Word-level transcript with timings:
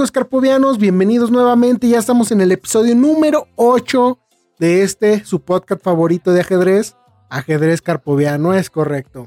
Amigos 0.00 0.12
carpovianos? 0.12 0.78
Bienvenidos 0.78 1.30
nuevamente. 1.30 1.86
Ya 1.86 1.98
estamos 1.98 2.32
en 2.32 2.40
el 2.40 2.50
episodio 2.52 2.94
número 2.94 3.48
8 3.56 4.18
de 4.58 4.82
este, 4.82 5.26
su 5.26 5.42
podcast 5.42 5.84
favorito 5.84 6.32
de 6.32 6.40
ajedrez. 6.40 6.96
Ajedrez 7.28 7.82
carpoviano, 7.82 8.54
es 8.54 8.70
correcto. 8.70 9.26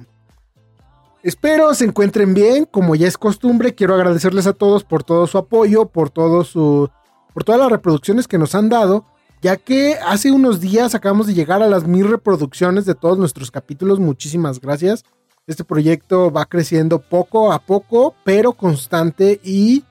Espero 1.22 1.76
se 1.76 1.86
encuentren 1.86 2.34
bien, 2.34 2.66
como 2.66 2.96
ya 2.96 3.08
es 3.08 3.20
costumbre. 3.20 3.76
Quiero 3.76 3.94
agradecerles 3.94 4.48
a 4.48 4.54
todos 4.54 4.84
por 4.84 5.04
todo 5.04 5.28
su 5.28 5.38
apoyo, 5.38 5.90
por 5.90 6.12
su, 6.44 6.90
por 7.36 7.44
todas 7.44 7.62
las 7.62 7.70
reproducciones 7.70 8.28
que 8.28 8.40
nos 8.40 8.56
han 8.56 8.70
dado, 8.70 9.06
ya 9.44 9.58
que 9.58 10.00
hace 10.04 10.32
unos 10.32 10.60
días 10.60 10.96
acabamos 10.96 11.28
de 11.28 11.36
llegar 11.36 11.62
a 11.62 11.68
las 11.68 11.86
mil 11.86 12.10
reproducciones 12.10 12.88
de 12.88 12.96
todos 12.96 13.20
nuestros 13.20 13.52
capítulos. 13.52 14.00
Muchísimas 14.00 14.60
gracias. 14.60 15.06
Este 15.46 15.64
proyecto 15.64 16.32
va 16.32 16.46
creciendo 16.46 16.98
poco 16.98 17.52
a 17.52 17.60
poco, 17.60 18.16
pero 18.24 18.54
constante 18.54 19.40
y 19.44 19.84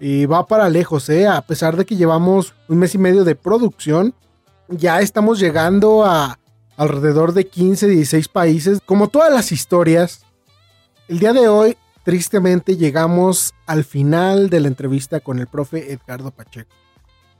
y 0.00 0.24
va 0.24 0.46
para 0.46 0.70
lejos, 0.70 1.08
¿eh? 1.10 1.28
A 1.28 1.42
pesar 1.42 1.76
de 1.76 1.84
que 1.84 1.94
llevamos 1.94 2.54
un 2.68 2.78
mes 2.78 2.94
y 2.94 2.98
medio 2.98 3.22
de 3.22 3.34
producción, 3.34 4.14
ya 4.68 5.00
estamos 5.00 5.38
llegando 5.38 6.04
a 6.04 6.38
alrededor 6.78 7.34
de 7.34 7.46
15, 7.46 7.86
16 7.86 8.28
países. 8.28 8.80
Como 8.86 9.08
todas 9.08 9.30
las 9.30 9.52
historias, 9.52 10.24
el 11.06 11.18
día 11.18 11.34
de 11.34 11.48
hoy, 11.48 11.76
tristemente, 12.02 12.78
llegamos 12.78 13.52
al 13.66 13.84
final 13.84 14.48
de 14.48 14.60
la 14.60 14.68
entrevista 14.68 15.20
con 15.20 15.38
el 15.38 15.46
profe 15.46 15.92
Edgardo 15.92 16.30
Pacheco. 16.30 16.74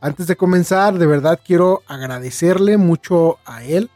Antes 0.03 0.27
de 0.27 0.37
comenzar, 0.37 0.99
de 0.99 1.07
verdad 1.07 1.41
quiero 1.45 1.83
agradecerle 1.87 2.77
mucho 2.77 3.39
a 3.47 3.65
él 3.65 3.91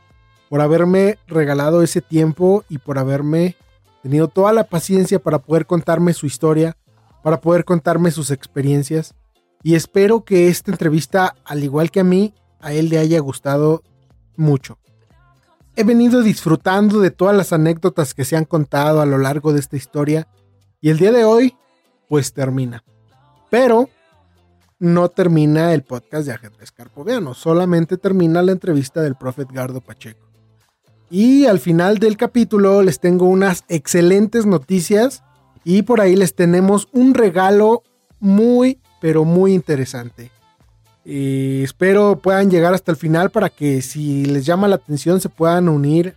por 0.49 0.63
haberme 0.63 1.19
regalado 1.27 1.83
ese 1.83 2.01
tiempo 2.01 2.65
y 2.69 2.79
por 2.79 2.99
haberme 2.99 3.57
tenido 4.03 4.29
toda 4.29 4.53
la 4.53 4.65
paciencia 4.65 5.19
para 5.19 5.39
poder 5.39 5.67
contarme 5.67 6.15
su 6.15 6.27
historia 6.27 6.77
para 7.25 7.41
poder 7.41 7.65
contarme 7.65 8.11
sus 8.11 8.31
experiencias 8.31 9.15
y 9.63 9.77
espero 9.77 10.27
que 10.27 10.49
esta 10.49 10.71
entrevista, 10.71 11.35
al 11.47 11.65
igual 11.65 11.91
que 11.91 12.01
a 12.01 12.05
mí, 12.05 12.35
a 12.61 12.75
él 12.75 12.91
le 12.91 12.99
haya 12.99 13.19
gustado 13.19 13.83
mucho. 14.37 14.79
He 15.75 15.85
venido 15.85 16.21
disfrutando 16.21 17.01
de 17.01 17.11
todas 17.11 17.35
las 17.35 17.55
anécdotas 17.55 18.13
que 18.13 18.27
se 18.27 18.37
han 18.37 18.45
contado 18.45 19.01
a 19.01 19.07
lo 19.07 19.17
largo 19.17 19.55
de 19.55 19.61
esta 19.61 19.75
historia 19.75 20.29
y 20.83 20.91
el 20.91 20.99
día 20.99 21.13
de 21.13 21.25
hoy, 21.25 21.57
pues 22.11 22.35
termina. 22.35 22.85
Pero 23.49 23.89
no 24.79 25.09
termina 25.09 25.73
el 25.73 25.83
podcast 25.83 26.27
de 26.27 26.35
ajedrez 26.35 26.73
carpoviano, 26.73 27.33
solamente 27.33 27.97
termina 27.97 28.43
la 28.43 28.53
entrevista 28.53 29.01
del 29.01 29.17
profe 29.17 29.43
Edgardo 29.43 29.81
Pacheco. 29.81 30.29
Y 31.09 31.47
al 31.47 31.59
final 31.59 31.97
del 31.97 32.19
capítulo 32.19 32.83
les 32.83 33.01
tengo 33.01 33.25
unas 33.25 33.65
excelentes 33.69 34.45
noticias 34.45 35.25
y 35.65 35.83
por 35.83 36.01
ahí 36.01 36.15
les 36.15 36.35
tenemos 36.35 36.89
un 36.93 37.15
regalo 37.15 37.83
muy, 38.21 38.79
pero 39.01 39.25
muy 39.25 39.55
interesante. 39.55 40.31
Espero 41.05 42.19
puedan 42.23 42.51
llegar 42.51 42.73
hasta 42.73 42.91
el 42.91 42.97
final 42.97 43.31
para 43.31 43.51
que 43.51 43.83
si 43.83 44.25
les 44.25 44.47
llama 44.47 44.69
la 44.69 44.77
atención 44.77 45.21
se 45.21 45.29
puedan 45.29 45.69
unir. 45.69 46.15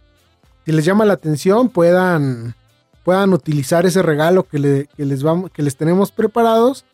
Si 0.65 0.71
les 0.71 0.85
llama 0.85 1.05
la 1.05 1.13
atención 1.13 1.69
puedan, 1.69 2.55
puedan 3.03 3.33
utilizar 3.33 3.85
ese 3.85 4.01
regalo 4.01 4.47
que, 4.47 4.87
les 4.97 5.23
vamos, 5.23 5.51
que 5.51 5.63
les 5.63 5.75
tenemos 5.75 6.11
preparados. 6.11 6.85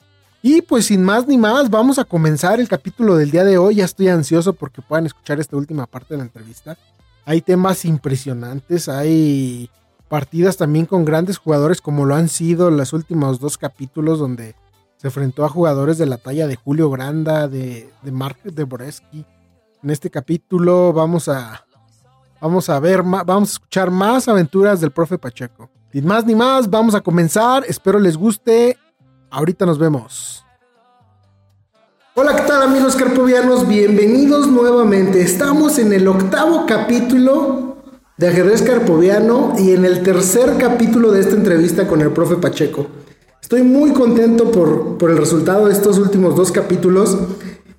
Y 0.41 0.61
pues 0.61 0.87
sin 0.87 1.03
más 1.03 1.27
ni 1.27 1.37
más, 1.37 1.69
vamos 1.69 1.99
a 1.99 2.03
comenzar 2.03 2.59
el 2.59 2.67
capítulo 2.67 3.15
del 3.15 3.31
día 3.31 3.43
de 3.43 3.57
hoy. 3.57 3.75
Ya 3.75 3.85
estoy 3.85 4.09
ansioso 4.09 4.53
porque 4.53 4.81
puedan 4.81 5.05
escuchar 5.05 5.39
esta 5.39 5.55
última 5.55 5.85
parte 5.85 6.15
de 6.15 6.17
la 6.17 6.23
entrevista. 6.23 6.77
Hay 7.25 7.41
temas 7.41 7.85
impresionantes, 7.85 8.89
hay 8.89 9.69
partidas 10.09 10.57
también 10.57 10.85
con 10.85 11.05
grandes 11.05 11.37
jugadores 11.37 11.81
como 11.81 12.05
lo 12.05 12.15
han 12.15 12.29
sido 12.29 12.69
los 12.71 12.93
últimos 12.93 13.39
dos 13.39 13.57
capítulos 13.57 14.19
donde 14.19 14.55
se 14.97 15.07
enfrentó 15.07 15.43
a 15.43 15.49
jugadores 15.49 15.97
de 15.97 16.05
la 16.05 16.17
talla 16.17 16.47
de 16.47 16.55
Julio 16.55 16.89
Granda, 16.89 17.47
de, 17.47 17.89
de 18.01 18.11
Mark 18.11 18.37
de 18.43 18.63
Boreski. 18.63 19.25
En 19.83 19.89
este 19.89 20.09
capítulo 20.09 20.93
vamos 20.93 21.27
a, 21.27 21.65
vamos 22.39 22.69
a 22.69 22.79
ver, 22.79 23.03
vamos 23.03 23.49
a 23.49 23.53
escuchar 23.53 23.91
más 23.91 24.27
aventuras 24.27 24.79
del 24.79 24.91
profe 24.91 25.17
Pacheco. 25.17 25.69
Sin 25.91 26.07
más 26.07 26.25
ni 26.25 26.35
más, 26.35 26.69
vamos 26.69 26.95
a 26.95 27.01
comenzar. 27.01 27.63
Espero 27.67 27.99
les 27.99 28.17
guste. 28.17 28.77
Ahorita 29.29 29.65
nos 29.65 29.77
vemos. 29.77 30.43
Hola, 32.15 32.35
¿qué 32.35 32.43
tal 32.43 32.61
amigos 32.61 32.95
carpovianos? 32.95 33.67
Bienvenidos 33.67 34.47
nuevamente. 34.47 35.21
Estamos 35.21 35.79
en 35.79 35.91
el 35.93 36.07
octavo 36.07 36.65
capítulo 36.67 37.72
de 38.17 38.27
ajedrez 38.27 38.61
carpoviano 38.61 39.53
y 39.57 39.71
en 39.71 39.85
el 39.85 40.03
tercer 40.03 40.57
capítulo 40.57 41.11
de 41.11 41.21
esta 41.21 41.35
entrevista 41.35 41.87
con 41.87 42.01
el 42.01 42.11
profe 42.11 42.35
Pacheco. 42.35 42.87
Estoy 43.41 43.63
muy 43.63 43.91
contento 43.91 44.51
por, 44.51 45.09
el 45.09 45.17
resultado 45.17 45.67
de 45.67 45.73
estos 45.73 45.97
últimos 45.97 46.35
dos 46.35 46.51
capítulos 46.51 47.17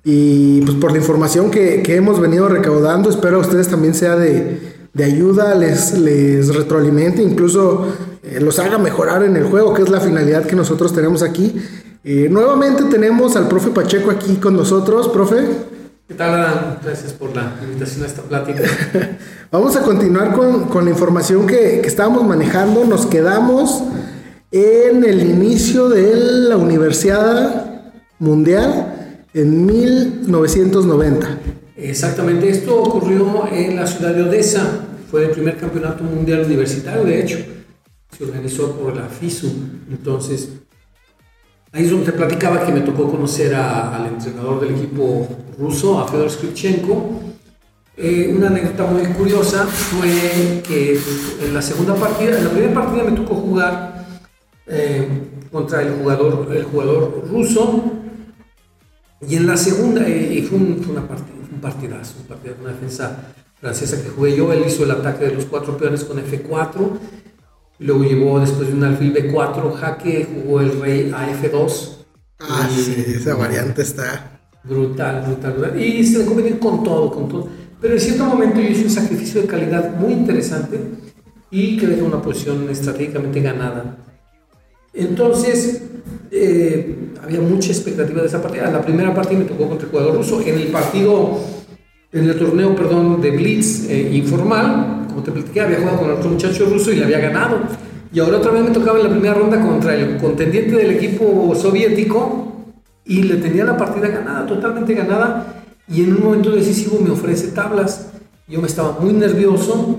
y 0.03 0.61
pues 0.61 0.77
por 0.77 0.91
la 0.91 0.97
información 0.97 1.49
que, 1.49 1.83
hemos 1.95 2.19
venido 2.19 2.47
recaudando. 2.47 3.09
Espero 3.09 3.37
a 3.37 3.39
ustedes 3.39 3.67
también 3.67 3.95
sea 3.95 4.15
de, 4.15 4.59
ayuda, 5.03 5.55
les, 5.55 5.97
les 5.97 6.53
retroalimente, 6.53 7.21
incluso 7.21 7.87
eh, 8.23 8.39
los 8.39 8.59
haga 8.59 8.77
mejorar 8.77 9.23
en 9.23 9.35
el 9.35 9.45
juego, 9.45 9.73
que 9.73 9.81
es 9.81 9.89
la 9.89 9.99
finalidad 9.99 10.45
que 10.45 10.55
nosotros 10.55 10.93
tenemos 10.93 11.23
aquí. 11.23 11.55
Eh, 12.03 12.27
nuevamente 12.29 12.83
tenemos 12.83 13.35
al 13.35 13.47
profe 13.47 13.71
Pacheco 13.71 14.11
aquí 14.11 14.35
con 14.35 14.55
nosotros. 14.55 15.07
Profe. 15.09 15.74
¿Qué 16.07 16.13
tal, 16.13 16.35
Adam? 16.35 16.77
Gracias 16.83 17.13
por 17.13 17.35
la 17.35 17.57
invitación 17.63 18.03
a 18.03 18.05
esta 18.05 18.21
plática. 18.21 18.61
Vamos 19.51 19.75
a 19.75 19.81
continuar 19.81 20.33
con, 20.33 20.85
la 20.85 20.91
información 20.91 21.47
que, 21.47 21.79
estábamos 21.79 22.23
manejando. 22.23 22.85
Nos 22.85 23.07
quedamos 23.07 23.81
en 24.51 25.03
el 25.03 25.23
inicio 25.23 25.89
de 25.89 26.15
la 26.15 26.57
Universidad 26.57 27.81
Mundial 28.19 29.25
en 29.33 29.65
1990. 29.65 31.39
Exactamente, 31.75 32.49
esto 32.49 32.83
ocurrió 32.83 33.47
en 33.51 33.75
la 33.75 33.87
ciudad 33.87 34.13
de 34.13 34.21
Odessa. 34.21 34.85
Fue 35.09 35.25
el 35.25 35.31
primer 35.31 35.57
campeonato 35.57 36.03
mundial 36.03 36.43
universitario, 36.45 37.03
de 37.03 37.19
hecho. 37.19 37.39
Se 38.15 38.23
organizó 38.25 38.75
por 38.75 38.95
la 38.95 39.07
FISU. 39.07 39.51
Entonces, 39.89 40.49
Ahí 41.75 41.83
es 41.83 41.91
donde 41.91 42.09
te 42.09 42.13
platicaba 42.13 42.65
que 42.65 42.71
me 42.71 42.79
tocó 42.79 43.11
conocer 43.11 43.53
al 43.53 44.07
entrenador 44.07 44.61
del 44.61 44.75
equipo 44.77 45.27
ruso, 45.59 45.99
a 45.99 46.07
Fedor 46.07 46.31
Skripchenko. 46.31 47.19
Eh, 47.97 48.33
una 48.33 48.47
anécdota 48.47 48.85
muy 48.85 49.03
curiosa 49.07 49.65
fue 49.65 50.63
que 50.65 50.97
en 51.43 51.53
la 51.53 51.61
segunda 51.61 51.93
partida, 51.95 52.37
en 52.37 52.45
la 52.45 52.49
primera 52.49 52.73
partida 52.73 53.03
me 53.03 53.11
tocó 53.11 53.35
jugar 53.35 54.05
eh, 54.67 55.05
contra 55.51 55.81
el 55.81 55.95
jugador, 55.95 56.47
el 56.55 56.63
jugador 56.63 57.27
ruso 57.29 57.83
y 59.27 59.35
en 59.35 59.45
la 59.45 59.57
segunda, 59.57 60.07
eh, 60.07 60.33
y 60.33 60.41
fue, 60.43 60.57
una 60.57 61.05
partida 61.05 61.35
un 61.51 61.59
partidazo, 61.59 62.15
un 62.21 62.27
partidazo, 62.27 62.61
una 62.61 62.71
defensa 62.71 63.33
francesa 63.59 64.01
que 64.01 64.11
jugué 64.11 64.37
yo. 64.37 64.53
Él 64.53 64.63
hizo 64.65 64.85
el 64.85 64.91
ataque 64.91 65.25
de 65.25 65.33
los 65.33 65.43
cuatro 65.43 65.75
peones 65.75 66.05
con 66.05 66.19
F4. 66.19 66.99
Luego 67.79 68.03
llevó 68.03 68.39
después 68.39 68.69
de 68.69 68.73
un 68.73 68.83
alfil 68.83 69.13
B4 69.13 69.73
jaque, 69.73 70.27
jugó 70.33 70.61
el 70.61 70.79
rey 70.79 71.11
a 71.13 71.27
F2. 71.31 72.05
Ah, 72.39 72.69
sí, 72.73 72.95
esa 73.07 73.35
variante 73.35 73.81
está. 73.81 74.39
Brutal, 74.63 75.23
brutal, 75.25 75.53
brutal. 75.53 75.81
Y 75.81 76.05
se 76.05 76.19
le 76.19 76.25
conviene 76.25 76.57
con 76.57 76.83
todo, 76.83 77.11
con 77.11 77.27
todo. 77.27 77.49
Pero 77.81 77.93
en 77.93 77.99
cierto 77.99 78.25
momento 78.25 78.59
yo 78.59 78.69
hice 78.69 78.83
un 78.83 78.89
sacrificio 78.89 79.41
de 79.41 79.47
calidad 79.47 79.95
muy 79.95 80.13
interesante 80.13 80.79
y 81.51 81.77
que 81.77 81.87
dejó 81.87 82.05
una 82.05 82.21
posición 82.21 82.69
estratégicamente 82.69 83.41
ganada. 83.41 83.97
Entonces, 84.93 85.83
eh, 86.31 87.11
había 87.21 87.41
mucha 87.41 87.69
expectativa 87.71 88.21
de 88.21 88.27
esa 88.27 88.41
partida. 88.41 88.71
La 88.71 88.81
primera 88.81 89.13
partida 89.13 89.39
me 89.39 89.45
tocó 89.45 89.67
contra 89.67 89.85
el 89.85 89.91
jugador 89.91 90.15
ruso. 90.15 90.41
En 90.41 90.55
el 90.55 90.67
partido, 90.67 91.39
en 92.11 92.29
el 92.29 92.39
torneo, 92.39 92.75
perdón, 92.75 93.21
de 93.21 93.31
Blitz 93.31 93.89
eh, 93.89 94.11
informal, 94.13 94.94
como 95.15 95.23
te 95.23 95.31
platiqué, 95.31 95.61
había 95.61 95.77
jugado 95.77 95.99
con 95.99 96.11
otro 96.11 96.29
muchacho 96.29 96.65
ruso 96.65 96.91
y 96.91 96.97
le 96.97 97.05
había 97.05 97.19
ganado. 97.19 97.59
Y 98.11 98.19
ahora 98.19 98.37
otra 98.37 98.51
vez 98.51 98.63
me 98.65 98.71
tocaba 98.71 98.97
en 98.99 99.05
la 99.05 99.09
primera 99.09 99.33
ronda 99.33 99.61
contra 99.61 99.95
el 99.95 100.17
contendiente 100.17 100.75
del 100.75 100.91
equipo 100.91 101.55
soviético 101.55 102.73
y 103.05 103.23
le 103.23 103.37
tenía 103.37 103.63
la 103.63 103.77
partida 103.77 104.09
ganada, 104.09 104.45
totalmente 104.45 104.93
ganada. 104.93 105.63
Y 105.87 106.03
en 106.03 106.15
un 106.15 106.23
momento 106.23 106.51
decisivo 106.51 106.99
me 106.99 107.11
ofrece 107.11 107.47
tablas. 107.47 108.11
Yo 108.45 108.59
me 108.59 108.67
estaba 108.67 108.99
muy 108.99 109.13
nervioso, 109.13 109.97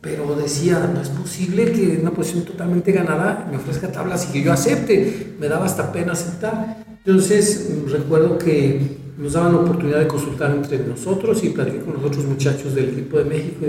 pero 0.00 0.34
decía, 0.34 0.90
no 0.92 1.00
es 1.00 1.08
posible 1.08 1.70
que 1.70 1.94
en 1.94 2.00
una 2.00 2.10
posición 2.10 2.44
totalmente 2.44 2.90
ganada 2.90 3.46
me 3.48 3.58
ofrezca 3.58 3.92
tablas 3.92 4.28
y 4.28 4.32
que 4.32 4.42
yo 4.42 4.52
acepte. 4.52 5.36
Me 5.38 5.46
daba 5.46 5.66
hasta 5.66 5.92
pena 5.92 6.14
aceptar. 6.14 6.84
Entonces 7.04 7.70
recuerdo 7.92 8.38
que 8.38 8.98
nos 9.18 9.32
daban 9.32 9.52
la 9.52 9.58
oportunidad 9.58 9.98
de 9.98 10.06
consultar 10.06 10.54
entre 10.54 10.78
nosotros 10.78 11.42
y 11.42 11.48
platiqué 11.48 11.80
con 11.80 11.94
los 11.94 12.04
otros 12.04 12.24
muchachos 12.24 12.74
del 12.74 12.90
equipo 12.90 13.18
de 13.18 13.24
México 13.24 13.66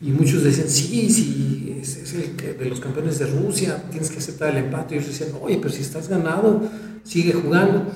y, 0.00 0.10
muchos 0.10 0.44
decían, 0.44 0.68
sí, 0.68 1.08
sí, 1.10 1.78
es, 1.80 2.12
el 2.12 2.58
de 2.58 2.64
los 2.66 2.78
campeones 2.78 3.18
de 3.18 3.26
Rusia, 3.26 3.84
tienes 3.90 4.10
que 4.10 4.18
aceptar 4.18 4.50
el 4.50 4.64
empate. 4.64 4.94
Y 4.94 4.98
ellos 4.98 5.08
decían, 5.08 5.30
oye, 5.40 5.58
pero 5.62 5.72
si 5.72 5.80
estás 5.80 6.08
ganado, 6.08 6.60
sigue 7.04 7.32
jugando. 7.32 7.86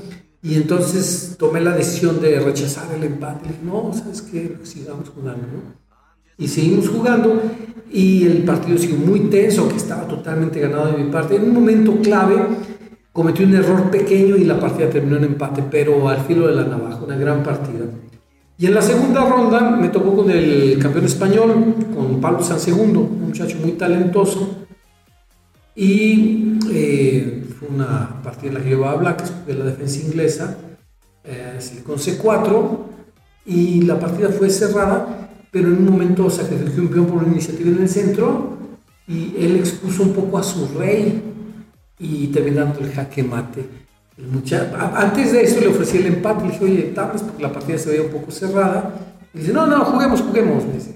Y 0.42 0.54
entonces 0.54 1.36
tomé 1.38 1.60
la 1.60 1.76
decisión 1.76 2.20
de 2.20 2.40
rechazar 2.40 2.94
el 2.94 3.04
empate. 3.04 3.44
Y 3.44 3.48
dije, 3.48 3.60
no, 3.64 3.92
¿sabes 3.92 4.22
qué? 4.22 4.56
Sigamos 4.62 5.10
jugando, 5.10 5.42
¿no? 5.42 5.86
Y 6.38 6.48
seguimos 6.48 6.88
jugando 6.88 7.42
y 7.90 8.24
el 8.24 8.44
partido 8.44 8.78
siguió 8.78 8.96
muy 8.96 9.20
tenso, 9.30 9.68
que 9.68 9.76
estaba 9.76 10.06
totalmente 10.06 10.60
ganado 10.60 10.92
de 10.92 11.02
mi 11.02 11.10
parte. 11.10 11.36
En 11.36 11.44
un 11.44 11.54
momento 11.54 11.98
clave 12.00 12.36
cometí 13.16 13.44
un 13.44 13.54
error 13.54 13.90
pequeño 13.90 14.36
y 14.36 14.44
la 14.44 14.60
partida 14.60 14.90
terminó 14.90 15.16
en 15.16 15.24
empate, 15.24 15.64
pero 15.70 16.06
al 16.06 16.20
filo 16.26 16.48
de 16.48 16.54
la 16.54 16.64
navaja, 16.64 17.02
una 17.02 17.16
gran 17.16 17.42
partida. 17.42 17.86
Y 18.58 18.66
en 18.66 18.74
la 18.74 18.82
segunda 18.82 19.24
ronda 19.24 19.70
me 19.70 19.88
tocó 19.88 20.14
con 20.16 20.30
el 20.30 20.78
campeón 20.78 21.06
español, 21.06 21.74
con 21.94 22.20
Pablo 22.20 22.42
Segundo, 22.42 23.00
un 23.00 23.28
muchacho 23.28 23.56
muy 23.62 23.72
talentoso. 23.72 24.66
Y 25.74 26.58
eh, 26.70 27.46
fue 27.58 27.68
una 27.68 28.22
partida 28.22 28.48
en 28.48 28.54
la 28.54 28.60
que 28.60 28.68
llevaba 28.68 28.96
Black, 28.96 29.46
de 29.46 29.54
la 29.54 29.64
defensa 29.64 30.06
inglesa, 30.06 30.58
eh, 31.24 31.58
con 31.86 31.96
C4. 31.96 32.78
Y 33.46 33.80
la 33.82 33.98
partida 33.98 34.28
fue 34.28 34.50
cerrada 34.50 35.26
pero 35.56 35.68
en 35.68 35.78
un 35.78 35.86
momento 35.86 36.28
sacrificó 36.28 36.82
un 36.82 36.88
peón 36.88 37.06
por 37.06 37.22
una 37.22 37.32
iniciativa 37.32 37.70
en 37.70 37.80
el 37.80 37.88
centro 37.88 38.58
y 39.08 39.34
él 39.38 39.56
expuso 39.56 40.02
un 40.02 40.12
poco 40.12 40.36
a 40.36 40.42
su 40.42 40.68
rey 40.78 41.22
y 41.98 42.28
terminando 42.28 42.80
el 42.80 42.92
jaque 42.92 43.22
mate. 43.22 43.64
El 44.18 44.28
muchacho, 44.28 44.74
antes 44.94 45.32
de 45.32 45.42
eso 45.42 45.60
le 45.60 45.68
ofrecí 45.68 45.98
el 45.98 46.06
empate, 46.06 46.44
le 46.44 46.52
dije, 46.52 46.64
oye, 46.64 46.82
tablas 46.94 47.22
porque 47.22 47.42
la 47.42 47.52
partida 47.52 47.76
se 47.76 47.90
veía 47.90 48.02
un 48.02 48.10
poco 48.10 48.30
cerrada. 48.30 48.94
Y 49.34 49.40
dice, 49.40 49.52
no, 49.52 49.66
no, 49.66 49.84
juguemos, 49.84 50.22
juguemos. 50.22 50.64
Entonces, 50.64 50.94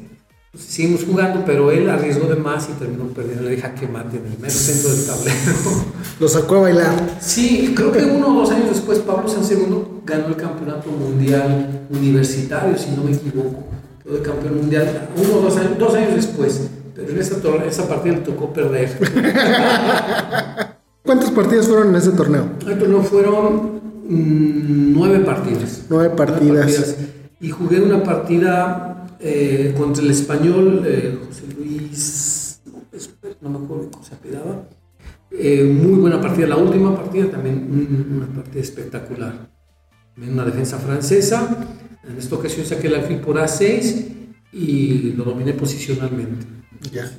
seguimos 0.58 1.04
jugando, 1.04 1.44
pero 1.44 1.70
él 1.70 1.88
arriesgó 1.90 2.26
de 2.28 2.36
más 2.36 2.68
y 2.70 2.72
terminó 2.78 3.04
perdiendo 3.08 3.48
el 3.48 3.60
jaque 3.60 3.86
mate 3.86 4.16
en 4.16 4.26
el 4.26 4.38
mero 4.38 4.54
centro 4.54 4.90
del 4.90 5.06
tablero. 5.06 5.36
Lo 6.20 6.28
sacó 6.28 6.56
a 6.56 6.60
bailar. 6.60 7.18
Sí, 7.20 7.74
creo 7.76 7.92
que 7.92 8.04
uno 8.04 8.28
o 8.28 8.40
dos 8.40 8.50
años 8.50 8.70
después 8.70 9.00
Pablo 9.00 9.28
San 9.28 9.44
Segundo 9.44 10.02
ganó 10.06 10.28
el 10.28 10.36
campeonato 10.36 10.90
mundial 10.90 11.86
universitario, 11.90 12.76
si 12.78 12.90
no 12.92 13.04
me 13.04 13.12
equivoco 13.12 13.70
de 14.04 14.22
campeón 14.22 14.56
mundial 14.56 15.08
uno 15.16 15.36
o 15.36 15.40
dos 15.42 15.56
años, 15.56 15.78
dos 15.78 15.94
años 15.94 16.14
después. 16.14 16.68
Pero 16.94 17.10
en 17.12 17.18
esa, 17.18 17.36
esa 17.66 17.88
partida 17.88 18.14
le 18.14 18.20
tocó 18.20 18.52
perder. 18.52 18.98
¿Cuántas 21.10 21.32
partidas 21.32 21.66
fueron 21.66 21.88
en 21.88 21.96
ese 21.96 22.12
torneo? 22.12 22.52
El 22.64 22.78
torneo 22.78 23.02
fueron 23.02 23.80
mm, 24.08 24.92
nueve 24.92 25.18
partidas. 25.24 25.86
Nueve 25.90 26.10
partidas. 26.10 26.98
Y 27.40 27.50
jugué 27.50 27.80
una 27.80 28.00
partida 28.00 29.08
eh, 29.18 29.74
contra 29.76 30.04
el 30.04 30.12
español 30.12 30.84
eh, 30.86 31.18
José 31.26 31.46
Luis, 31.58 32.60
no, 33.40 33.50
me 33.50 33.64
acuerdo 33.64 33.90
cómo 33.90 34.04
se 34.04 34.14
apellidaba. 34.14 34.68
Eh, 35.32 35.64
muy 35.64 35.98
buena 35.98 36.20
partida. 36.20 36.46
La 36.46 36.58
última 36.58 36.94
partida 36.94 37.28
también 37.28 38.06
una 38.16 38.26
partida 38.32 38.62
espectacular. 38.62 39.50
Una 40.16 40.44
defensa 40.44 40.78
francesa 40.78 41.66
en 42.08 42.16
esta 42.18 42.36
ocasión 42.36 42.64
saqué 42.64 42.86
el 42.86 42.94
alfil 42.94 43.18
por 43.18 43.34
A6 43.34 44.06
y 44.52 45.12
lo 45.16 45.24
dominé 45.24 45.54
posicionalmente. 45.54 46.46
Ya. 46.92 47.10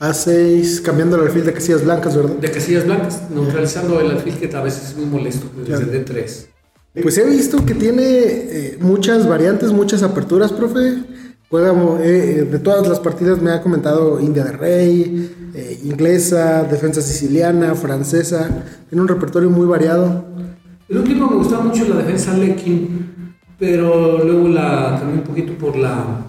A6, 0.00 0.80
cambiando 0.82 1.16
el 1.16 1.22
alfil 1.22 1.44
de 1.44 1.52
casillas 1.52 1.84
blancas, 1.84 2.16
¿verdad? 2.16 2.36
De 2.36 2.50
casillas 2.50 2.84
blancas, 2.84 3.22
neutralizando 3.30 4.00
el 4.00 4.12
alfil 4.12 4.34
que 4.34 4.54
a 4.56 4.62
veces 4.62 4.90
es 4.90 4.96
muy 4.96 5.06
molesto, 5.06 5.48
desde 5.56 6.04
D3. 6.04 6.46
Pues 7.02 7.18
he 7.18 7.24
visto 7.24 7.64
que 7.66 7.74
tiene 7.74 8.04
eh, 8.04 8.78
muchas 8.80 9.28
variantes, 9.28 9.72
muchas 9.72 10.02
aperturas, 10.02 10.52
profe. 10.52 10.98
Juega, 11.50 11.72
eh, 12.02 12.46
de 12.50 12.58
todas 12.58 12.86
las 12.86 13.00
partidas 13.00 13.40
me 13.40 13.50
ha 13.50 13.62
comentado 13.62 14.20
India 14.20 14.44
de 14.44 14.52
Rey, 14.52 15.50
eh, 15.54 15.80
inglesa, 15.84 16.62
defensa 16.64 17.00
siciliana, 17.00 17.74
francesa. 17.74 18.64
Tiene 18.88 19.02
un 19.02 19.08
repertorio 19.08 19.50
muy 19.50 19.66
variado. 19.66 20.24
El 20.88 20.98
último 20.98 21.28
me 21.30 21.36
gustaba 21.36 21.64
mucho 21.64 21.86
la 21.88 21.96
defensa 21.96 22.34
Lekin 22.34 23.08
pero 23.58 24.22
luego 24.22 24.46
la 24.46 24.96
cambié 25.00 25.18
un 25.18 25.24
poquito 25.24 25.52
por 25.54 25.76
la 25.76 26.24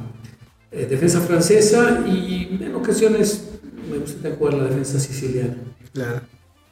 defensa 0.71 1.19
francesa 1.19 2.03
y 2.07 2.57
en 2.59 2.73
ocasiones 2.73 3.48
me 3.89 3.97
gusta 3.97 4.29
jugar 4.37 4.53
la 4.53 4.63
defensa 4.65 4.99
siciliana. 4.99 5.55
Claro. 5.93 6.21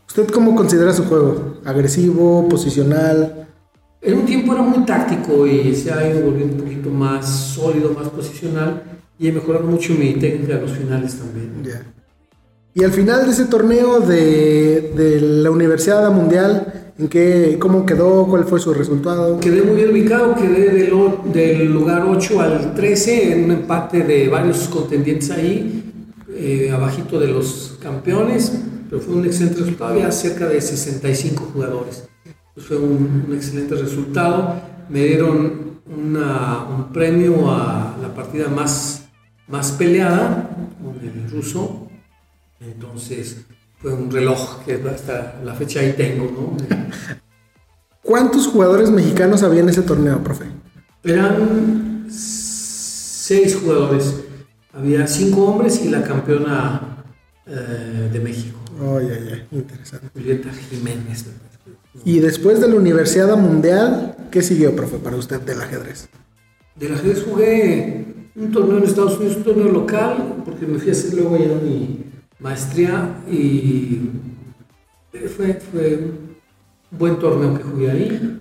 ¿Usted 0.07 0.27
cómo 0.29 0.55
considera 0.55 0.93
su 0.93 1.03
juego? 1.03 1.57
¿Agresivo, 1.65 2.47
posicional? 2.47 3.47
En 4.01 4.19
un 4.19 4.25
tiempo 4.25 4.53
era 4.53 4.61
muy 4.61 4.85
táctico 4.85 5.45
y 5.45 5.75
se 5.75 5.91
ha 5.91 6.09
ido 6.09 6.21
volviendo 6.21 6.55
un 6.55 6.61
poquito 6.61 6.89
más 6.89 7.27
sólido, 7.27 7.93
más 7.93 8.07
posicional 8.09 8.83
y 9.19 9.27
he 9.27 9.31
mejorado 9.31 9.65
mucho 9.65 9.93
mi 9.93 10.13
técnica 10.13 10.53
en 10.53 10.61
los 10.61 10.71
finales 10.71 11.15
también. 11.15 11.63
Ya. 11.63 11.83
Y 12.73 12.83
al 12.83 12.91
final 12.91 13.25
de 13.25 13.31
ese 13.31 13.45
torneo 13.45 13.99
de, 13.99 14.93
de 14.95 15.19
la 15.19 15.49
Universidad 15.49 16.09
Mundial, 16.11 16.87
¿En 16.99 17.09
qué, 17.09 17.57
¿Cómo 17.59 17.85
quedó? 17.85 18.25
¿Cuál 18.25 18.45
fue 18.45 18.59
su 18.59 18.73
resultado? 18.73 19.39
Quedé 19.39 19.61
muy 19.61 19.75
bien 19.75 19.91
ubicado, 19.91 20.33
quedé 20.33 20.71
del, 20.71 20.91
del 21.31 21.71
lugar 21.71 22.03
8 22.09 22.41
al 22.41 22.73
13 22.73 23.33
en 23.33 23.43
un 23.45 23.51
empate 23.51 24.01
de 24.01 24.27
varios 24.27 24.67
contendientes 24.67 25.29
ahí, 25.29 25.86
eh, 26.37 26.71
abajito 26.71 27.19
de 27.19 27.27
los 27.27 27.77
campeones, 27.81 28.51
pero 28.89 29.01
fue 29.01 29.15
un 29.15 29.25
excelente 29.25 29.59
resultado, 29.59 29.91
había 29.91 30.11
cerca 30.11 30.47
de 30.47 30.61
65 30.61 31.51
jugadores. 31.53 32.07
Pues 32.53 32.65
fue 32.65 32.77
un, 32.77 33.29
excelente 33.33 33.75
resultado, 33.75 34.61
me 34.89 35.03
dieron 35.03 35.81
una, 35.85 36.65
un 36.65 36.91
premio 36.91 37.51
a 37.51 37.95
la 38.01 38.13
partida 38.13 38.47
más, 38.49 39.05
más 39.47 39.71
peleada 39.73 40.49
con 40.81 40.95
el 41.07 41.29
ruso, 41.29 41.87
entonces 42.59 43.45
fue 43.79 43.93
un 43.93 44.09
reloj 44.11 44.63
que 44.65 44.81
hasta 44.89 45.39
la 45.43 45.53
fecha 45.53 45.79
ahí 45.79 45.93
tengo, 45.93 46.25
¿no? 46.25 46.57
¿Cuántos 48.01 48.47
jugadores 48.47 48.89
mexicanos 48.89 49.43
había 49.43 49.61
en 49.61 49.69
ese 49.69 49.81
torneo, 49.81 50.23
profe? 50.23 50.45
Eran 51.03 52.07
seis 52.09 53.57
jugadores. 53.61 54.26
Había 54.77 55.07
cinco 55.07 55.45
hombres 55.45 55.83
y 55.83 55.89
la 55.89 56.03
campeona 56.03 57.03
eh, 57.47 58.09
de 58.13 58.19
México. 58.19 58.59
Oh, 58.79 59.01
ya, 59.01 59.19
ya, 59.19 59.47
interesante. 59.51 60.07
Julieta 60.13 60.49
Jiménez. 60.69 61.25
Y 62.05 62.19
después 62.19 62.61
de 62.61 62.67
la 62.67 62.75
Universidad 62.75 63.35
Mundial, 63.37 64.15
¿qué 64.29 64.43
siguió, 64.43 64.75
profe, 64.75 64.97
para 64.97 65.15
usted 65.15 65.41
del 65.41 65.61
ajedrez? 65.61 66.09
Del 66.75 66.93
ajedrez 66.93 67.23
jugué 67.23 68.05
un 68.35 68.51
torneo 68.51 68.77
en 68.77 68.83
Estados 68.83 69.17
Unidos, 69.17 69.37
un 69.37 69.43
torneo 69.43 69.71
local, 69.71 70.43
porque 70.45 70.67
me 70.67 70.77
fui 70.77 70.89
a 70.89 70.91
hacer 70.91 71.15
luego 71.15 71.37
ya 71.37 71.55
mi, 71.55 72.07
maestría 72.39 73.15
y 73.29 74.09
fue, 75.35 75.53
fue 75.55 75.95
un 76.91 76.97
buen 76.97 77.17
torneo 77.17 77.57
que 77.57 77.63
jugué 77.63 77.91
ahí 77.91 78.39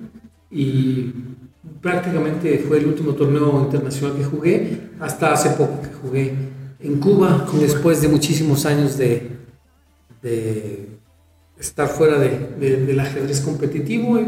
y 0.51 1.15
prácticamente 1.81 2.59
fue 2.59 2.79
el 2.79 2.87
último 2.87 3.15
torneo 3.15 3.63
internacional 3.63 4.17
que 4.17 4.25
jugué 4.25 4.81
hasta 5.01 5.33
hace 5.33 5.51
poco 5.51 5.81
que 5.81 5.96
jugué 6.07 6.33
en 6.81 6.97
Cuba, 6.99 7.49
después 7.59 8.01
de 8.01 8.09
muchísimos 8.09 8.67
años 8.67 8.97
de, 8.97 9.35
estar 11.59 11.89
fuera 11.89 12.19
de, 12.19 12.77
del 12.87 13.01
ajedrez 13.01 13.41
competitivo. 13.41 14.19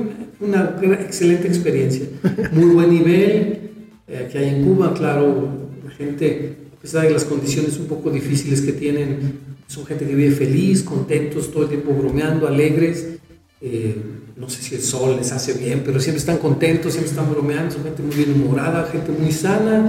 Una 0.40 0.76
excelente 1.00 1.48
experiencia, 1.48 2.06
muy 2.52 2.66
buen 2.74 2.90
nivel 2.90 3.70
eh, 4.06 4.28
que 4.30 4.38
hay 4.38 4.48
en 4.48 4.64
Cuba. 4.64 4.94
Claro, 4.94 5.48
la 5.84 5.90
gente, 5.90 6.56
a 6.76 6.80
pesar 6.80 7.04
de 7.04 7.10
las 7.10 7.24
condiciones 7.24 7.78
un 7.78 7.86
poco 7.86 8.10
difíciles 8.10 8.60
que 8.60 8.72
tienen, 8.72 9.38
son 9.66 9.84
gente 9.84 10.06
que 10.06 10.14
vive 10.14 10.34
feliz, 10.34 10.82
contentos, 10.82 11.50
todo 11.50 11.64
el 11.64 11.68
tiempo 11.68 11.92
bromeando, 11.92 12.46
alegres. 12.46 13.18
Eh, 13.60 13.96
no 14.36 14.48
sé 14.48 14.62
si 14.62 14.76
el 14.76 14.82
sol 14.82 15.16
les 15.16 15.32
hace 15.32 15.54
bien, 15.54 15.82
pero 15.84 15.98
siempre 15.98 16.20
están 16.20 16.38
contentos, 16.38 16.92
siempre 16.92 17.10
están 17.10 17.28
bromeando, 17.28 17.72
son 17.74 17.82
gente 17.82 18.02
muy 18.02 18.14
bien 18.14 18.32
humorada, 18.40 18.88
gente 18.90 19.10
muy 19.10 19.32
sana. 19.32 19.80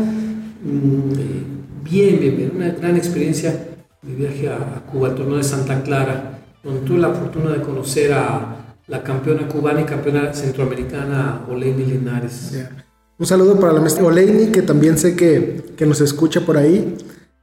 Mm, 0.64 1.12
eh, 1.12 1.59
bien, 1.84 2.20
bien, 2.20 2.38
bien, 2.38 2.52
una 2.56 2.70
gran 2.70 2.96
experiencia 2.96 3.70
mi 4.02 4.16
viaje 4.16 4.48
a, 4.50 4.82
Cuba, 4.92 5.10
al 5.10 5.16
torneo 5.16 5.38
de 5.38 5.44
Santa 5.44 5.84
Clara, 5.84 6.40
donde 6.64 6.82
tuve 6.82 7.00
la 7.00 7.10
fortuna 7.10 7.52
de 7.52 7.62
conocer 7.62 8.14
a 8.14 8.56
la 8.88 9.04
campeona 9.04 9.48
cubana 9.48 9.82
y 9.82 9.84
campeona 9.84 10.34
centroamericana 10.34 11.42
Oleini 11.50 11.86
Linares. 11.86 12.58
Un 13.18 13.26
saludo 13.26 13.60
para 13.60 13.74
la 13.74 13.82
maestra 13.82 14.06
Oleini, 14.06 14.48
que 14.48 14.62
también 14.62 14.98
sé 14.98 15.16
que, 15.16 15.74
que 15.76 15.86
nos 15.86 16.00
escucha 16.00 16.46
por 16.46 16.58
ahí. 16.58 16.96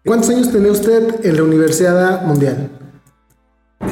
¿Cuántos 0.04 0.30
años 0.30 0.50
tenía 0.50 0.72
usted 0.72 1.24
en 1.24 1.36
la 1.36 1.42
Universidad 1.42 2.24
Mundial? 2.24 2.70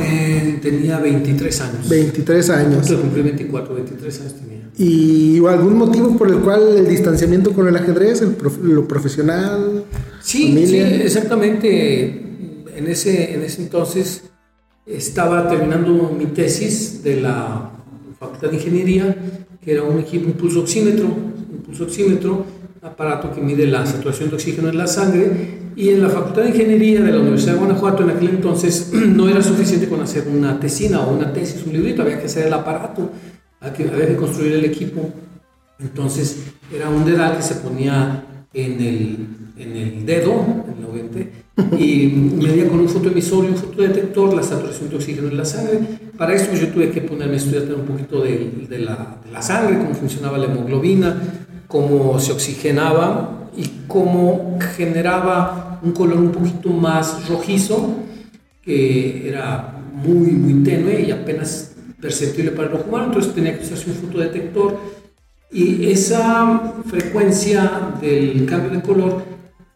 Eh, 0.01 0.59
tenía 0.63 0.99
23 0.99 1.61
años. 1.61 1.89
23 1.89 2.51
años. 2.51 2.89
Yo 2.89 3.01
cumplí 3.01 3.23
24, 3.23 3.75
23 3.75 4.21
años 4.21 4.35
tenía. 4.35 4.71
¿Y 4.77 5.45
algún 5.47 5.77
motivo 5.77 6.17
por 6.17 6.29
el 6.29 6.39
cual 6.39 6.79
el 6.79 6.89
distanciamiento 6.89 7.53
con 7.53 7.69
el 7.69 7.77
ajedrez, 7.77 8.23
lo 8.63 8.89
profesional? 8.89 9.85
Sí, 10.25 10.67
sí, 10.67 10.79
exactamente. 10.79 12.23
En 12.77 12.89
ese, 12.89 13.35
en 13.35 13.43
ese 13.43 13.63
entonces 13.63 14.25
estaba 14.87 15.49
terminando 15.49 16.15
mi 16.19 16.27
tesis 16.27 17.05
de 17.05 17.21
la 17.21 17.71
Facultad 18.19 18.49
de 18.49 18.57
Ingeniería, 18.57 19.17
que 19.63 19.73
era 19.73 19.83
un 19.83 20.01
equipo, 20.01 20.27
un 20.27 20.33
pulso 20.33 20.61
oxímetro, 20.61 21.07
un 21.07 21.63
pulso 21.65 21.85
oxímetro, 21.85 22.45
aparato 22.83 23.33
que 23.33 23.41
mide 23.41 23.67
la 23.67 23.87
saturación 23.87 24.31
de 24.31 24.37
oxígeno 24.37 24.71
en 24.71 24.79
la 24.79 24.87
sangre, 24.87 25.31
y 25.77 25.91
en 25.91 26.03
la 26.03 26.09
Facultad 26.09 26.43
de 26.43 26.49
Ingeniería 26.51 27.01
de 27.03 27.13
la 27.13 27.21
Universidad 27.21 27.55
de 27.55 27.59
Guanajuato 27.59 28.03
en 28.03 28.11
aquel 28.11 28.29
entonces 28.29 28.91
no 28.93 29.29
era 29.29 29.43
suficiente 29.43 29.89
con 29.89 30.01
hacer 30.01 30.27
una 30.29 30.59
tesina 30.59 31.01
o 31.01 31.15
una 31.15 31.33
tesis, 31.33 31.65
un 31.67 31.75
librito, 31.75 32.03
había 32.03 32.19
que 32.19 32.27
hacer 32.27 32.47
el 32.47 32.53
aparato, 32.53 33.11
había 33.61 34.07
que 34.07 34.17
construir 34.17 34.55
el 34.55 34.65
equipo. 34.65 35.11
Entonces 35.79 36.39
era 36.75 36.89
un 36.89 37.05
dedal 37.05 37.37
que 37.37 37.43
se 37.43 37.57
ponía 37.57 38.25
en 38.53 38.81
el, 38.81 39.27
en 39.57 39.77
el 39.77 40.07
dedo, 40.07 40.33
en 40.33 40.83
la 40.83 40.89
y 41.79 42.07
medía 42.07 42.69
con 42.69 42.81
un 42.81 42.89
fotoemisor 42.89 43.45
y 43.45 43.49
un 43.49 43.57
fotodetector 43.57 44.35
la 44.35 44.43
saturación 44.43 44.91
de 44.91 44.97
oxígeno 44.97 45.29
en 45.29 45.37
la 45.37 45.45
sangre. 45.45 45.81
Para 46.19 46.35
esto 46.35 46.55
yo 46.55 46.69
tuve 46.69 46.91
que 46.91 47.01
ponerme 47.01 47.35
a 47.35 47.37
estudiar 47.37 47.63
un 47.75 47.87
poquito 47.87 48.23
de, 48.23 48.67
de, 48.69 48.79
la, 48.79 49.19
de, 49.25 49.31
la, 49.31 49.43
sangre, 49.43 49.79
cómo 49.79 49.95
funcionaba 49.95 50.39
la 50.39 50.47
hemoglobina, 50.47 51.17
cómo 51.69 52.19
se 52.19 52.33
oxigenaba 52.33 53.51
y 53.57 53.87
cómo 53.87 54.59
generaba 54.77 55.81
un 55.83 55.93
color 55.93 56.19
un 56.19 56.33
poquito 56.33 56.71
más 56.71 57.29
rojizo, 57.29 57.95
que 58.63 59.29
era 59.29 59.81
muy, 59.93 60.33
muy 60.33 60.65
tenue 60.65 61.03
y 61.03 61.11
apenas 61.11 61.73
perceptible 62.01 62.51
para 62.51 62.69
el 62.69 62.75
ojo 62.75 62.89
humano, 62.89 63.07
entonces 63.07 63.35
tenía 63.35 63.57
que 63.57 63.65
usarse 63.65 63.91
un 63.91 63.97
fotodetector 63.97 64.77
y 65.51 65.91
esa 65.91 66.75
frecuencia 66.87 67.95
del 68.01 68.45
cambio 68.45 68.71
de 68.71 68.83
color 68.83 69.34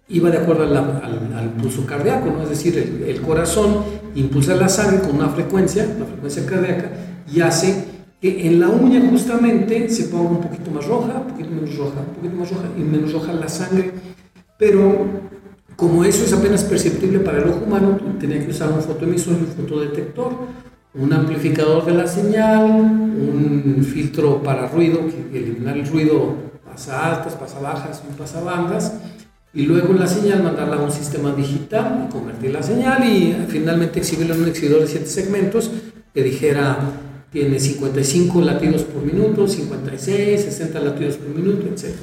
iba 0.09 0.31
de 0.31 0.39
acuerdo 0.39 0.65
al, 0.65 1.51
pulso 1.61 1.85
cardíaco, 1.85 2.27
¿no? 2.31 2.43
es 2.43 2.51
decir, 2.51 3.05
el, 3.07 3.21
corazón 3.21 3.85
impulsa 4.15 4.55
la 4.55 4.69
sangre 4.69 5.01
con 5.01 5.17
una 5.17 5.29
frecuencia, 5.29 5.87
la 5.99 6.07
frecuencia 6.07 6.47
cardíaca, 6.47 6.91
y 7.31 7.41
hace 7.41 7.85
que 8.21 8.47
en 8.47 8.59
la 8.59 8.69
uña 8.69 9.01
justamente 9.11 9.89
se 9.91 10.05
ponga 10.05 10.31
un 10.31 10.41
poquito 10.41 10.71
más 10.71 10.87
roja, 10.87 11.19
un 11.19 11.33
poquito 11.33 11.51
menos 11.51 11.77
roja, 11.77 12.01
un 12.01 12.15
poquito 12.15 12.37
más 12.37 12.51
roja 12.51 12.69
y 12.77 12.81
menos 12.81 13.13
roja 13.13 13.33
la 13.33 13.49
sangre, 13.49 13.93
pero 14.59 15.07
como 15.77 16.05
eso 16.05 16.25
es 16.25 16.33
apenas 16.33 16.65
perceptible 16.65 17.21
para 17.21 17.39
el 17.39 17.49
ojo 17.49 17.65
humano, 17.67 17.99
tenía 18.19 18.45
que 18.45 18.51
usar 18.51 18.73
un 18.73 18.81
fotoemisor 18.81 19.35
y 19.35 19.43
un 19.43 19.47
fotodetector, 19.47 20.33
un 20.95 21.13
amplificador 21.13 21.85
de 21.85 21.95
la 21.95 22.07
señal, 22.07 22.65
un 22.65 23.85
filtro 23.85 24.43
para 24.43 24.67
ruido, 24.67 25.01
que 25.07 25.39
eliminar 25.39 25.77
el 25.77 25.87
ruido 25.87 26.35
pasa 26.65 27.15
altas, 27.15 27.35
pasa 27.35 27.61
bajas, 27.61 28.03
un 28.09 28.17
pasa 28.17 28.41
bandas, 28.41 28.95
y 29.55 29.63
luego 29.63 29.95
la 29.95 30.07
señal 30.07 30.43
mandarla 30.43 30.77
a 30.77 30.83
un 30.83 30.93
sistema 30.93 31.33
digital, 31.33 32.09
convertir 32.11 32.53
la 32.53 32.63
señal 32.63 33.05
y 33.05 33.37
finalmente 33.49 34.01
exhibirla 34.01 34.35
en 34.35 34.43
un 34.43 34.49
exhibidor 34.49 34.83
de 34.83 34.89
7 34.89 35.07
segmentos 35.07 35.71
que 36.13 36.23
dijera 36.23 36.79
tiene 37.33 37.61
55 37.61 38.41
latidos 38.41 38.83
por 38.83 39.03
minuto, 39.03 39.47
56, 39.47 40.43
60 40.43 40.81
latidos 40.81 41.17
por 41.17 41.29
minuto, 41.29 41.67
etc. 41.67 41.95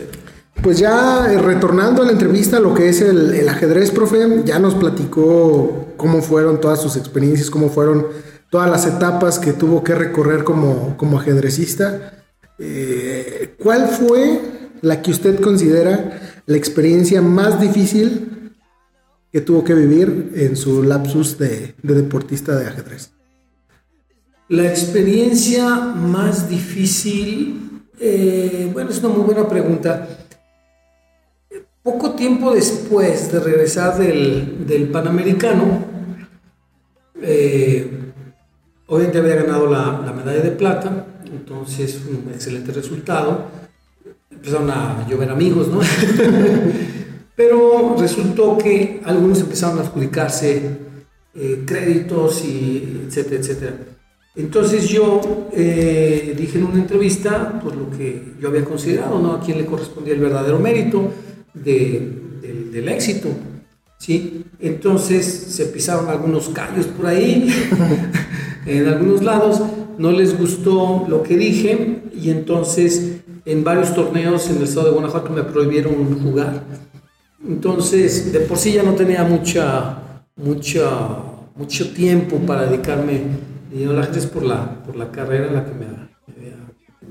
Pues 0.61 0.79
ya 0.79 1.31
eh, 1.31 1.37
retornando 1.39 2.03
a 2.03 2.05
la 2.05 2.11
entrevista, 2.11 2.59
lo 2.59 2.73
que 2.73 2.89
es 2.89 3.01
el, 3.01 3.47
ajedrez, 3.49 3.91
profe, 3.91 4.43
ya 4.45 4.59
nos 4.59 4.75
platicó 4.75 5.93
cómo 5.97 6.21
fueron 6.21 6.61
todas 6.61 6.81
sus 6.81 6.95
experiencias, 6.95 7.49
cómo 7.49 7.69
fueron 7.69 8.07
todas 8.49 8.69
las 8.69 8.85
etapas 8.85 9.39
que 9.39 9.53
tuvo 9.53 9.83
que 9.83 9.95
recorrer 9.95 10.43
como, 10.43 10.95
como 10.97 11.19
ajedrecista. 11.19 12.23
Eh, 12.59 13.55
¿Cuál 13.61 13.87
fue 13.87 14.41
la 14.81 15.01
que 15.01 15.11
usted 15.11 15.39
considera 15.39 16.25
la 16.45 16.57
experiencia 16.57 17.21
más 17.21 17.59
difícil 17.59 18.53
que 19.31 19.41
tuvo 19.41 19.63
que 19.63 19.73
vivir 19.73 20.31
en 20.35 20.55
su 20.55 20.83
lapsus 20.83 21.37
de, 21.37 21.75
deportista 21.81 22.55
de 22.55 22.67
ajedrez? 22.67 23.11
La 24.47 24.67
experiencia 24.67 25.75
más 25.75 26.47
difícil, 26.47 27.81
eh, 27.99 28.69
bueno, 28.71 28.91
es 28.91 28.99
una 28.99 29.09
muy 29.09 29.23
buena 29.23 29.49
pregunta. 29.49 30.07
Poco 31.81 32.11
tiempo 32.11 32.53
después 32.53 33.31
de 33.31 33.39
regresar 33.39 33.97
del, 33.97 34.89
Panamericano, 34.91 35.83
eh, 37.21 37.89
obviamente 38.87 39.17
había 39.17 39.35
ganado 39.35 39.67
la, 39.67 40.01
la 40.05 40.13
medalla 40.13 40.41
de 40.41 40.51
plata, 40.51 41.07
entonces 41.25 41.99
un 42.07 42.31
excelente 42.31 42.71
resultado 42.71 43.64
empezaron 44.45 44.69
a 44.69 45.07
llover 45.09 45.29
amigos, 45.31 45.69
¿no? 45.69 45.79
Pero 47.35 47.95
resultó 47.99 48.57
que 48.59 49.01
algunos 49.03 49.39
empezaron 49.41 49.79
a 49.79 49.81
adjudicarse 49.81 50.61
eh, 51.33 51.63
créditos 51.65 52.45
y 52.45 53.07
etcétera, 53.07 53.41
etcétera. 53.41 53.73
Entonces 54.35 54.87
yo 54.87 55.49
eh, 55.51 56.35
dije 56.37 56.59
en 56.59 56.65
una 56.65 56.79
entrevista, 56.79 57.59
pues 57.61 57.75
lo 57.75 57.89
que 57.89 58.33
yo 58.39 58.49
había 58.49 58.63
considerado, 58.63 59.19
¿no? 59.19 59.33
A 59.33 59.39
quién 59.41 59.57
le 59.57 59.65
correspondía 59.65 60.13
el 60.13 60.19
verdadero 60.19 60.59
mérito 60.59 61.09
del 61.53 62.87
éxito, 62.89 63.29
¿sí? 63.97 64.45
Entonces 64.59 65.25
se 65.25 65.65
pisaron 65.65 66.07
algunos 66.07 66.49
callos 66.49 66.85
por 66.85 67.07
ahí, 67.07 67.51
en 68.65 68.87
algunos 68.87 69.23
lados, 69.23 69.61
no 69.97 70.11
les 70.11 70.37
gustó 70.37 71.05
lo 71.07 71.23
que 71.23 71.35
dije 71.35 72.03
y 72.13 72.29
entonces 72.29 73.21
en 73.45 73.63
varios 73.63 73.93
torneos 73.93 74.49
en 74.49 74.57
el 74.57 74.63
estado 74.63 74.87
de 74.87 74.93
Guanajuato 74.93 75.29
me 75.31 75.43
prohibieron 75.43 76.19
jugar. 76.21 76.63
Entonces, 77.47 78.33
de 78.33 78.39
por 78.41 78.57
sí 78.57 78.73
ya 78.73 78.83
no 78.83 78.93
tenía 78.93 79.23
mucha, 79.23 79.97
mucha, 80.35 80.89
mucho 81.55 81.93
tiempo 81.93 82.37
para 82.39 82.65
dedicarme 82.65 83.21
a 83.83 83.93
la 83.93 84.03
gente 84.03 84.19
es 84.19 84.25
por 84.25 84.43
la, 84.43 84.83
por 84.83 84.95
la 84.95 85.11
carrera 85.11 85.49
a 85.49 85.51
la 85.51 85.65
que 85.65 85.73
me, 85.73 85.85
había 85.85 86.55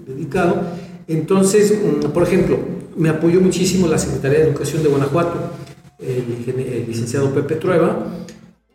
dedicado. 0.06 0.62
Entonces, 1.06 1.78
mm, 1.78 2.10
por 2.10 2.22
ejemplo, 2.22 2.58
me 2.96 3.10
apoyó 3.10 3.40
muchísimo 3.40 3.86
la 3.86 3.98
Secretaría 3.98 4.38
de 4.38 4.44
Educación 4.46 4.82
de 4.82 4.88
Guanajuato, 4.88 5.50
el, 5.98 6.86
licenciado 6.88 7.32
Pepe 7.34 7.56
Trueba, 7.56 8.06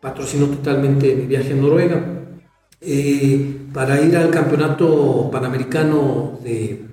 patrocinó 0.00 0.46
totalmente 0.46 1.14
mi 1.14 1.26
viaje 1.26 1.52
a 1.52 1.56
Noruega. 1.56 2.04
Eh, 2.82 3.56
para 3.74 4.00
ir 4.00 4.16
al 4.16 4.30
campeonato 4.30 5.28
panamericano 5.30 6.38
de 6.42 6.86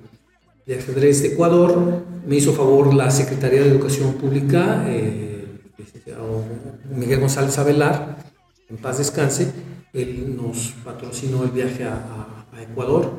de 0.68 0.76
ajedrez 0.76 1.22
de 1.22 1.30
Ecuador. 1.30 2.04
Me 2.28 2.36
hizo 2.36 2.54
favor 2.54 2.94
la 2.94 3.10
Secretaría 3.10 3.62
de 3.62 3.70
Educación 3.70 4.14
Pública, 4.14 4.84
eh, 4.88 5.46
Miguel 6.94 7.22
González 7.22 7.58
Avelar, 7.58 8.18
en 8.70 8.78
paz 8.78 8.98
descanse. 8.98 9.52
Él 9.94 10.36
nos 10.36 10.74
patrocinó 10.84 11.44
el 11.44 11.52
viaje 11.52 11.86
a, 11.86 12.34
Ecuador 12.60 13.12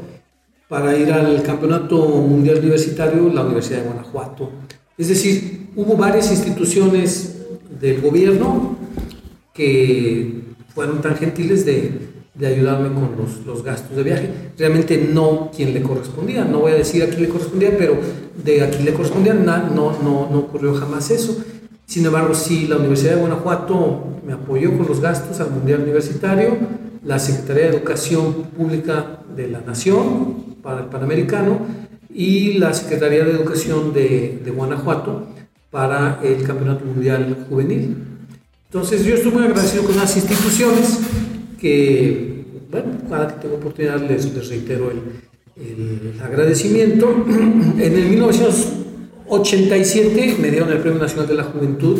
para 0.68 0.96
ir 0.96 1.12
al 1.12 1.44
Campeonato 1.44 1.96
Mundial 1.96 2.58
Universitario, 2.58 3.28
la 3.32 3.44
Universidad 3.44 3.82
de 3.82 3.86
Guanajuato. 3.86 4.50
Es 4.98 5.06
decir, 5.06 5.68
hubo 5.76 5.96
varias 5.96 6.32
instituciones 6.32 7.36
del 7.80 8.00
gobierno 8.00 8.76
que 9.54 10.40
fueron 10.74 11.00
tan 11.00 11.14
gentiles 11.16 11.64
de 11.64 12.07
de 12.38 12.47
ayudarme 12.47 12.88
con 12.95 13.16
los, 13.16 13.45
los, 13.45 13.64
gastos 13.64 13.97
de 13.97 14.02
viaje. 14.02 14.30
Realmente 14.57 15.09
no 15.12 15.50
quien 15.54 15.75
le 15.75 15.83
correspondía, 15.83 16.45
no 16.45 16.61
voy 16.61 16.73
a 16.73 16.76
decir 16.76 17.02
a 17.02 17.07
quién 17.07 17.23
le 17.23 17.28
correspondía, 17.28 17.76
pero 17.76 17.97
de 18.45 18.62
a 18.62 18.71
quién 18.71 18.85
le 18.85 18.92
correspondía 18.92 19.35
no, 19.35 19.92
no, 20.02 20.28
no 20.30 20.38
ocurrió 20.38 20.75
jamás 20.75 21.11
eso. 21.11 21.37
Sin 21.87 22.07
embargo, 22.07 22.35
sí, 22.35 22.66
la 22.68 22.76
Universidad 22.76 23.14
de 23.14 23.21
Guanajuato 23.21 24.04
me 24.25 24.35
apoyó 24.35 24.76
con 24.76 24.87
los 24.87 25.00
gastos 25.00 25.40
al 25.40 25.50
Mundial 25.50 25.83
Universitario, 25.83 26.57
la 27.04 27.18
Secretaría 27.18 27.64
de 27.64 27.76
Educación 27.76 28.35
Pública 28.57 29.21
de 29.35 29.49
la 29.49 29.61
Nación 29.61 30.57
para 30.62 30.80
el 30.80 30.87
Panamericano 30.87 31.61
y 32.14 32.54
la 32.54 32.73
Secretaría 32.75 33.25
de 33.25 33.33
Educación 33.33 33.92
de, 33.92 34.40
de 34.45 34.50
Guanajuato 34.50 35.26
para 35.71 36.21
el 36.23 36.42
Campeonato 36.45 36.85
Mundial 36.85 37.47
Juvenil. 37.49 37.97
Entonces 38.66 39.04
yo 39.04 39.14
estoy 39.14 39.33
muy 39.33 39.45
agradecido 39.45 39.85
con 39.85 39.97
las 39.97 40.14
instituciones 40.14 41.00
que, 41.59 42.27
bueno, 42.70 42.92
cada 43.08 43.28
que 43.28 43.34
tengo 43.42 43.56
oportunidad 43.56 44.00
les, 44.00 44.34
les 44.34 44.48
reitero 44.48 44.90
el, 44.90 45.00
el, 45.56 46.20
agradecimiento. 46.20 47.25
En 47.78 47.96
el 47.96 48.08
1987 48.10 50.37
me 50.40 50.50
dieron 50.50 50.70
el 50.70 50.78
Premio 50.78 51.00
Nacional 51.00 51.28
de 51.28 51.34
la 51.34 51.44
Juventud 51.44 51.98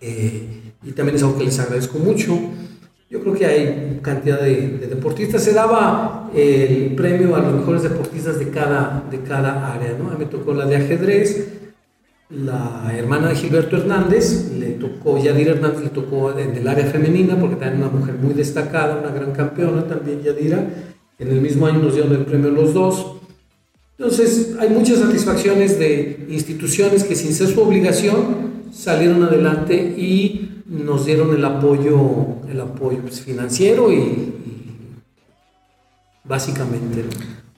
eh, 0.00 0.72
y 0.82 0.92
también 0.92 1.16
es 1.16 1.22
algo 1.22 1.36
que 1.38 1.44
les 1.44 1.58
agradezco 1.58 1.98
mucho. 1.98 2.38
Yo 3.10 3.20
creo 3.20 3.34
que 3.34 3.44
hay 3.46 4.00
cantidad 4.02 4.40
de, 4.40 4.78
de, 4.78 4.86
deportistas. 4.86 5.44
Se 5.44 5.52
daba 5.52 6.30
el 6.34 6.94
premio 6.94 7.36
a 7.36 7.40
los 7.40 7.52
mejores 7.54 7.82
deportistas 7.82 8.38
de 8.38 8.48
cada, 8.50 9.04
de 9.10 9.20
cada 9.20 9.74
área. 9.74 9.94
¿no? 9.98 10.08
A 10.08 10.12
mí 10.12 10.20
me 10.20 10.26
tocó 10.26 10.54
la 10.54 10.64
de 10.66 10.76
ajedrez, 10.76 11.48
la 12.30 12.92
hermana 12.96 13.28
de 13.28 13.36
Gilberto 13.36 13.76
Hernández, 13.76 14.50
le 14.58 14.70
tocó, 14.70 15.18
Yadira 15.18 15.52
Hernández 15.52 15.82
le 15.82 15.90
tocó 15.90 16.36
en 16.36 16.56
el 16.56 16.66
área 16.66 16.86
femenina, 16.86 17.38
porque 17.38 17.56
también 17.56 17.82
una 17.82 17.92
mujer 17.92 18.14
muy 18.14 18.34
destacada, 18.34 18.98
una 18.98 19.10
gran 19.10 19.32
campeona 19.32 19.86
también, 19.86 20.22
Yadira. 20.22 20.66
En 21.18 21.28
el 21.28 21.40
mismo 21.40 21.66
año 21.66 21.80
nos 21.80 21.94
dieron 21.94 22.12
el 22.12 22.24
premio 22.24 22.50
los 22.50 22.74
dos. 22.74 23.16
Entonces, 23.98 24.56
hay 24.58 24.70
muchas 24.70 24.98
satisfacciones 24.98 25.78
de 25.78 26.26
instituciones 26.28 27.04
que 27.04 27.14
sin 27.14 27.32
ser 27.32 27.48
su 27.48 27.60
obligación 27.60 28.64
salieron 28.72 29.22
adelante 29.22 29.74
y 29.74 30.62
nos 30.66 31.06
dieron 31.06 31.34
el 31.36 31.44
apoyo, 31.44 32.40
el 32.50 32.60
apoyo 32.60 32.98
pues, 33.02 33.20
financiero 33.20 33.92
y, 33.92 33.96
y, 33.96 34.94
básicamente. 36.24 37.04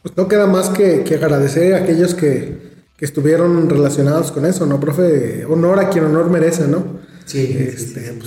Pues 0.02 0.14
no 0.16 0.28
queda 0.28 0.46
más 0.46 0.68
que, 0.68 1.04
que 1.04 1.14
agradecer 1.14 1.74
a 1.74 1.78
aquellos 1.78 2.14
que, 2.14 2.65
que, 2.96 3.04
estuvieron 3.04 3.68
relacionados 3.68 4.32
con 4.32 4.46
eso, 4.46 4.66
¿no, 4.66 4.80
profe? 4.80 5.44
Honor 5.44 5.80
a 5.80 5.90
quien 5.90 6.04
honor 6.04 6.30
merece, 6.30 6.66
¿no? 6.66 6.84
Sí. 7.24 7.56
Este, 7.58 8.00
sí, 8.00 8.20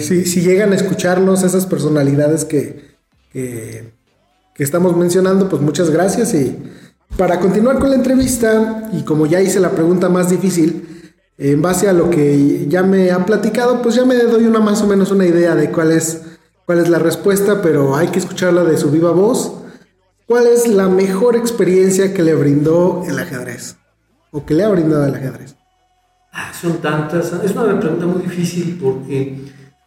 sí, 0.00 0.16
pues 0.16 0.30
si, 0.30 0.40
llegan 0.42 0.72
a 0.72 0.76
escucharnos 0.76 1.42
esas 1.42 1.66
personalidades 1.66 2.44
que, 2.44 2.96
que, 3.32 3.92
que 4.54 4.62
estamos 4.62 4.96
mencionando, 4.96 5.48
pues 5.48 5.62
muchas 5.62 5.90
gracias 5.90 6.34
y 6.34 6.58
para 7.16 7.40
continuar 7.40 7.78
con 7.78 7.90
la 7.90 7.96
entrevista, 7.96 8.88
y 8.92 9.02
como 9.02 9.26
ya 9.26 9.40
hice 9.40 9.60
la 9.60 9.70
pregunta 9.70 10.08
más 10.08 10.30
difícil, 10.30 11.12
en 11.36 11.62
base 11.62 11.88
a 11.88 11.92
lo 11.92 12.10
que 12.10 12.66
ya 12.68 12.82
me 12.82 13.10
han 13.10 13.24
platicado, 13.26 13.82
pues 13.82 13.94
ya 13.94 14.04
me 14.04 14.16
doy 14.16 14.44
una 14.44 14.60
más 14.60 14.82
o 14.82 14.86
menos 14.86 15.10
una 15.10 15.26
idea 15.26 15.54
de 15.54 15.70
cuál 15.70 15.92
es, 15.92 16.22
cuál 16.66 16.78
es 16.78 16.88
la 16.88 16.98
respuesta, 16.98 17.62
pero 17.62 17.96
hay 17.96 18.08
que 18.08 18.18
escucharla 18.18 18.64
de 18.64 18.76
su 18.76 18.90
viva 18.90 19.10
voz. 19.10 19.52
¿Cuál 20.26 20.46
es 20.46 20.68
la 20.68 20.88
mejor 20.88 21.36
experiencia 21.36 22.14
que 22.14 22.22
le 22.22 22.34
brindó 22.34 23.02
el 23.08 23.18
ajedrez? 23.18 23.76
¿O 24.32 24.44
que 24.44 24.54
le 24.54 24.64
ha 24.64 24.68
brindado 24.68 25.06
el 25.06 25.14
ajedrez? 25.14 25.56
Ah, 26.32 26.52
son 26.58 26.78
tantas, 26.78 27.32
es 27.44 27.50
una 27.52 27.78
pregunta 27.80 28.06
muy 28.06 28.22
difícil 28.22 28.78
porque 28.80 29.36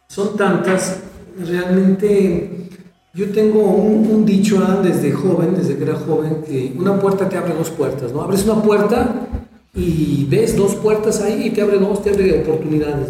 son 0.06 0.36
tantas, 0.36 0.98
realmente 1.38 2.68
yo 3.14 3.30
tengo 3.30 3.62
un, 3.62 4.26
dicho 4.26 4.60
desde 4.82 5.12
joven, 5.12 5.54
desde 5.56 5.76
que 5.76 5.84
era 5.84 5.94
joven, 5.94 6.42
que 6.46 6.74
una 6.76 6.98
puerta 6.98 7.28
te 7.28 7.36
abre 7.36 7.54
dos 7.54 7.70
puertas, 7.70 8.12
¿no? 8.12 8.20
Abres 8.20 8.44
una 8.44 8.62
puerta 8.62 9.28
y 9.74 10.26
ves 10.28 10.56
dos 10.56 10.74
puertas 10.74 11.20
ahí 11.22 11.46
y 11.46 11.50
te 11.50 11.62
abre 11.62 11.78
dos, 11.78 12.02
te 12.02 12.10
abre 12.10 12.42
oportunidades. 12.42 13.08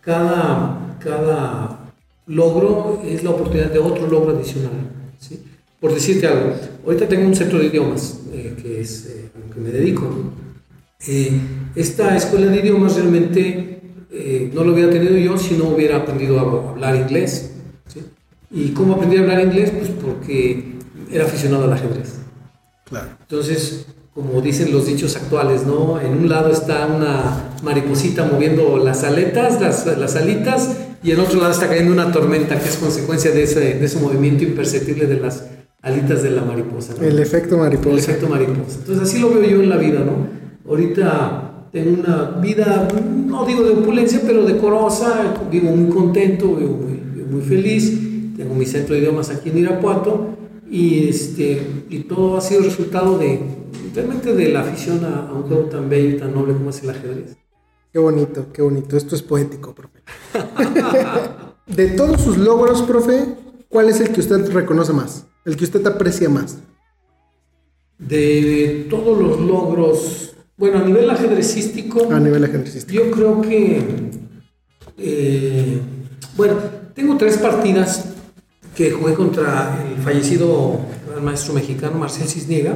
Cada, 0.00 0.96
cada 1.00 1.78
logro 2.26 3.02
es 3.04 3.24
la 3.24 3.30
oportunidad 3.30 3.72
de 3.72 3.78
otro 3.78 4.06
logro 4.06 4.36
adicional. 4.36 4.72
Por 5.80 5.94
decirte 5.94 6.26
algo, 6.26 6.52
ahorita 6.84 7.08
tengo 7.08 7.26
un 7.26 7.34
centro 7.34 7.58
de 7.58 7.66
idiomas, 7.66 8.20
eh, 8.32 8.54
que 8.60 8.80
es 8.80 9.06
eh, 9.06 9.30
a 9.34 9.46
lo 9.46 9.54
que 9.54 9.60
me 9.60 9.70
dedico. 9.70 10.08
Eh, 11.06 11.40
esta 11.76 12.16
escuela 12.16 12.46
de 12.46 12.58
idiomas 12.58 12.96
realmente 12.96 13.80
eh, 14.10 14.50
no 14.52 14.64
lo 14.64 14.72
hubiera 14.72 14.90
tenido 14.90 15.16
yo 15.16 15.38
si 15.38 15.54
no 15.54 15.68
hubiera 15.68 15.98
aprendido 15.98 16.38
a 16.38 16.70
hablar 16.70 16.96
inglés. 16.96 17.52
¿sí? 17.86 18.00
¿Y 18.50 18.70
cómo 18.70 18.94
aprendí 18.94 19.16
a 19.16 19.20
hablar 19.20 19.40
inglés? 19.40 19.70
Pues 19.70 19.90
porque 19.90 20.74
era 21.10 21.24
aficionado 21.24 21.64
al 21.64 21.72
ajedrez. 21.72 22.14
Claro. 22.84 23.08
Entonces, 23.20 23.86
como 24.14 24.40
dicen 24.40 24.72
los 24.72 24.86
dichos 24.86 25.14
actuales, 25.16 25.64
¿no? 25.64 26.00
En 26.00 26.18
un 26.18 26.28
lado 26.28 26.50
está 26.50 26.86
una 26.86 27.52
mariposita 27.62 28.24
moviendo 28.24 28.78
las 28.78 29.04
aletas, 29.04 29.60
las, 29.60 29.86
las 29.86 30.16
alitas, 30.16 30.76
y 31.02 31.12
en 31.12 31.20
otro 31.20 31.38
lado 31.38 31.52
está 31.52 31.68
cayendo 31.68 31.92
una 31.92 32.10
tormenta 32.10 32.58
que 32.58 32.68
es 32.68 32.76
consecuencia 32.76 33.30
de 33.30 33.44
ese, 33.44 33.60
de 33.60 33.84
ese 33.84 34.00
movimiento 34.00 34.42
imperceptible 34.42 35.06
de 35.06 35.20
las 35.20 35.44
alitas 35.82 36.22
de 36.22 36.30
la 36.30 36.42
mariposa. 36.42 36.94
¿no? 36.98 37.06
El 37.06 37.18
efecto 37.20 37.58
mariposa. 37.58 37.90
El 37.90 37.98
efecto 37.98 38.28
mariposa. 38.28 38.78
Entonces, 38.80 39.08
así 39.08 39.20
lo 39.20 39.30
veo 39.30 39.44
yo 39.44 39.62
en 39.62 39.68
la 39.68 39.76
vida, 39.76 40.00
¿no? 40.00 40.37
Ahorita 40.68 41.68
tengo 41.72 42.00
una 42.00 42.40
vida, 42.40 42.88
no 43.26 43.44
digo 43.44 43.62
de 43.62 43.72
opulencia, 43.72 44.20
pero 44.26 44.44
decorosa, 44.44 45.34
vivo 45.50 45.74
muy 45.74 45.90
contento, 45.90 46.54
vivo 46.54 46.76
muy, 46.76 47.00
vivo 47.14 47.28
muy 47.30 47.42
feliz, 47.42 47.98
tengo 48.36 48.54
mi 48.54 48.66
centro 48.66 48.94
de 48.94 49.00
idiomas 49.00 49.30
aquí 49.30 49.50
en 49.50 49.58
Irapuato, 49.58 50.36
y, 50.70 51.08
este, 51.08 51.84
y 51.88 52.00
todo 52.00 52.36
ha 52.36 52.40
sido 52.40 52.62
resultado 52.62 53.18
de 53.18 53.40
realmente 53.94 54.34
de 54.34 54.50
la 54.50 54.60
afición 54.60 55.04
a, 55.04 55.28
a, 55.28 55.32
un 55.32 55.44
juego 55.44 55.64
tan 55.64 55.88
bello 55.88 56.16
y 56.16 56.18
tan 56.18 56.34
noble 56.34 56.52
como 56.52 56.70
es 56.70 56.82
el 56.82 56.90
ajedrez. 56.90 57.36
Qué 57.92 57.98
bonito, 57.98 58.46
qué 58.52 58.62
bonito. 58.62 58.96
Esto 58.96 59.14
es 59.14 59.22
poético, 59.22 59.74
profe. 59.74 60.02
de 61.66 61.88
todos 61.88 62.20
sus 62.20 62.36
logros, 62.36 62.82
profe, 62.82 63.34
¿cuál 63.68 63.88
es 63.88 64.00
el 64.00 64.10
que 64.10 64.20
usted 64.20 64.52
reconoce 64.52 64.92
más? 64.92 65.26
El 65.44 65.56
que 65.56 65.64
usted 65.64 65.86
aprecia 65.86 66.28
más. 66.28 66.58
De 67.98 68.86
todos 68.90 69.20
los 69.20 69.40
logros, 69.40 70.36
bueno, 70.58 70.78
a 70.78 70.82
nivel 70.82 71.08
ajedrecístico. 71.08 72.12
A 72.12 72.20
nivel 72.20 72.44
ajedrecístico. 72.44 73.02
Yo 73.02 73.10
creo 73.10 73.40
que, 73.40 73.82
eh, 74.98 75.78
bueno, 76.36 76.56
tengo 76.94 77.16
tres 77.16 77.38
partidas 77.38 78.04
que 78.74 78.90
jugué 78.90 79.14
contra 79.14 79.82
el 79.88 80.02
fallecido 80.02 80.80
gran 81.08 81.24
maestro 81.24 81.54
mexicano 81.54 81.98
Marcel 81.98 82.28
Cisniega 82.28 82.74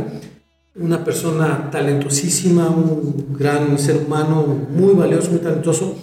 una 0.75 1.05
persona 1.05 1.71
talentosísima, 1.71 2.69
un 2.69 3.37
gran 3.39 3.79
ser 3.79 3.97
humano, 3.97 4.47
muy 4.47 4.95
valioso, 4.95 5.31
muy 5.31 5.41
talentoso, 5.41 6.03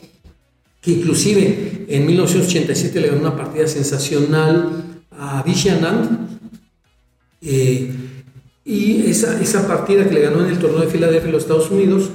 que 0.82 0.92
inclusive 0.92 1.86
en 1.90 2.06
1987 2.06 3.02
le 3.02 3.08
ganó 3.08 3.22
una 3.22 3.36
partida 3.36 3.68
sensacional 3.68 5.02
a 5.12 5.42
Vishy 5.44 5.70
Anand. 5.70 6.40
Eh, 7.42 7.92
y 8.70 9.10
esa, 9.10 9.42
esa 9.42 9.68
partida 9.68 10.08
que 10.08 10.14
le 10.14 10.22
ganó 10.22 10.46
en 10.46 10.52
el 10.52 10.60
torneo 10.60 10.82
de 10.82 10.88
Filadelfia 10.88 11.32
los 11.32 11.42
Estados 11.42 11.72
Unidos 11.72 12.12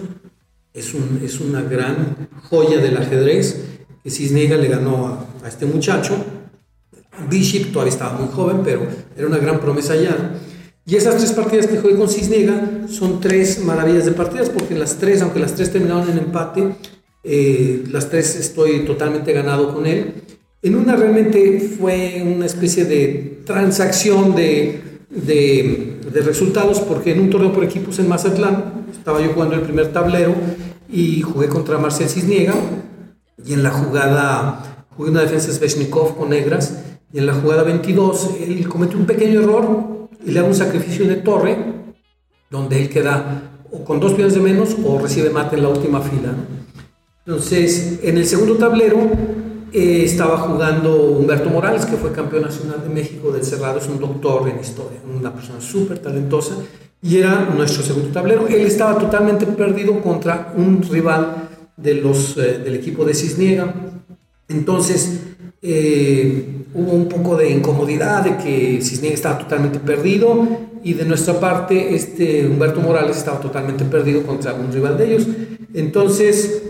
es, 0.73 0.95
un, 0.95 1.21
es 1.25 1.40
una 1.40 1.62
gran 1.62 2.29
joya 2.49 2.79
del 2.79 2.97
ajedrez 2.97 3.64
que 4.05 4.09
Cisnega 4.09 4.57
le 4.57 4.69
ganó 4.69 5.09
a, 5.09 5.27
a 5.45 5.49
este 5.49 5.67
muchacho. 5.67 6.14
Bishop 7.29 7.73
todavía 7.73 7.93
estaba 7.93 8.17
muy 8.17 8.29
joven, 8.33 8.61
pero 8.62 8.87
era 9.17 9.27
una 9.27 9.38
gran 9.38 9.59
promesa 9.59 9.97
ya. 9.97 10.38
Y 10.87 10.95
esas 10.95 11.17
tres 11.17 11.33
partidas 11.33 11.67
que 11.67 11.79
jugué 11.79 11.97
con 11.97 12.09
Cisnega 12.09 12.87
son 12.88 13.21
tres 13.21 13.59
maravillas 13.64 14.05
de 14.05 14.12
partidas, 14.12 14.49
porque 14.49 14.77
las 14.77 14.97
tres, 14.99 15.23
aunque 15.23 15.40
las 15.40 15.57
tres 15.57 15.73
terminaron 15.73 16.09
en 16.09 16.19
empate, 16.19 16.77
eh, 17.25 17.83
las 17.90 18.11
tres 18.11 18.37
estoy 18.37 18.85
totalmente 18.85 19.33
ganado 19.33 19.75
con 19.75 19.87
él. 19.87 20.23
En 20.62 20.77
una 20.77 20.95
realmente 20.95 21.75
fue 21.77 22.23
una 22.25 22.47
especie 22.47 22.85
de 22.85 23.40
transacción 23.45 24.37
de, 24.37 24.93
de, 25.14 26.00
resultados, 26.24 26.81
porque 26.81 27.12
en 27.12 27.20
un 27.20 27.31
torneo 27.31 27.53
por 27.53 27.64
equipos 27.64 27.98
en 27.98 28.09
Mazatlán, 28.09 28.87
estaba 28.90 29.20
yo 29.20 29.33
jugando 29.33 29.55
el 29.55 29.62
primer 29.62 29.92
tablero 29.92 30.35
y 30.88 31.22
jugué 31.22 31.48
contra 31.48 31.79
Marcel 31.79 32.09
Cisniega, 32.09 32.55
y 33.44 33.53
en 33.53 33.62
la 33.62 33.70
jugada, 33.70 34.87
jugué 34.96 35.11
una 35.11 35.22
defensa 35.22 35.53
Sveshnikov 35.53 36.16
con 36.16 36.31
negras, 36.31 36.83
y 37.12 37.18
en 37.18 37.27
la 37.27 37.35
jugada 37.35 37.62
22 37.62 38.31
él 38.40 38.68
cometió 38.68 38.98
un 38.98 39.07
pequeño 39.07 39.40
error, 39.40 40.09
y 40.24 40.31
le 40.31 40.38
hago 40.38 40.48
un 40.48 40.55
sacrificio 40.55 41.07
de 41.07 41.16
torre, 41.16 41.57
donde 42.50 42.81
él 42.81 42.88
queda 42.88 43.50
o 43.72 43.85
con 43.85 43.98
dos 43.98 44.12
peones 44.12 44.35
de 44.35 44.40
menos 44.40 44.77
o 44.85 45.00
recibe 45.00 45.31
mate 45.31 45.57
en 45.57 45.62
la 45.62 45.68
última 45.68 46.00
fila. 46.00 46.33
Entonces, 47.27 47.98
en 48.03 48.18
el 48.18 48.27
segundo 48.27 48.57
tablero 48.57 49.11
eh, 49.74 50.04
estaba 50.04 50.38
jugando 50.38 50.94
Humberto 51.18 51.50
Morales, 51.50 51.84
que 51.84 51.96
fue 51.96 52.12
campeón 52.12 52.42
nacional 52.42 52.80
de 52.80 52.94
México 52.94 53.32
del 53.32 53.42
Cerrado, 53.42 53.80
es 53.80 53.88
un 53.88 53.98
doctor 53.98 54.48
en 54.48 54.60
historia, 54.60 55.00
una 55.12 55.34
persona 55.34 55.60
súper 55.60 55.98
talentosa, 55.98 56.54
y 57.02 57.18
era 57.18 57.50
nuestro 57.52 57.82
segundo 57.82 58.10
tablero. 58.10 58.46
Él 58.46 58.60
estaba 58.60 58.96
totalmente 58.96 59.46
perdido 59.46 60.00
contra 60.00 60.54
un 60.56 60.80
rival 60.80 61.48
de 61.76 61.94
los, 61.94 62.37
eh, 62.37 62.60
del 62.64 62.76
equipo 62.76 63.04
de 63.04 63.14
Cisniega. 63.14 63.74
Entonces, 64.48 65.22
eh, 65.60 66.66
hubo 66.72 66.92
un 66.92 67.08
poco 67.08 67.37
de 67.37 67.50
incomodidad 67.50 68.22
de 68.22 68.37
que 68.37 68.80
Cisniega 68.80 69.16
estaba 69.16 69.38
totalmente 69.38 69.80
perdido 69.80 70.46
y 70.84 70.92
de 70.92 71.04
nuestra 71.04 71.40
parte 71.40 71.96
este 71.96 72.46
Humberto 72.46 72.80
Morales 72.80 73.16
estaba 73.16 73.40
totalmente 73.40 73.84
perdido 73.84 74.22
contra 74.22 74.54
un 74.54 74.72
rival 74.72 74.96
de 74.96 75.06
ellos. 75.06 75.26
Entonces 75.72 76.62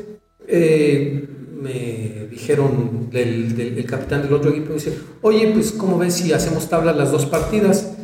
eh, 0.47 1.34
me 1.61 2.27
dijeron 2.31 3.09
del, 3.11 3.57
del 3.57 3.79
el 3.79 3.87
capitán 3.87 4.23
del 4.23 4.33
otro 4.33 4.51
equipo, 4.51 4.75
dice, 4.75 4.99
oye, 5.23 5.51
pues 5.53 5.73
¿cómo 5.73 5.99
ves 5.99 6.15
si 6.15 6.33
hacemos 6.33 6.69
tabla 6.69 6.93
las 6.93 7.13
dos 7.13 7.27
partidas? 7.27 7.95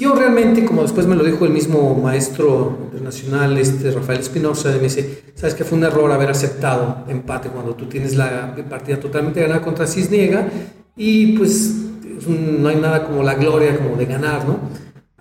yo 0.00 0.14
realmente, 0.14 0.64
como 0.64 0.82
después 0.82 1.06
me 1.06 1.14
lo 1.14 1.22
dijo 1.22 1.44
el 1.44 1.52
mismo 1.52 1.94
maestro 1.94 2.78
internacional, 2.84 3.58
este 3.58 3.90
Rafael 3.90 4.20
Espinosa, 4.20 4.70
me 4.70 4.78
dice, 4.78 5.24
sabes 5.34 5.54
que 5.54 5.62
fue 5.62 5.76
un 5.76 5.84
error 5.84 6.10
haber 6.10 6.30
aceptado 6.30 7.04
empate 7.06 7.50
cuando 7.50 7.74
tú 7.74 7.86
tienes 7.86 8.16
la 8.16 8.56
partida 8.68 8.98
totalmente 8.98 9.42
ganada 9.42 9.60
contra 9.60 9.86
Cisniega 9.86 10.48
y 10.96 11.36
pues 11.36 11.74
no 12.26 12.68
hay 12.68 12.76
nada 12.76 13.04
como 13.06 13.22
la 13.22 13.34
gloria 13.34 13.76
como 13.76 13.96
de 13.96 14.06
ganar, 14.06 14.46
¿no? 14.46 14.58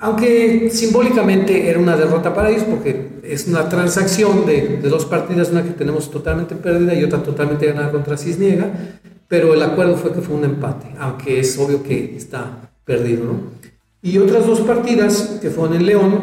Aunque 0.02 0.70
simbólicamente 0.72 1.70
era 1.70 1.78
una 1.78 1.98
derrota 1.98 2.34
para 2.34 2.50
ellos 2.50 2.64
porque 2.64 3.20
es 3.24 3.48
una 3.48 3.68
transacción 3.68 4.46
de, 4.46 4.80
de 4.82 4.90
dos 4.90 5.06
partidas, 5.06 5.52
una 5.52 5.64
que 5.64 5.72
tenemos 5.72 6.10
totalmente 6.10 6.56
perdida 6.56 6.94
y 6.94 7.04
otra 7.04 7.22
totalmente 7.22 7.66
ganada 7.66 7.92
contra 7.92 8.18
Cisniega, 8.18 8.72
pero 9.28 9.54
el 9.54 9.62
acuerdo 9.62 9.98
fue 9.98 10.14
que 10.14 10.22
fue 10.22 10.36
un 10.38 10.46
empate, 10.46 10.96
aunque 11.00 11.40
es 11.42 11.58
obvio 11.60 11.84
que 11.84 12.16
está 12.16 12.72
perdido, 12.86 13.26
¿no? 13.26 13.60
Y 14.02 14.18
otras 14.18 14.48
dos 14.48 14.62
partidas 14.62 15.40
que 15.42 15.50
fueron 15.50 15.76
en 15.76 15.86
León, 15.86 16.22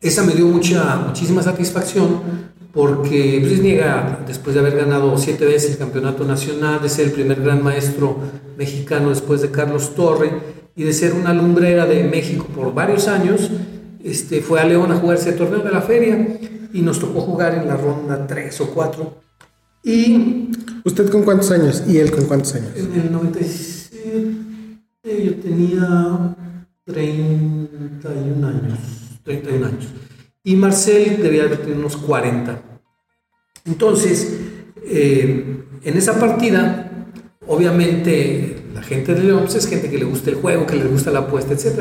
esa 0.00 0.22
me 0.22 0.32
dio 0.32 0.46
mucha, 0.46 0.96
muchísima 1.06 1.42
satisfacción 1.42 2.52
porque 2.72 3.40
Luis 3.42 3.60
Niega, 3.60 4.20
después 4.26 4.54
de 4.54 4.60
haber 4.60 4.76
ganado 4.76 5.18
siete 5.18 5.44
veces 5.44 5.72
el 5.72 5.78
campeonato 5.78 6.24
nacional, 6.24 6.80
de 6.80 6.88
ser 6.88 7.06
el 7.06 7.12
primer 7.12 7.42
gran 7.42 7.62
maestro 7.62 8.16
mexicano 8.56 9.10
después 9.10 9.42
de 9.42 9.50
Carlos 9.50 9.94
Torre 9.94 10.61
y 10.74 10.84
de 10.84 10.92
ser 10.92 11.14
una 11.14 11.32
lumbrera 11.32 11.86
de 11.86 12.04
México 12.04 12.46
por 12.54 12.74
varios 12.74 13.08
años, 13.08 13.50
este, 14.02 14.40
fue 14.40 14.60
a 14.60 14.64
León 14.64 14.90
a 14.92 14.96
jugarse 14.96 15.30
el 15.30 15.36
torneo 15.36 15.60
de 15.60 15.70
la 15.70 15.82
feria 15.82 16.38
y 16.72 16.82
nos 16.82 16.98
tocó 16.98 17.20
jugar 17.20 17.54
en 17.54 17.68
la 17.68 17.76
ronda 17.76 18.26
3 18.26 18.60
o 18.60 18.70
4. 18.70 19.22
Y 19.84 20.50
¿Usted 20.84 21.10
con 21.10 21.22
cuántos 21.22 21.50
años? 21.52 21.84
¿Y 21.86 21.98
él 21.98 22.10
con 22.10 22.24
cuántos 22.24 22.54
años? 22.56 22.70
En 22.74 23.00
el 23.00 23.12
97 23.12 24.80
yo 25.24 25.34
tenía 25.36 26.36
31 26.84 28.48
años. 28.48 28.78
31 29.22 29.66
años. 29.66 29.86
Y 30.42 30.56
Marcel 30.56 31.22
debía 31.22 31.48
tener 31.48 31.76
unos 31.76 31.96
40. 31.96 32.60
Entonces, 33.64 34.40
eh, 34.84 35.64
en 35.84 35.96
esa 35.96 36.18
partida, 36.18 37.01
obviamente, 37.46 38.56
la 38.74 38.82
gente 38.82 39.14
de 39.14 39.24
León 39.24 39.40
pues, 39.44 39.56
es 39.56 39.66
gente 39.66 39.90
que 39.90 39.98
le 39.98 40.04
gusta 40.04 40.30
el 40.30 40.36
juego, 40.36 40.66
que 40.66 40.76
le 40.76 40.84
gusta 40.84 41.10
la 41.10 41.20
apuesta, 41.20 41.54
etc. 41.54 41.80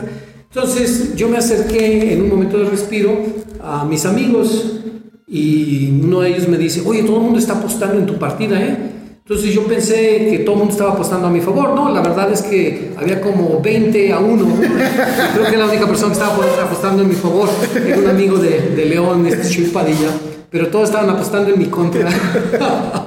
Entonces, 0.53 1.15
yo 1.15 1.29
me 1.29 1.37
acerqué 1.37 2.13
en 2.13 2.21
un 2.21 2.29
momento 2.29 2.57
de 2.57 2.69
respiro 2.69 3.17
a 3.61 3.85
mis 3.85 4.05
amigos 4.05 4.79
y 5.27 6.01
uno 6.03 6.21
de 6.21 6.29
ellos 6.29 6.47
me 6.47 6.57
dice, 6.57 6.81
oye, 6.85 7.03
todo 7.03 7.17
el 7.17 7.23
mundo 7.23 7.39
está 7.39 7.53
apostando 7.53 7.97
en 7.97 8.05
tu 8.05 8.19
partida, 8.19 8.61
¿eh? 8.61 8.91
Entonces 9.31 9.53
yo 9.53 9.65
pensé 9.65 10.27
que 10.29 10.39
todo 10.39 10.55
el 10.55 10.59
mundo 10.59 10.73
estaba 10.73 10.91
apostando 10.91 11.27
a 11.27 11.29
mi 11.29 11.39
favor. 11.39 11.73
No, 11.73 11.89
la 11.89 12.01
verdad 12.01 12.29
es 12.33 12.41
que 12.41 12.91
había 12.97 13.21
como 13.21 13.61
20 13.61 14.11
a 14.11 14.19
1. 14.19 14.45
Creo 15.35 15.49
que 15.49 15.55
la 15.55 15.67
única 15.67 15.87
persona 15.87 16.13
que 16.13 16.19
estaba 16.19 16.35
apostando 16.65 17.03
en 17.03 17.07
mi 17.07 17.15
favor 17.15 17.47
era 17.73 17.97
un 17.97 18.07
amigo 18.07 18.37
de, 18.37 18.85
León, 18.85 19.25
este 19.25 19.47
Chilpadilla. 19.47 20.09
Pero 20.49 20.67
todos 20.67 20.89
estaban 20.89 21.09
apostando 21.11 21.53
en 21.53 21.59
mi 21.59 21.67
contra. 21.67 22.09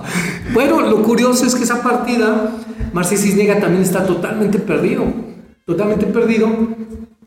bueno, 0.55 0.81
lo 0.81 1.03
curioso 1.03 1.45
es 1.45 1.55
que 1.55 1.65
esa 1.65 1.83
partida, 1.83 2.53
Marcelo 2.93 3.21
Cisnega 3.21 3.61
también 3.61 3.83
está 3.83 4.07
totalmente 4.07 4.61
perdido. 4.61 5.05
Totalmente 5.67 6.07
perdido, 6.07 6.49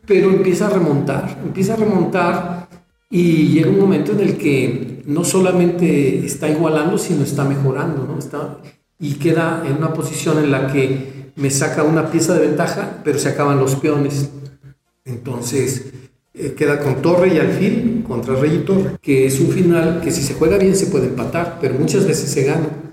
pero 0.06 0.30
empieza 0.30 0.66
a 0.66 0.70
remontar. 0.70 1.38
Empieza 1.44 1.74
a 1.74 1.76
remontar 1.76 2.68
y 3.10 3.48
llega 3.48 3.70
un 3.70 3.78
momento 3.78 4.12
en 4.12 4.20
el 4.20 4.38
que 4.38 5.02
no 5.06 5.24
solamente 5.24 6.24
está 6.24 6.48
igualando, 6.48 6.96
sino 6.96 7.22
está 7.22 7.44
mejorando. 7.44 8.06
¿no? 8.06 8.18
Está, 8.18 8.58
y 8.98 9.14
queda 9.14 9.62
en 9.66 9.76
una 9.76 9.92
posición 9.92 10.38
en 10.38 10.50
la 10.50 10.72
que 10.72 11.32
me 11.36 11.50
saca 11.50 11.82
una 11.82 12.10
pieza 12.10 12.34
de 12.34 12.46
ventaja, 12.46 13.00
pero 13.04 13.18
se 13.18 13.28
acaban 13.28 13.60
los 13.60 13.76
peones. 13.76 14.30
Entonces 15.04 15.92
eh, 16.34 16.54
queda 16.56 16.80
con 16.80 17.02
torre 17.02 17.34
y 17.34 17.38
alfil 17.38 18.04
contra 18.06 18.34
rey 18.36 18.56
y 18.56 18.64
torre, 18.64 18.96
que 19.02 19.26
es 19.26 19.38
un 19.38 19.50
final 19.50 20.00
que 20.02 20.10
si 20.10 20.22
se 20.22 20.34
juega 20.34 20.56
bien 20.56 20.74
se 20.74 20.86
puede 20.86 21.08
empatar, 21.08 21.58
pero 21.60 21.74
muchas 21.74 22.06
veces 22.06 22.30
se 22.30 22.44
gana. 22.44 22.87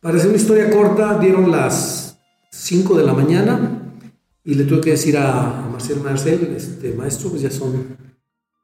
Para 0.00 0.16
hacer 0.16 0.28
una 0.28 0.38
historia 0.38 0.70
corta, 0.70 1.18
dieron 1.18 1.50
las 1.50 2.18
5 2.52 2.96
de 2.96 3.04
la 3.04 3.12
mañana 3.12 3.82
y 4.44 4.54
le 4.54 4.64
tuve 4.64 4.80
que 4.80 4.90
decir 4.90 5.16
a, 5.16 5.68
Marcel 5.70 6.00
Marcel, 6.00 6.54
este 6.56 6.92
maestro, 6.92 7.30
pues 7.30 7.42
ya 7.42 7.50
son 7.50 7.96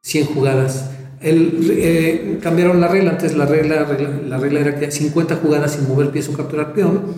100 0.01 0.25
jugadas 0.27 0.89
el, 1.21 1.71
eh, 1.71 2.39
cambiaron 2.41 2.79
la 2.79 2.87
regla, 2.87 3.11
antes 3.11 3.35
la 3.35 3.45
regla, 3.45 3.87
la 4.27 4.37
regla 4.37 4.59
era 4.59 4.79
que 4.79 4.91
50 4.91 5.37
jugadas 5.37 5.73
sin 5.73 5.87
mover 5.87 6.11
pies 6.11 6.29
o 6.29 6.33
capturar 6.33 6.73
peón, 6.73 7.15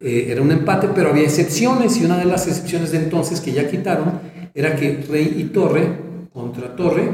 eh, 0.00 0.26
era 0.28 0.42
un 0.42 0.50
empate, 0.52 0.88
pero 0.94 1.10
había 1.10 1.24
excepciones 1.24 1.96
y 1.96 2.04
una 2.04 2.18
de 2.18 2.24
las 2.24 2.46
excepciones 2.46 2.92
de 2.92 2.98
entonces 2.98 3.40
que 3.40 3.52
ya 3.52 3.68
quitaron 3.68 4.20
era 4.54 4.76
que 4.76 5.04
rey 5.08 5.36
y 5.38 5.44
torre 5.44 5.88
contra 6.32 6.74
torre 6.76 7.10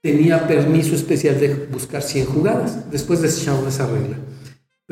tenía 0.00 0.46
permiso 0.48 0.94
especial 0.94 1.38
de 1.38 1.54
buscar 1.70 2.02
100 2.02 2.26
jugadas, 2.26 2.90
después 2.90 3.20
desecharon 3.20 3.66
esa 3.68 3.86
regla. 3.86 4.16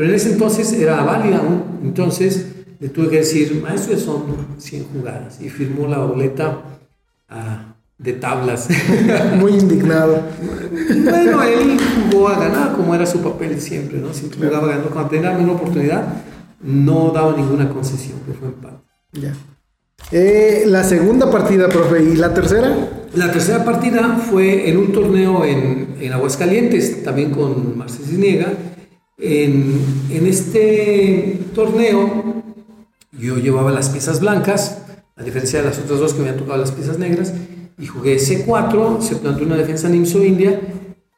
Pero 0.00 0.12
en 0.12 0.16
ese 0.16 0.32
entonces 0.32 0.72
era 0.72 1.02
válida 1.02 1.40
aún, 1.40 1.62
entonces 1.84 2.46
le 2.78 2.88
tuve 2.88 3.10
que 3.10 3.16
decir, 3.18 3.60
maestro, 3.62 3.98
son 3.98 4.22
100 4.56 4.86
jugadas, 4.94 5.38
y 5.42 5.50
firmó 5.50 5.86
la 5.86 5.98
boleta 5.98 6.62
a 7.28 7.74
de 7.98 8.14
tablas. 8.14 8.66
Muy 9.38 9.52
indignado. 9.52 10.22
bueno, 11.04 11.42
él 11.42 11.76
jugó 12.10 12.28
a 12.28 12.38
ganar 12.38 12.72
como 12.76 12.94
era 12.94 13.04
su 13.04 13.20
papel 13.20 13.60
siempre, 13.60 13.98
¿no? 13.98 14.14
Siempre 14.14 14.48
jugaba 14.48 14.68
ganando. 14.68 14.88
Cuando 14.88 15.10
tenía 15.10 15.32
una 15.32 15.52
oportunidad, 15.52 16.02
no 16.62 17.10
daba 17.10 17.36
ninguna 17.36 17.68
concesión, 17.68 18.20
que 18.20 18.32
fue 18.32 18.48
empate. 18.48 18.78
Ya. 19.12 19.34
Eh, 20.12 20.62
la 20.64 20.82
segunda 20.82 21.30
partida, 21.30 21.68
profe, 21.68 22.02
¿y 22.04 22.16
la 22.16 22.32
tercera? 22.32 22.74
La 23.12 23.30
tercera 23.30 23.66
partida 23.66 24.16
fue 24.30 24.70
en 24.70 24.78
un 24.78 24.92
torneo 24.92 25.44
en, 25.44 25.96
en 26.00 26.12
Aguascalientes, 26.14 27.02
también 27.02 27.32
con 27.32 27.76
Marcelo 27.76 28.06
Cisniega. 28.06 28.46
En, 29.20 29.80
en 30.10 30.26
este 30.26 31.40
torneo 31.54 32.42
yo 33.12 33.36
llevaba 33.38 33.70
las 33.70 33.90
piezas 33.90 34.20
blancas, 34.20 34.82
a 35.16 35.22
diferencia 35.22 35.60
de 35.60 35.66
las 35.66 35.78
otras 35.78 35.98
dos 36.00 36.14
que 36.14 36.22
me 36.22 36.28
habían 36.28 36.42
tocado 36.42 36.58
las 36.58 36.72
piezas 36.72 36.98
negras, 36.98 37.34
y 37.78 37.86
jugué 37.86 38.16
C4, 38.16 39.00
se 39.00 39.16
planteó 39.16 39.46
una 39.46 39.56
defensa 39.56 39.88
Nimso 39.88 40.24
India 40.24 40.60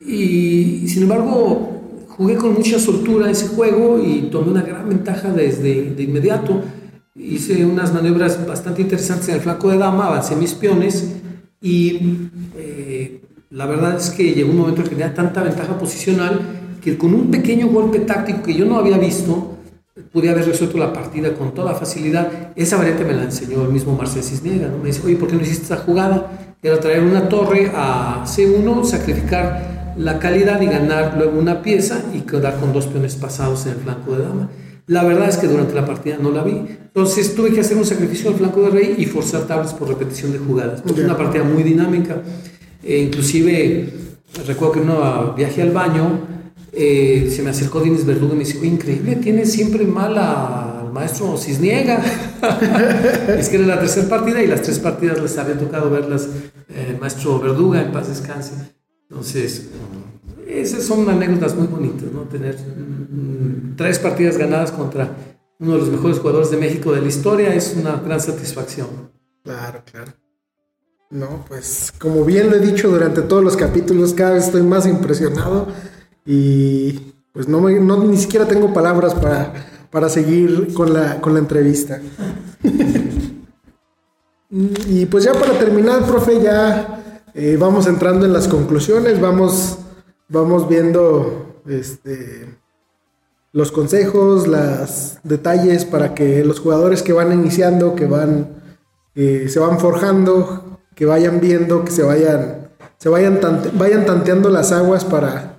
y 0.01 0.87
sin 0.89 1.05
embargo 1.05 1.81
jugué 2.09 2.37
con 2.37 2.55
mucha 2.55 2.79
soltura 2.79 3.31
ese 3.31 3.49
juego 3.49 4.01
y 4.03 4.29
tomé 4.31 4.51
una 4.51 4.63
gran 4.63 4.89
ventaja 4.89 5.31
desde 5.31 5.91
de 5.91 6.03
inmediato. 6.03 6.63
Hice 7.15 7.65
unas 7.65 7.93
maniobras 7.93 8.47
bastante 8.47 8.83
interesantes 8.83 9.29
en 9.29 9.37
el 9.37 9.41
flanco 9.41 9.71
de 9.71 9.79
dama, 9.79 10.07
avancé 10.07 10.37
mis 10.37 10.55
peones 10.55 11.17
y 11.61 12.31
eh, 12.57 13.23
la 13.51 13.67
verdad 13.67 13.97
es 13.97 14.11
que 14.11 14.33
llegó 14.33 14.51
un 14.51 14.59
momento 14.59 14.81
en 14.81 14.85
que 14.85 14.95
tenía 14.95 15.15
tanta 15.15 15.43
ventaja 15.43 15.79
posicional 15.79 16.41
que 16.83 16.99
con 16.99 17.15
un 17.15 17.31
pequeño 17.31 17.69
golpe 17.69 18.01
táctico 18.01 18.43
que 18.43 18.55
yo 18.55 18.65
no 18.65 18.77
había 18.77 18.99
visto, 18.99 19.57
pude 20.13 20.29
haber 20.29 20.47
resuelto 20.47 20.79
la 20.79 20.93
partida 20.93 21.35
con 21.35 21.55
toda 21.55 21.75
facilidad. 21.75 22.53
Esa 22.57 22.77
variante 22.77 23.05
me 23.05 23.13
la 23.13 23.23
enseñó 23.25 23.63
el 23.63 23.71
mismo 23.71 23.95
Marcel 23.97 24.23
Cisnega. 24.23 24.69
¿no? 24.69 24.79
Me 24.79 24.87
dice, 24.87 25.03
oye, 25.05 25.17
¿por 25.17 25.29
qué 25.29 25.37
no 25.37 25.43
hiciste 25.43 25.65
esa 25.65 25.77
jugada? 25.77 26.57
Era 26.63 26.81
traer 26.81 27.03
una 27.03 27.29
torre 27.29 27.71
a 27.75 28.25
C1, 28.27 28.85
sacrificar 28.85 29.95
la 29.97 30.19
calidad 30.19 30.61
y 30.61 30.67
ganar 30.67 31.15
luego 31.17 31.39
una 31.39 31.63
pieza 31.63 32.03
y 32.15 32.21
quedar 32.21 32.59
con 32.59 32.73
dos 32.73 32.87
peones 32.87 33.17
pasados 33.17 33.67
en 33.67 33.73
el 33.73 33.79
flanco 33.79 34.17
de 34.17 34.25
dama. 34.25 34.49
La 34.87 35.05
verdad 35.05 35.29
es 35.29 35.37
que 35.37 35.47
durante 35.47 35.75
la 35.75 35.87
partida 35.87 36.17
no 36.21 36.31
la 36.31 36.43
vi. 36.43 36.53
Entonces 36.53 37.35
tuve 37.35 37.53
que 37.53 37.61
hacer 37.61 37.77
un 37.77 37.85
sacrificio 37.85 38.31
al 38.31 38.37
flanco 38.37 38.63
de 38.63 38.71
rey 38.71 38.95
y 38.99 39.07
forzar 39.07 39.43
tablas 39.47 39.73
por 39.75 39.89
repetición 39.89 40.33
de 40.33 40.39
jugadas. 40.39 40.83
Es 40.85 40.99
una 40.99 41.17
partida 41.17 41.45
muy 41.45 41.63
dinámica. 41.63 42.23
E 42.83 42.99
inclusive 42.99 43.89
recuerdo 44.47 44.73
que 44.73 44.81
en 44.81 44.91
un 44.91 45.35
viaje 45.37 45.63
al 45.63 45.71
baño 45.71 46.32
eh, 46.73 47.31
se 47.35 47.43
me 47.43 47.51
acercó 47.51 47.81
Dines 47.81 48.07
Verdugo 48.07 48.33
y 48.33 48.39
me 48.39 48.45
dice, 48.45 48.67
increíble, 48.67 49.17
tiene 49.17 49.45
siempre 49.45 49.85
mala 49.85 50.91
maestro 50.93 51.37
Cisniega. 51.37 52.03
es 53.39 53.49
que 53.49 53.57
era 53.57 53.67
la 53.67 53.79
tercera 53.81 54.09
partida 54.09 54.43
y 54.43 54.47
las 54.47 54.63
tres 54.63 54.79
partidas 54.79 55.21
les 55.21 55.37
había 55.39 55.59
tocado 55.59 55.91
verlas 55.91 56.29
eh, 56.69 56.97
maestro 56.99 57.39
Verduga, 57.41 57.83
en 57.83 57.93
paz 57.93 58.09
descanse. 58.09 58.55
Entonces, 59.09 59.69
esas 60.49 60.83
son 60.85 61.09
anécdotas 61.09 61.55
muy 61.55 61.67
bonitas, 61.67 62.11
¿no? 62.13 62.23
Tener 62.23 62.57
mm, 62.57 63.77
tres 63.77 63.99
partidas 63.99 64.39
ganadas 64.39 64.73
contra 64.73 65.15
uno 65.59 65.75
de 65.75 65.79
los 65.79 65.91
mejores 65.91 66.19
jugadores 66.19 66.51
de 66.51 66.57
México 66.57 66.93
de 66.93 67.03
la 67.03 67.09
historia 67.09 67.55
es 67.55 67.77
una 67.79 67.97
gran 67.97 68.21
satisfacción. 68.21 68.89
Claro, 69.45 69.83
claro. 69.91 70.13
No, 71.11 71.45
pues 71.47 71.93
como 71.99 72.25
bien 72.25 72.49
lo 72.49 72.57
he 72.57 72.61
dicho 72.61 72.89
durante 72.89 73.21
todos 73.21 73.45
los 73.45 73.57
capítulos, 73.57 74.15
cada 74.15 74.33
vez 74.33 74.47
estoy 74.47 74.63
más 74.63 74.87
impresionado 74.87 75.69
y 76.25 77.15
pues 77.33 77.49
no, 77.49 77.61
no 77.61 78.05
ni 78.05 78.17
siquiera 78.17 78.47
tengo 78.47 78.73
palabras 78.73 79.15
para 79.15 79.53
para 79.93 80.09
seguir 80.09 80.73
con 80.73 80.93
la, 80.95 81.21
con 81.21 81.35
la 81.35 81.39
entrevista. 81.41 82.01
y 84.51 85.07
pues 85.07 85.25
ya 85.25 85.35
para 85.35 85.59
terminar, 85.59 86.07
profe, 86.07 86.41
ya 86.41 87.29
eh, 87.35 87.59
vamos 87.61 87.87
entrando 87.87 88.25
en 88.25 88.33
las 88.33 88.49
conclusiones, 88.49 89.21
vamos, 89.21 89.79
vamos 90.29 90.67
viendo 90.67 91.61
este, 91.69 92.57
los 93.53 93.71
consejos, 93.71 94.49
los 94.49 95.19
detalles 95.25 95.85
para 95.85 96.15
que 96.15 96.43
los 96.43 96.59
jugadores 96.59 97.03
que 97.03 97.13
van 97.13 97.31
iniciando, 97.31 97.95
que 97.95 98.07
van, 98.07 98.63
se 99.15 99.59
van 99.59 99.79
forjando, 99.79 100.81
que 100.95 101.05
vayan 101.05 101.39
viendo, 101.39 101.85
que 101.85 101.91
se 101.91 102.03
vayan, 102.03 102.71
se 102.97 103.11
vayan, 103.11 103.41
vayan 103.75 104.07
tanteando 104.07 104.49
las 104.49 104.73
aguas 104.73 105.05
para, 105.05 105.52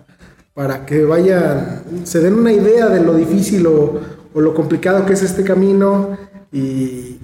para 0.53 0.85
que 0.85 1.03
vayan, 1.03 1.83
se 2.03 2.19
den 2.19 2.35
una 2.35 2.51
idea 2.51 2.89
de 2.89 3.03
lo 3.03 3.15
difícil 3.15 3.65
o, 3.67 3.99
lo 4.35 4.53
complicado 4.55 5.05
que 5.05 5.13
es 5.13 5.21
este 5.21 5.43
camino 5.43 6.17
y, 6.51 7.19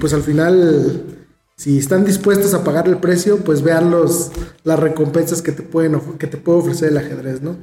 pues 0.00 0.14
al 0.14 0.22
final, 0.22 1.02
si 1.56 1.78
están 1.78 2.04
dispuestos 2.04 2.54
a 2.54 2.64
pagar 2.64 2.88
el 2.88 2.98
precio, 2.98 3.38
pues 3.38 3.62
vean 3.62 3.90
los, 3.90 4.30
las 4.64 4.78
recompensas 4.78 5.42
que 5.42 5.52
te, 5.52 5.62
pueden, 5.62 6.00
que 6.18 6.26
te 6.26 6.38
puede 6.38 6.60
ofrecer 6.60 6.90
el 6.90 6.98
ajedrez, 6.98 7.42
¿no? 7.42 7.56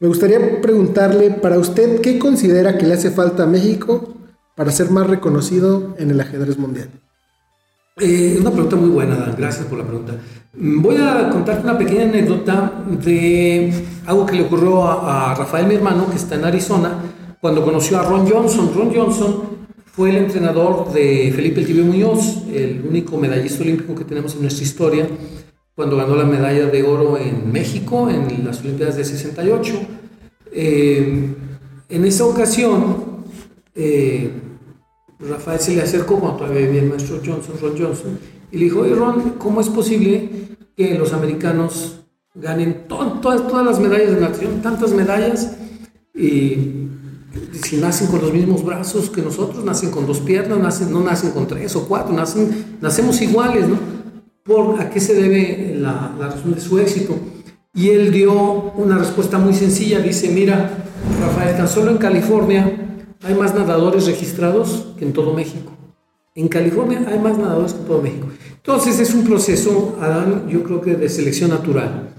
Me 0.00 0.08
gustaría 0.08 0.60
preguntarle, 0.60 1.30
para 1.30 1.58
usted, 1.58 2.00
¿qué 2.00 2.18
considera 2.18 2.76
que 2.76 2.86
le 2.86 2.94
hace 2.94 3.12
falta 3.12 3.44
a 3.44 3.46
México 3.46 4.14
para 4.56 4.72
ser 4.72 4.90
más 4.90 5.06
reconocido 5.06 5.94
en 5.98 6.10
el 6.10 6.20
ajedrez 6.20 6.58
mundial? 6.58 6.90
Eh, 7.98 8.38
una 8.40 8.50
pregunta 8.50 8.76
muy 8.76 8.88
buena, 8.88 9.16
Dan. 9.16 9.34
Gracias 9.36 9.66
por 9.66 9.78
la 9.78 9.84
pregunta. 9.84 10.14
Mm, 10.54 10.80
voy 10.80 10.96
a 10.96 11.28
contarte 11.30 11.62
una 11.62 11.76
pequeña 11.76 12.04
anécdota 12.04 12.84
de 13.04 13.72
algo 14.06 14.24
que 14.24 14.36
le 14.36 14.42
ocurrió 14.44 14.84
a, 14.84 15.34
Rafael, 15.34 15.66
mi 15.66 15.74
hermano, 15.74 16.08
que 16.08 16.16
está 16.16 16.36
en 16.36 16.44
Arizona, 16.44 16.98
cuando 17.40 17.62
conoció 17.62 17.98
a 17.98 18.02
Ron 18.02 18.26
Johnson. 18.26 18.72
Ron 18.74 18.94
Johnson 18.94 19.42
fue 19.92 20.10
el 20.10 20.16
entrenador 20.16 20.90
de 20.92 21.32
Felipe 21.36 21.60
El 21.60 21.66
Tibio 21.66 21.84
Muñoz, 21.84 22.44
el 22.52 22.82
único 22.88 23.18
medallista 23.18 23.62
olímpico 23.62 23.94
que 23.94 24.04
tenemos 24.04 24.34
en 24.34 24.42
nuestra 24.42 24.64
historia 24.64 25.06
cuando 25.74 25.96
ganó 25.96 26.16
la 26.16 26.24
medalla 26.24 26.66
de 26.66 26.82
oro 26.82 27.18
en 27.18 27.50
México 27.50 28.08
en 28.08 28.44
las 28.44 28.60
Olimpiadas 28.60 28.96
de 28.96 29.04
68. 29.04 29.72
Eh, 30.52 31.34
en 31.88 32.04
esa 32.04 32.24
ocasión, 32.24 33.24
eh, 33.74 34.30
Rafael 35.28 35.60
se 35.60 35.74
le 35.74 35.82
acercó 35.82 36.18
cuando 36.18 36.38
todavía 36.38 36.66
vivía 36.66 36.82
el 36.82 36.88
maestro 36.88 37.20
Johnson, 37.24 37.54
Ron 37.60 37.78
Johnson, 37.78 38.18
y 38.50 38.58
le 38.58 38.64
dijo, 38.64 38.80
oye 38.80 38.94
Ron, 38.94 39.34
¿cómo 39.38 39.60
es 39.60 39.68
posible 39.68 40.28
que 40.76 40.98
los 40.98 41.12
americanos 41.12 42.00
ganen 42.34 42.86
todas, 42.88 43.46
todas 43.46 43.64
las 43.64 43.80
medallas 43.80 44.14
de 44.14 44.20
natación, 44.20 44.62
tantas 44.62 44.92
medallas, 44.92 45.56
y 46.14 46.88
si 47.62 47.76
nacen 47.76 48.08
con 48.08 48.20
los 48.20 48.32
mismos 48.32 48.64
brazos 48.64 49.10
que 49.10 49.22
nosotros, 49.22 49.64
nacen 49.64 49.90
con 49.90 50.06
dos 50.06 50.20
piernas, 50.20 50.58
nacen, 50.58 50.92
no 50.92 51.02
nacen 51.02 51.30
con 51.30 51.46
tres 51.46 51.74
o 51.76 51.86
cuatro, 51.86 52.14
nacen, 52.14 52.76
nacemos 52.80 53.20
iguales, 53.22 53.68
¿no? 53.68 53.92
por 54.44 54.80
a 54.80 54.90
qué 54.90 55.00
se 55.00 55.14
debe 55.14 55.76
la, 55.78 56.14
razón 56.18 56.54
de 56.54 56.60
su 56.60 56.78
éxito. 56.78 57.16
Y 57.74 57.90
él 57.90 58.12
dio 58.12 58.32
una 58.76 58.98
respuesta 58.98 59.38
muy 59.38 59.54
sencilla. 59.54 60.00
Dice, 60.00 60.28
mira, 60.28 60.84
Rafael, 61.20 61.56
tan 61.56 61.68
solo 61.68 61.90
en 61.90 61.98
California 61.98 62.91
hay 63.22 63.34
más 63.34 63.54
nadadores 63.54 64.06
registrados 64.06 64.88
que 64.98 65.04
en 65.04 65.12
todo 65.12 65.34
México. 65.34 65.72
En 66.34 66.48
California 66.48 67.04
hay 67.08 67.18
más 67.18 67.38
nadadores 67.38 67.72
que 67.72 67.80
en 67.80 67.86
todo 67.86 68.02
México. 68.02 68.28
Entonces 68.56 68.98
es 68.98 69.14
un 69.14 69.24
proceso, 69.24 69.96
Adán, 70.00 70.48
yo 70.48 70.62
creo 70.62 70.80
que 70.80 70.94
de 70.94 71.08
selección 71.08 71.50
natural. 71.50 72.14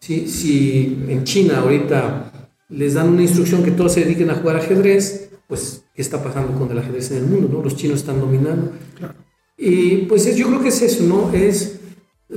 Si, 0.00 0.28
si 0.28 1.04
en 1.08 1.24
China 1.24 1.58
ahorita 1.58 2.52
les 2.68 2.94
dan 2.94 3.08
una 3.08 3.22
instrucción 3.22 3.62
que 3.62 3.70
todos 3.70 3.92
se 3.92 4.04
dediquen 4.04 4.30
a 4.30 4.36
jugar 4.36 4.56
ajedrez, 4.56 5.30
pues 5.46 5.84
¿qué 5.94 6.02
está 6.02 6.22
pasando 6.22 6.58
con 6.58 6.70
el 6.70 6.78
ajedrez 6.78 7.10
en 7.10 7.18
el 7.18 7.26
mundo? 7.26 7.48
¿no? 7.52 7.62
Los 7.62 7.76
chinos 7.76 8.00
están 8.00 8.20
dominando. 8.20 8.72
Claro. 8.96 9.14
Y 9.56 10.06
pues 10.06 10.36
yo 10.36 10.46
creo 10.46 10.60
que 10.62 10.68
es 10.68 10.82
eso, 10.82 11.02
¿no? 11.04 11.32
Es 11.32 11.78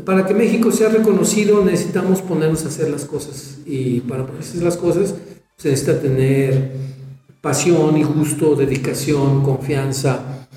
para 0.06 0.26
que 0.26 0.34
México 0.34 0.72
sea 0.72 0.90
reconocido 0.90 1.64
necesitamos 1.64 2.22
ponernos 2.22 2.64
a 2.64 2.70
hacer 2.70 2.90
las 2.90 3.06
cosas 3.06 3.60
y 3.66 4.00
para 4.02 4.24
hacer 4.40 4.64
las 4.64 4.78
cosas 4.78 5.16
se 5.58 5.70
necesita 5.70 6.02
tener 6.02 6.72
pasión 7.42 7.98
y 7.98 8.04
gusto, 8.04 8.56
dedicación, 8.56 9.44
confianza, 9.44 10.48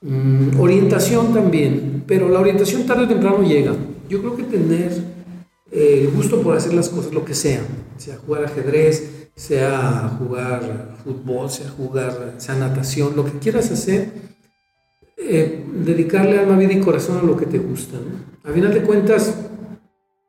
mm, 0.00 0.58
orientación 0.58 1.32
también, 1.34 2.04
pero 2.06 2.28
la 2.28 2.40
orientación 2.40 2.86
tarde 2.86 3.04
o 3.04 3.08
temprano 3.08 3.42
llega. 3.42 3.74
Yo 4.08 4.20
creo 4.20 4.36
que 4.36 4.44
tener 4.44 4.90
el 5.70 6.06
eh, 6.06 6.10
gusto 6.12 6.42
por 6.42 6.56
hacer 6.56 6.74
las 6.74 6.88
cosas, 6.88 7.12
lo 7.12 7.24
que 7.24 7.34
sea, 7.34 7.60
sea 7.96 8.16
jugar 8.16 8.44
ajedrez, 8.46 9.28
sea 9.36 10.16
jugar 10.18 10.96
fútbol, 11.04 11.48
sea 11.48 11.68
jugar, 11.70 12.34
sea 12.38 12.56
natación, 12.56 13.14
lo 13.14 13.24
que 13.24 13.38
quieras 13.38 13.70
hacer, 13.70 14.10
eh, 15.16 15.64
dedicarle 15.84 16.38
alma, 16.38 16.56
vida 16.56 16.72
y 16.72 16.80
corazón 16.80 17.18
a 17.18 17.22
lo 17.22 17.36
que 17.36 17.46
te 17.46 17.58
gusta. 17.58 17.98
A 18.42 18.52
final 18.52 18.72
de 18.72 18.82
cuentas, 18.82 19.34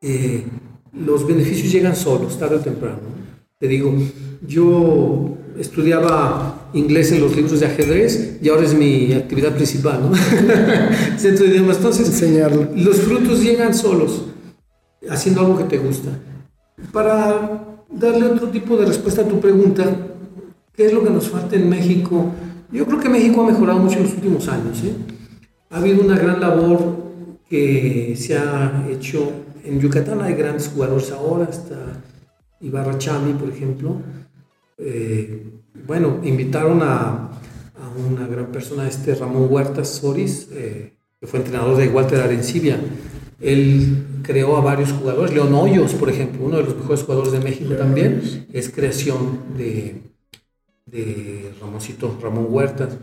eh, 0.00 0.44
los 0.92 1.26
beneficios 1.26 1.72
llegan 1.72 1.96
solos, 1.96 2.38
tarde 2.38 2.56
o 2.56 2.60
temprano. 2.60 3.00
Te 3.58 3.66
digo, 3.66 3.94
yo 4.46 5.36
estudiaba 5.58 6.68
inglés 6.72 7.12
en 7.12 7.20
los 7.20 7.34
libros 7.36 7.60
de 7.60 7.66
ajedrez 7.66 8.38
y 8.42 8.48
ahora 8.48 8.64
es 8.64 8.74
mi 8.74 9.12
actividad 9.12 9.54
principal, 9.54 10.00
¿no? 10.00 10.16
Centro 11.18 11.44
de 11.44 11.52
idiomas. 11.52 11.76
Entonces, 11.76 12.08
Enseñarlo. 12.08 12.68
los 12.74 12.96
frutos 12.98 13.42
llegan 13.42 13.74
solos, 13.74 14.26
haciendo 15.08 15.42
algo 15.42 15.58
que 15.58 15.64
te 15.64 15.78
gusta. 15.78 16.10
Para 16.92 17.76
darle 17.90 18.26
otro 18.26 18.48
tipo 18.48 18.76
de 18.76 18.86
respuesta 18.86 19.22
a 19.22 19.28
tu 19.28 19.40
pregunta, 19.40 19.84
¿qué 20.74 20.86
es 20.86 20.92
lo 20.92 21.04
que 21.04 21.10
nos 21.10 21.28
falta 21.28 21.56
en 21.56 21.68
México? 21.68 22.26
Yo 22.70 22.86
creo 22.86 22.98
que 22.98 23.08
México 23.08 23.42
ha 23.42 23.50
mejorado 23.50 23.78
mucho 23.78 23.98
en 23.98 24.04
los 24.04 24.14
últimos 24.14 24.48
años. 24.48 24.82
¿eh? 24.84 24.94
Ha 25.70 25.78
habido 25.78 26.02
una 26.02 26.16
gran 26.16 26.40
labor 26.40 27.02
que 27.48 28.14
se 28.16 28.36
ha 28.36 28.86
hecho 28.90 29.30
en 29.64 29.78
Yucatán. 29.78 30.22
Hay 30.22 30.34
grandes 30.34 30.68
jugadores 30.68 31.10
ahora, 31.12 31.48
está 31.50 32.00
Ibarra 32.60 32.96
Chami, 32.96 33.34
por 33.34 33.50
ejemplo. 33.50 33.96
Eh, 34.78 35.44
bueno, 35.86 36.20
invitaron 36.22 36.80
a, 36.82 37.28
una 38.08 38.26
gran 38.26 38.46
persona, 38.46 38.88
este 38.88 39.14
Ramón 39.14 39.48
Huertas 39.50 39.88
Soris, 39.88 40.48
eh, 40.52 40.94
que 41.20 41.26
fue 41.26 41.40
entrenador 41.40 41.76
de 41.76 41.88
Walter 41.88 42.20
Arencibia. 42.20 42.80
Él 43.40 44.06
creó 44.22 44.56
a 44.56 44.60
varios 44.60 44.92
jugadores. 44.92 45.34
León 45.34 45.52
Hoyos, 45.52 45.92
por 45.94 46.08
ejemplo, 46.08 46.44
uno 46.44 46.58
de 46.58 46.62
los 46.62 46.76
mejores 46.76 47.02
jugadores 47.02 47.32
de 47.32 47.40
México 47.40 47.74
también, 47.74 48.46
es 48.52 48.70
creación 48.70 49.40
de, 49.58 50.00
de 50.86 51.52
Ramoncito, 51.60 52.16
Ramón 52.22 52.46
Huertas. 52.48 52.96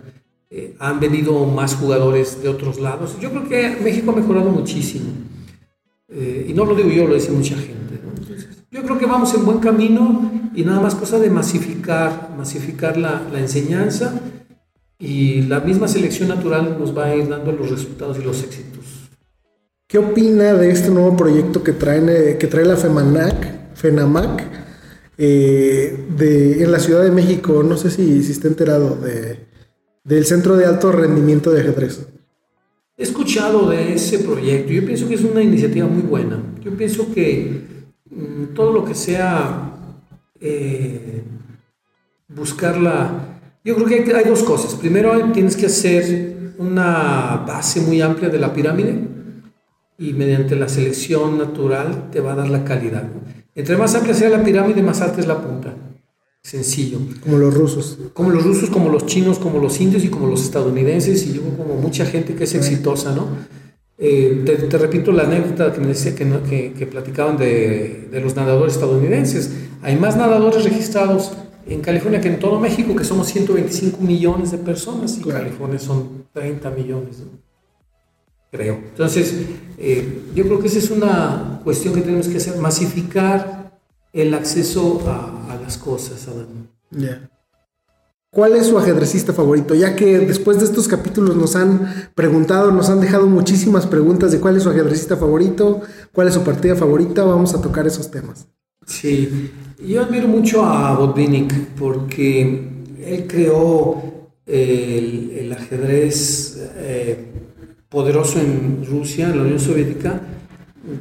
Eh, 0.49 0.75
han 0.79 0.99
venido 0.99 1.45
más 1.45 1.75
jugadores 1.75 2.41
de 2.41 2.49
otros 2.49 2.79
lados. 2.79 3.17
Yo 3.19 3.29
creo 3.29 3.47
que 3.47 3.83
México 3.83 4.11
ha 4.11 4.15
mejorado 4.15 4.49
muchísimo. 4.49 5.11
Y 6.11 6.53
no 6.53 6.65
lo 6.65 6.73
digo 6.73 6.89
yo, 6.89 7.07
lo 7.07 7.13
dice 7.13 7.31
mucha 7.31 7.55
gente. 7.55 7.99
yo 8.71 8.81
creo 8.81 8.97
que 8.97 9.05
vamos 9.05 9.31
en 9.35 9.45
buen 9.45 9.59
camino 9.59 10.38
y 10.55 10.63
nada 10.63 10.79
más 10.79 10.95
cosa 10.95 11.19
de 11.19 11.29
masificar, 11.29 12.29
masificar 12.37 12.97
la, 12.97 13.21
la 13.31 13.39
enseñanza 13.39 14.13
y 14.97 15.43
la 15.43 15.61
misma 15.61 15.87
selección 15.87 16.29
natural 16.29 16.77
nos 16.77 16.95
va 16.97 17.05
a 17.05 17.15
ir 17.15 17.29
dando 17.29 17.51
los 17.51 17.69
resultados 17.69 18.17
y 18.19 18.23
los 18.23 18.43
éxitos. 18.43 19.09
¿Qué 19.87 19.97
opina 19.97 20.53
de 20.53 20.69
este 20.69 20.89
nuevo 20.89 21.15
proyecto 21.15 21.63
que, 21.63 21.71
traen, 21.71 22.09
eh, 22.09 22.37
que 22.37 22.47
trae 22.47 22.65
la 22.65 22.77
FEMANAC, 22.77 23.73
FENAMAC, 23.75 24.43
eh, 25.17 26.05
de, 26.15 26.63
en 26.63 26.71
la 26.71 26.79
Ciudad 26.79 27.03
de 27.03 27.11
México, 27.11 27.63
no 27.63 27.75
sé 27.75 27.89
si, 27.89 28.21
si 28.21 28.31
está 28.31 28.47
enterado 28.47 28.95
de, 28.97 29.47
del 30.03 30.25
Centro 30.25 30.57
de 30.57 30.65
Alto 30.65 30.91
Rendimiento 30.91 31.51
de 31.51 31.61
Ajedrez. 31.61 32.05
He 32.97 33.03
escuchado 33.03 33.69
de 33.69 33.93
ese 33.93 34.19
proyecto, 34.19 34.73
yo 34.73 34.85
pienso 34.85 35.07
que 35.07 35.15
es 35.15 35.23
una 35.23 35.41
iniciativa 35.41 35.87
muy 35.87 36.03
buena. 36.03 36.37
Yo 36.63 36.71
pienso 36.75 37.11
que 37.13 37.61
mm, 38.11 38.53
todo 38.53 38.73
lo 38.73 38.85
que 38.85 38.93
sea 38.93 39.68
eh, 40.41 41.23
buscarla, 42.27 43.39
yo 43.63 43.75
creo 43.75 44.03
que 44.03 44.13
hay, 44.13 44.23
dos 44.25 44.43
cosas. 44.43 44.75
Primero 44.75 45.31
tienes 45.31 45.55
que 45.55 45.65
hacer 45.65 46.53
una 46.57 47.43
base 47.47 47.81
muy 47.81 48.01
amplia 48.01 48.29
de 48.29 48.39
la 48.39 48.53
pirámide 48.53 48.99
y 49.97 50.13
mediante 50.13 50.55
la 50.55 50.69
selección 50.69 51.37
natural 51.37 52.09
te 52.11 52.21
va 52.21 52.33
a 52.33 52.35
dar 52.35 52.49
la 52.49 52.63
calidad. 52.63 53.07
Entre 53.55 53.77
más 53.77 53.95
amplia 53.95 54.13
sea 54.13 54.29
la 54.29 54.43
pirámide, 54.43 54.81
más 54.81 55.01
alta 55.01 55.19
es 55.19 55.27
la 55.27 55.41
punta. 55.41 55.75
Sencillo. 56.41 56.99
Como 57.21 57.37
los 57.37 57.53
rusos. 57.53 57.97
Como 58.13 58.29
los 58.29 58.43
rusos, 58.43 58.69
como 58.69 58.89
los 58.89 59.05
chinos, 59.05 59.39
como 59.39 59.59
los 59.59 59.79
indios 59.81 60.05
y 60.05 60.09
como 60.09 60.27
los 60.27 60.43
estadounidenses 60.43 61.25
y 61.27 61.33
yo 61.33 61.41
como 61.57 61.75
mucha 61.75 62.05
gente 62.05 62.35
que 62.35 62.45
es 62.45 62.55
exitosa, 62.55 63.13
¿no? 63.13 63.27
Eh, 64.01 64.43
te, 64.45 64.77
repito 64.77 65.11
la 65.11 65.23
anécdota 65.23 65.73
que 65.73 65.81
me 65.81 65.87
decía 65.87 66.15
que, 66.15 66.73
que, 66.77 66.87
platicaban 66.87 67.35
de, 67.37 68.07
de, 68.09 68.21
los 68.21 68.33
nadadores 68.33 68.75
estadounidenses. 68.75 69.51
Hay 69.81 69.97
más 69.97 70.15
nadadores 70.15 70.63
registrados 70.63 71.33
en 71.67 71.81
California 71.81 72.21
que 72.21 72.29
en 72.29 72.39
todo 72.39 72.59
México, 72.59 72.95
que 72.95 73.03
somos 73.03 73.27
125 73.27 74.01
millones 74.01 74.51
de 74.51 74.57
personas 74.57 75.17
y 75.17 75.21
California 75.21 75.79
son 75.79 76.25
30 76.33 76.69
millones. 76.71 77.23
Creo. 78.51 78.75
Entonces, 78.75 79.35
eh, 79.77 80.23
yo 80.33 80.45
creo 80.45 80.59
que 80.59 80.67
esa 80.67 80.79
es 80.79 80.89
una 80.89 81.59
cuestión 81.63 81.93
que 81.93 82.01
tenemos 82.01 82.27
que 82.27 82.37
hacer, 82.37 82.57
masificar 82.57 83.79
el 84.11 84.33
acceso 84.33 85.01
a, 85.07 85.57
las 85.61 85.77
cosas, 85.77 86.27
¿Cuál 88.31 88.55
es 88.55 88.67
su 88.67 88.77
ajedrecista 88.77 89.33
favorito? 89.33 89.73
Ya 89.73 89.95
que 89.95 90.19
después 90.19 90.59
de 90.59 90.65
estos 90.65 90.87
capítulos 90.87 91.35
nos 91.35 91.55
han 91.55 92.11
preguntado, 92.13 92.71
nos 92.71 92.89
han 92.91 93.01
dejado 93.01 93.25
muchísimas 93.25 93.87
preguntas 93.87 94.31
de 94.31 94.39
cuál 94.39 94.55
es 94.55 94.63
su 94.63 94.69
ajedrecista 94.69 95.17
favorito, 95.17 95.81
cuál 96.11 96.27
es 96.27 96.35
su 96.35 96.43
partida 96.43 96.75
favorita, 96.75 97.23
vamos 97.23 97.55
a 97.55 97.61
tocar 97.61 97.87
esos 97.87 98.11
temas. 98.11 98.47
Sí, 98.85 99.51
yo 99.83 100.03
admiro 100.03 100.27
mucho 100.27 100.63
a 100.63 100.95
Botvinnik 100.95 101.53
porque 101.77 102.69
él 103.03 103.25
creó 103.27 104.29
el, 104.45 105.51
ajedrez 105.51 106.57
eh, 106.77 107.25
poderoso 107.89 108.39
en 108.39 108.85
Rusia, 108.85 109.29
en 109.29 109.37
la 109.37 109.43
Unión 109.43 109.59
Soviética, 109.59 110.21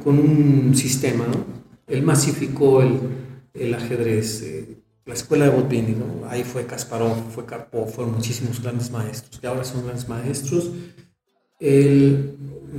con 0.03 0.17
un 0.17 0.75
sistema, 0.75 1.25
¿no? 1.27 1.45
Él 1.87 2.03
masificó 2.03 2.81
el, 2.81 3.73
ajedrez, 3.73 4.43
eh, 4.43 4.78
la 5.09 5.15
escuela 5.15 5.45
de 5.45 5.51
Botvinnik, 5.51 5.97
¿no? 5.97 6.29
Ahí 6.29 6.43
fue 6.43 6.67
Kasparov, 6.67 7.31
fue 7.33 7.43
Karpov, 7.43 7.89
fueron 7.89 8.13
muchísimos 8.13 8.61
grandes 8.61 8.91
maestros, 8.91 9.39
que 9.39 9.47
ahora 9.47 9.63
son 9.63 9.83
grandes 9.83 10.07
maestros. 10.07 10.69
Él 11.59 12.35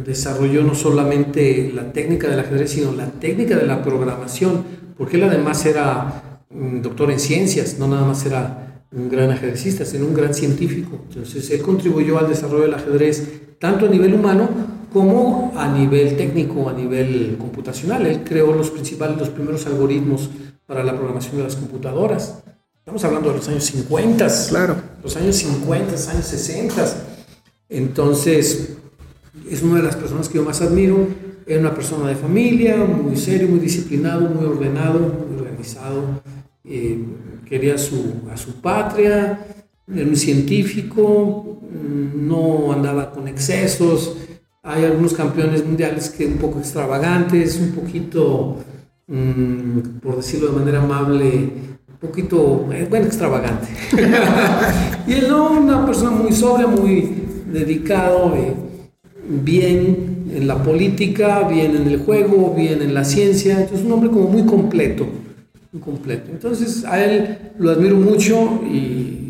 desarrolló 0.07 0.62
no 0.62 0.77
solamente 0.77 1.73
la 1.75 1.93
técnica 1.93 2.29
del 2.29 2.38
ajedrez, 2.38 2.71
sino 2.71 2.93
la 2.93 3.11
técnica 3.11 3.57
de 3.57 3.66
la 3.66 3.83
programación, 3.83 4.62
porque 4.97 5.16
él 5.16 5.25
además 5.25 5.66
era 5.66 6.45
un 6.51 6.81
doctor 6.81 7.11
en 7.11 7.19
ciencias, 7.19 7.81
no 7.81 7.88
nada 7.88 8.07
más 8.07 8.25
era 8.25 8.85
un 8.93 9.09
gran 9.09 9.33
ajedrecista, 9.33 9.85
sino 9.85 10.07
un 10.07 10.14
gran 10.14 10.33
científico. 10.33 11.01
Entonces, 11.09 11.51
él 11.51 11.62
contribuyó 11.62 12.16
al 12.16 12.29
desarrollo 12.29 12.62
del 12.62 12.75
ajedrez 12.75 13.57
tanto 13.59 13.87
a 13.87 13.88
nivel 13.88 14.14
humano 14.14 14.49
como 14.93 15.53
a 15.57 15.66
nivel 15.66 16.16
técnico, 16.16 16.69
a 16.69 16.75
nivel 16.75 17.37
computacional. 17.40 18.07
Él 18.07 18.21
creó 18.23 18.53
los 18.55 18.71
principales, 18.71 19.19
los 19.19 19.31
primeros 19.31 19.66
algoritmos 19.66 20.31
para 20.70 20.85
la 20.85 20.94
programación 20.94 21.38
de 21.38 21.42
las 21.42 21.56
computadoras. 21.56 22.44
Estamos 22.78 23.02
hablando 23.02 23.30
de 23.30 23.38
los 23.38 23.48
años 23.48 23.64
50, 23.64 24.28
claro. 24.50 24.76
los 25.02 25.16
años 25.16 25.35
50, 25.35 26.12
años 26.12 26.24
60. 26.24 26.85
Entonces, 27.68 28.76
es 29.50 29.62
una 29.64 29.78
de 29.78 29.83
las 29.83 29.96
personas 29.96 30.28
que 30.28 30.38
yo 30.38 30.44
más 30.44 30.62
admiro. 30.62 31.09
Era 31.44 31.59
una 31.59 31.74
persona 31.74 32.09
de 32.09 32.14
familia, 32.14 32.76
muy 32.76 33.16
serio, 33.16 33.48
muy 33.48 33.59
disciplinado, 33.59 34.28
muy 34.28 34.46
ordenado, 34.46 35.00
muy 35.00 35.40
organizado. 35.40 36.22
Eh, 36.62 37.04
quería 37.48 37.76
su, 37.76 38.20
a 38.33 38.37
su 38.37 38.61
patria, 38.61 39.44
era 39.92 40.06
un 40.06 40.14
científico, 40.14 41.59
no 42.14 42.72
andaba 42.72 43.11
con 43.11 43.26
excesos. 43.26 44.18
Hay 44.62 44.85
algunos 44.85 45.14
campeones 45.14 45.66
mundiales 45.66 46.11
que 46.11 46.26
un 46.26 46.37
poco 46.37 46.61
extravagantes, 46.61 47.59
un 47.59 47.72
poquito, 47.72 48.59
mm, 49.11 49.99
por 50.03 50.16
decirlo 50.16 50.53
de 50.53 50.59
manera 50.59 50.83
amable, 50.83 51.27
un 51.27 51.99
poquito, 52.01 52.68
eh, 52.73 52.87
bueno, 52.88 53.07
extravagante. 53.07 53.68
y 55.07 55.12
él 55.12 55.27
no, 55.29 55.51
una 55.51 55.85
persona 55.85 56.11
muy 56.11 56.33
sobria, 56.33 56.66
muy 56.66 57.11
dedicado, 57.53 58.35
eh, 58.35 58.55
bien 59.29 60.25
en 60.35 60.46
la 60.46 60.62
política, 60.62 61.46
bien 61.46 61.77
en 61.77 61.87
el 61.88 61.99
juego, 61.99 62.55
bien 62.57 62.81
en 62.81 62.94
la 62.94 63.05
ciencia. 63.05 63.61
Entonces, 63.61 63.85
un 63.85 63.92
hombre 63.92 64.11
como 64.11 64.29
muy 64.29 64.44
completo, 64.44 65.07
muy 65.73 65.83
completo. 65.83 66.31
Entonces, 66.31 66.85
a 66.87 67.05
él 67.05 67.53
lo 67.59 67.70
admiro 67.70 67.96
mucho 67.96 68.62
y 68.64 69.20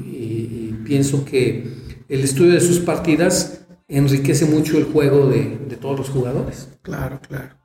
pienso 0.91 1.25
que 1.25 1.65
el 2.09 2.25
estudio 2.25 2.55
de 2.55 2.61
sus 2.61 2.81
partidas 2.81 3.61
enriquece 3.87 4.45
mucho 4.45 4.77
el 4.77 4.85
juego 4.85 5.29
de, 5.29 5.77
todos 5.81 5.97
los 5.97 6.09
jugadores. 6.09 6.69
Claro, 6.83 7.21
claro. 7.27 7.60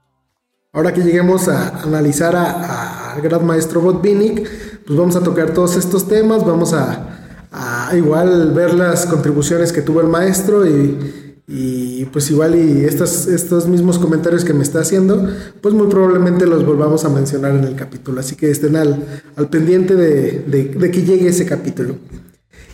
Ahora 0.75 0.93
que 0.93 1.01
lleguemos 1.01 1.47
a 1.47 1.69
analizar 1.83 2.35
al 2.35 3.21
gran 3.21 3.45
maestro 3.45 3.79
Botvinnik, 3.79 4.45
pues 4.85 4.99
vamos 4.99 5.15
a 5.15 5.21
tocar 5.21 5.53
todos 5.53 5.77
estos 5.77 6.05
temas, 6.05 6.45
vamos 6.45 6.73
a, 6.73 7.93
igual 7.95 8.51
ver 8.51 8.73
las 8.73 9.05
contribuciones 9.05 9.71
que 9.71 9.81
tuvo 9.81 10.01
el 10.01 10.09
maestro 10.09 10.65
y, 10.67 12.05
pues 12.11 12.29
igual 12.29 12.55
y 12.55 12.83
estos, 12.83 13.27
estos 13.27 13.69
mismos 13.69 13.97
comentarios 13.97 14.43
que 14.43 14.53
me 14.53 14.63
está 14.63 14.81
haciendo, 14.81 15.25
pues 15.61 15.73
muy 15.73 15.87
probablemente 15.87 16.45
los 16.45 16.65
volvamos 16.65 17.05
a 17.05 17.09
mencionar 17.09 17.55
en 17.55 17.63
el 17.63 17.75
capítulo. 17.77 18.19
Así 18.19 18.35
que 18.35 18.51
estén 18.51 18.75
al, 18.75 19.01
pendiente 19.49 19.95
de, 19.95 20.43
de 20.77 20.91
que 20.91 21.03
llegue 21.03 21.29
ese 21.29 21.45
capítulo. 21.45 21.95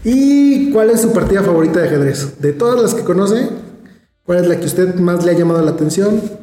¿Y 0.04 0.72
cuál 0.72 0.90
es 0.90 1.02
su 1.02 1.14
partida 1.14 1.44
favorita 1.44 1.80
de 1.82 1.88
ajedrez? 1.88 2.42
De 2.42 2.52
todas 2.52 2.82
las 2.82 2.96
que 2.96 3.04
conoce, 3.04 3.48
¿cuál 4.26 4.40
es 4.40 4.48
la 4.48 4.60
que 4.60 4.66
usted 4.66 4.96
más 4.96 5.24
le 5.24 5.34
ha 5.34 5.38
llamado 5.38 5.62
la 5.62 5.70
atención? 5.70 6.41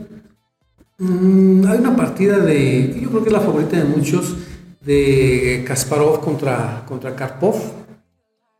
Mm, 1.00 1.64
hay 1.68 1.78
una 1.78 1.94
partida 1.94 2.38
de, 2.38 2.98
yo 3.00 3.08
creo 3.08 3.22
que 3.22 3.28
es 3.28 3.32
la 3.32 3.40
favorita 3.40 3.76
de 3.76 3.84
muchos, 3.84 4.34
de 4.80 5.62
Kasparov 5.66 6.20
contra, 6.20 6.84
contra 6.86 7.14
Karpov, 7.14 7.54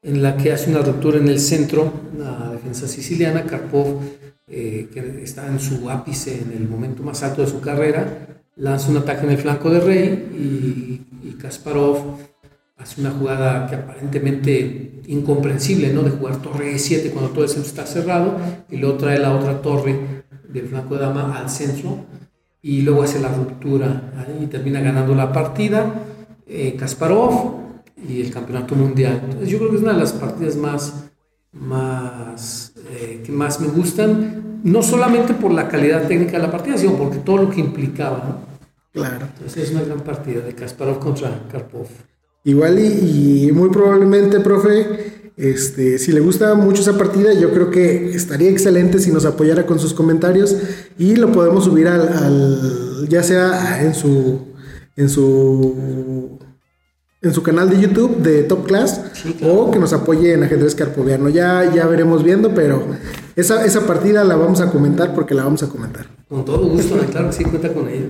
en 0.03 0.23
la 0.23 0.37
que 0.37 0.53
hace 0.53 0.71
una 0.71 0.83
ruptura 0.83 1.19
en 1.19 1.27
el 1.27 1.41
centro, 1.41 1.93
la 2.17 2.53
defensa 2.53 2.87
siciliana. 2.87 3.45
Karpov, 3.45 4.01
eh, 4.47 4.89
que 4.93 5.23
está 5.23 5.49
en 5.49 5.59
su 5.59 5.91
ápice, 5.91 6.41
en 6.41 6.53
el 6.53 6.69
momento 6.69 7.03
más 7.03 7.25
alto 7.25 7.43
de 7.43 7.49
su 7.49 7.61
carrera, 7.61 8.29
lanza 8.57 8.91
un 8.91 8.99
ataque 8.99 9.27
en 9.27 9.33
el 9.33 9.39
flanco 9.39 9.71
de 9.71 9.81
rey 9.81 10.09
y, 10.35 11.05
Kasparov 11.39 12.19
hace 12.79 13.01
una 13.01 13.13
jugada 13.13 13.69
que 13.69 13.77
aparentemente 13.77 15.03
incomprensible, 15.07 15.93
¿no? 15.93 16.03
De 16.03 16.11
jugar 16.11 16.43
torre 16.43 16.75
E7 16.75 17.13
cuando 17.13 17.31
todo 17.31 17.45
el 17.45 17.51
centro 17.51 17.69
está 17.69 17.87
cerrado 17.87 18.37
y 18.69 18.77
luego 18.77 18.97
trae 18.97 19.21
la 19.21 19.37
otra 19.37 19.63
torre 19.63 20.25
del 20.49 20.67
flanco 20.67 20.95
de 20.95 21.01
dama 21.01 21.39
al 21.39 21.49
centro 21.49 22.07
y 22.63 22.83
luego 22.83 23.03
hace 23.03 23.21
la 23.21 23.29
ruptura 23.29 24.27
y 24.41 24.47
termina 24.47 24.81
ganando 24.81 25.15
la 25.15 25.33
partida 25.33 25.95
eh, 26.47 26.77
Kasparov 26.77 27.57
y 28.09 28.21
el 28.21 28.33
campeonato 28.33 28.75
mundial. 28.75 29.21
Entonces 29.25 29.49
yo 29.49 29.59
creo 29.59 29.71
que 29.71 29.77
es 29.77 29.83
una 29.83 29.93
de 29.93 29.99
las 29.99 30.13
partidas 30.13 30.57
más, 30.57 31.11
más 31.53 32.73
eh, 32.91 33.23
que 33.25 33.33
más 33.33 33.61
me 33.61 33.69
gustan, 33.69 34.61
no 34.65 34.83
solamente 34.83 35.35
por 35.35 35.53
la 35.53 35.69
calidad 35.69 36.07
técnica 36.09 36.33
de 36.33 36.43
la 36.45 36.51
partida, 36.51 36.79
sino 36.79 36.95
porque 36.95 37.19
todo 37.19 37.39
lo 37.39 37.51
que 37.51 37.61
implicaba, 37.61 38.19
¿no? 38.19 38.49
Claro. 38.93 39.27
Entonces 39.35 39.65
es 39.65 39.71
una 39.73 39.83
gran 39.83 40.01
partida 40.01 40.41
de 40.41 40.55
Kasparov 40.55 40.99
contra 40.99 41.47
Karpov. 41.51 41.89
Igual 42.45 42.79
y, 42.79 43.51
muy 43.53 43.69
probablemente, 43.71 44.41
profe, 44.41 45.31
este, 45.37 45.99
si 45.99 46.13
le 46.13 46.21
gusta 46.21 46.55
mucho 46.55 46.83
esa 46.83 46.97
partida, 46.97 47.33
yo 47.33 47.53
creo 47.53 47.71
que 47.71 48.15
estaría 48.15 48.51
excelente 48.51 48.99
si 48.99 49.13
nos 49.13 49.25
apoyara 49.25 49.67
con 49.67 49.79
sus 49.79 49.95
comentarios 49.95 50.57
y 50.99 51.17
lo 51.17 51.31
podemos 51.31 51.65
subir 51.65 51.89
al, 51.89 53.07
ya 53.09 53.23
sea 53.23 53.85
en 53.85 53.95
su 53.95 54.49
en 54.97 55.09
su 55.09 56.39
en 57.21 57.35
su 57.35 57.43
canal 57.43 57.69
de 57.69 57.81
YouTube 57.81 58.19
de 58.19 58.45
Top 58.45 58.67
Class 58.67 59.01
o 59.43 59.71
que 59.71 59.79
nos 59.79 59.93
apoye 59.93 60.33
en 60.33 60.45
ajedrez 60.45 60.75
carpoviano. 60.75 61.29
Ya, 61.29 61.73
ya 61.75 61.87
veremos 61.87 62.23
viendo, 62.23 62.55
pero 62.55 62.87
esa, 63.37 63.65
esa 63.65 63.87
partida 63.87 64.25
la 64.25 64.37
vamos 64.37 64.61
a 64.61 64.71
comentar 64.71 65.15
porque 65.15 65.35
la 65.35 65.45
vamos 65.45 65.63
a 65.63 65.69
comentar. 65.69 66.07
Con 66.29 66.45
todo 66.45 66.67
gusto, 66.69 66.97
claro 67.11 67.29
que 67.29 67.37
sí, 67.37 67.45
cuenta 67.45 67.73
con 67.73 67.89
ella. 67.89 68.07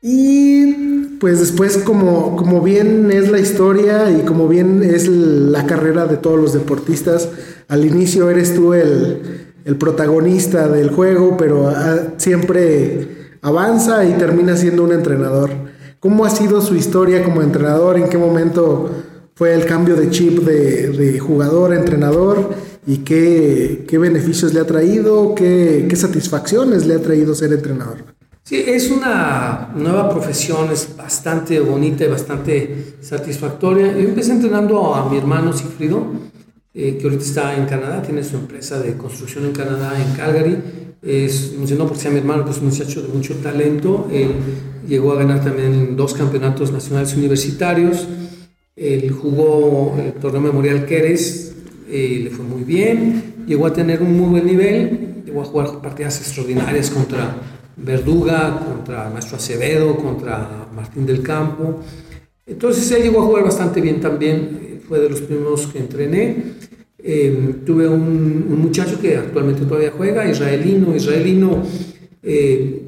Y 0.00 0.97
pues 1.20 1.40
después, 1.40 1.78
como, 1.78 2.36
como 2.36 2.60
bien 2.60 3.10
es 3.10 3.30
la 3.30 3.38
historia 3.38 4.10
y 4.10 4.22
como 4.22 4.48
bien 4.48 4.82
es 4.82 5.08
la 5.08 5.66
carrera 5.66 6.06
de 6.06 6.16
todos 6.16 6.38
los 6.40 6.52
deportistas, 6.52 7.28
al 7.68 7.84
inicio 7.84 8.30
eres 8.30 8.54
tú 8.54 8.74
el, 8.74 9.44
protagonista 9.78 10.66
del 10.66 10.90
juego, 10.90 11.36
pero 11.36 11.68
ah, 11.68 12.14
siempre 12.16 13.36
avanza 13.42 14.06
y 14.06 14.14
termina 14.14 14.56
siendo 14.56 14.82
un 14.82 14.92
entrenador. 14.92 15.50
¿Cómo 16.00 16.24
ha 16.24 16.30
sido 16.30 16.62
su 16.62 16.74
historia 16.74 17.22
como 17.22 17.42
entrenador? 17.42 17.98
¿En 17.98 18.08
qué 18.08 18.16
momento 18.16 18.90
fue 19.34 19.52
el 19.52 19.66
cambio 19.66 19.94
de 19.94 20.08
chip 20.08 20.38
de, 20.38 21.18
jugador 21.18 21.72
a 21.72 21.76
entrenador? 21.76 22.54
¿Y 22.86 22.98
qué, 22.98 23.98
beneficios 24.00 24.54
le 24.54 24.60
ha 24.60 24.66
traído? 24.66 25.34
¿Qué, 25.34 25.86
¿Qué 25.86 25.96
satisfacciones 25.96 26.86
le 26.86 26.94
ha 26.94 27.02
traído 27.02 27.34
ser 27.34 27.52
entrenador? 27.52 28.17
Sí, 28.48 28.64
es 28.66 28.90
una 28.90 29.74
nueva 29.76 30.08
profesión, 30.08 30.70
es 30.72 30.96
bastante 30.96 31.60
bonita 31.60 32.06
y 32.06 32.08
bastante 32.08 32.94
satisfactoria. 33.02 33.92
Yo 33.92 34.08
empecé 34.08 34.32
entrenando 34.32 34.94
a 34.94 35.06
mi 35.10 35.18
hermano 35.18 35.52
Sigfrido, 35.52 36.06
eh, 36.72 36.96
que 36.96 37.04
ahorita 37.04 37.22
está 37.22 37.56
en 37.58 37.66
Canadá, 37.66 38.00
tiene 38.00 38.24
su 38.24 38.36
empresa 38.36 38.80
de 38.80 38.96
construcción 38.96 39.44
en 39.44 39.52
Canadá, 39.52 39.92
en 40.02 40.16
Calgary. 40.16 40.56
Es, 41.02 41.52
no 41.58 41.84
porque 41.84 42.00
sea 42.00 42.10
mi 42.10 42.20
hermano, 42.20 42.42
pues 42.46 42.56
es 42.56 42.62
un 42.62 42.68
muchacho 42.70 43.02
de 43.02 43.08
mucho 43.08 43.34
talento. 43.34 44.08
Él 44.10 44.30
llegó 44.88 45.12
a 45.12 45.16
ganar 45.16 45.44
también 45.44 45.94
dos 45.94 46.14
campeonatos 46.14 46.72
nacionales 46.72 47.14
universitarios. 47.14 48.08
Él 48.74 49.10
jugó 49.10 49.94
el 49.98 50.14
torneo 50.14 50.40
Memorial 50.40 50.86
Queres, 50.86 51.52
eh, 51.86 52.20
le 52.24 52.30
fue 52.30 52.46
muy 52.46 52.64
bien. 52.64 53.44
Llegó 53.46 53.66
a 53.66 53.74
tener 53.74 54.00
un 54.00 54.18
muy 54.18 54.30
buen 54.30 54.46
nivel, 54.46 55.22
llegó 55.26 55.42
a 55.42 55.44
jugar 55.44 55.82
partidas 55.82 56.18
extraordinarias 56.20 56.88
contra 56.88 57.57
Verduga, 57.78 58.58
contra 58.58 59.08
Maestro 59.10 59.36
Acevedo, 59.36 59.96
contra 59.96 60.66
Martín 60.74 61.06
del 61.06 61.22
Campo. 61.22 61.80
Entonces 62.46 62.90
él 62.92 63.02
llegó 63.02 63.20
a 63.20 63.26
jugar 63.26 63.44
bastante 63.44 63.80
bien 63.80 64.00
también, 64.00 64.58
eh, 64.62 64.80
fue 64.86 65.00
de 65.00 65.10
los 65.10 65.20
primeros 65.20 65.66
que 65.66 65.78
entrené. 65.78 66.44
Eh, 66.98 67.56
tuve 67.64 67.86
un, 67.86 68.58
muchacho 68.60 69.00
que 69.00 69.16
actualmente 69.16 69.64
todavía 69.64 69.92
juega, 69.96 70.28
israelino, 70.28 70.96
israelino, 70.96 71.62
eh, 72.22 72.82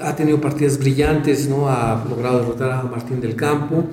ha 0.00 0.16
tenido 0.16 0.40
partidas 0.40 0.78
brillantes, 0.78 1.48
¿no? 1.48 1.68
ha 1.68 2.04
logrado 2.08 2.40
derrotar 2.40 2.72
a 2.72 2.82
Martín 2.84 3.20
del 3.20 3.36
Campo, 3.36 3.84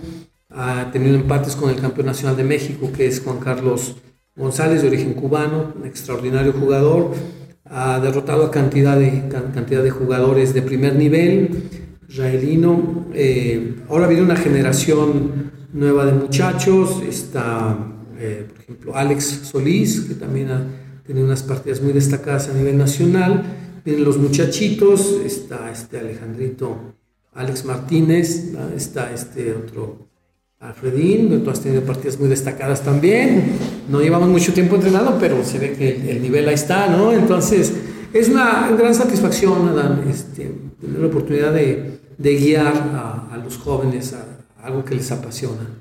ha 0.49 0.89
tenido 0.91 1.15
empates 1.15 1.55
con 1.55 1.69
el 1.69 1.75
campeón 1.75 2.07
nacional 2.07 2.37
de 2.37 2.45
México, 2.45 2.89
que 2.95 3.07
es 3.07 3.19
Juan 3.21 3.39
Carlos 3.39 3.97
González, 4.35 4.81
de 4.81 4.87
origen 4.87 5.13
cubano, 5.13 5.73
un 5.75 5.85
extraordinario 5.85 6.53
jugador 6.53 7.11
ha 7.69 7.99
derrotado 7.99 8.45
a 8.45 8.51
cantidad 8.51 8.97
de, 8.97 9.23
cantidad 9.29 9.83
de 9.83 9.89
jugadores 9.91 10.53
de 10.53 10.61
primer 10.61 10.95
nivel, 10.95 11.63
israelino. 12.07 13.07
Eh, 13.13 13.75
ahora 13.89 14.07
viene 14.07 14.23
una 14.23 14.35
generación 14.35 15.51
nueva 15.73 16.05
de 16.05 16.13
muchachos, 16.13 17.01
está, 17.07 17.77
eh, 18.19 18.45
por 18.49 18.61
ejemplo, 18.61 18.95
Alex 18.95 19.41
Solís, 19.43 20.01
que 20.01 20.15
también 20.15 20.49
ha 20.49 20.61
tiene 21.07 21.23
unas 21.23 21.41
partidas 21.41 21.81
muy 21.81 21.93
destacadas 21.93 22.49
a 22.49 22.53
nivel 22.53 22.77
nacional. 22.77 23.41
Vienen 23.85 24.03
los 24.03 24.17
muchachitos, 24.17 25.21
está 25.25 25.71
este 25.71 25.99
Alejandrito 25.99 26.77
Alex 27.33 27.63
Martínez, 27.63 28.53
está 28.75 29.13
este 29.13 29.53
otro 29.53 30.09
Alfredín, 30.59 31.43
tú 31.43 31.51
has 31.51 31.61
tenido 31.61 31.83
partidas 31.83 32.19
muy 32.19 32.29
destacadas 32.29 32.81
también. 32.81 33.51
No 33.89 34.01
llevamos 34.01 34.27
mucho 34.29 34.53
tiempo 34.53 34.75
entrenando, 34.75 35.17
pero 35.19 35.43
se 35.43 35.59
ve 35.59 35.73
que 35.73 36.11
el, 36.11 36.19
nivel 36.19 36.47
ahí 36.47 36.55
está, 36.55 36.87
¿no? 36.87 37.13
Entonces, 37.13 37.73
es 38.11 38.29
una 38.29 38.71
gran 38.75 38.95
satisfacción, 38.95 39.67
Adán, 39.67 40.05
este, 40.09 40.51
tener 40.81 40.99
la 40.99 41.07
oportunidad 41.07 41.53
de, 41.53 41.99
guiar 42.17 42.73
a, 42.75 43.39
los 43.43 43.57
jóvenes 43.57 44.13
a, 44.13 44.65
algo 44.65 44.83
que 44.83 44.95
les 44.95 45.11
apasiona. 45.11 45.77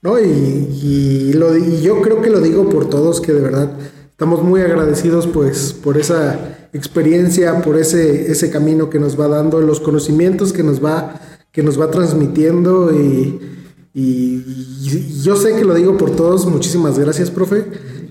No, 0.00 0.18
y, 0.18 1.34
lo, 1.34 1.54
y 1.54 1.82
yo 1.82 2.00
creo 2.00 2.22
que 2.22 2.30
lo 2.30 2.40
digo 2.40 2.70
por 2.70 2.88
todos, 2.88 3.20
que 3.20 3.34
de 3.34 3.42
verdad 3.42 3.70
estamos 4.08 4.42
muy 4.42 4.62
agradecidos 4.62 5.26
pues 5.26 5.74
por 5.74 5.98
esa 5.98 6.68
experiencia, 6.72 7.60
por 7.60 7.76
ese, 7.76 8.32
ese 8.32 8.50
camino 8.50 8.88
que 8.88 8.98
nos 8.98 9.20
va 9.20 9.28
dando, 9.28 9.60
los 9.60 9.78
conocimientos 9.78 10.54
que 10.54 10.62
nos 10.62 10.82
va, 10.82 11.20
que 11.52 11.62
nos 11.62 11.78
va 11.78 11.90
transmitiendo 11.90 12.90
y 12.94 13.59
y, 13.92 14.42
yo 15.22 15.36
sé 15.36 15.56
que 15.56 15.64
lo 15.64 15.74
digo 15.74 15.96
por 15.96 16.14
todos, 16.14 16.46
muchísimas 16.46 16.98
gracias, 16.98 17.30
profe. 17.30 17.64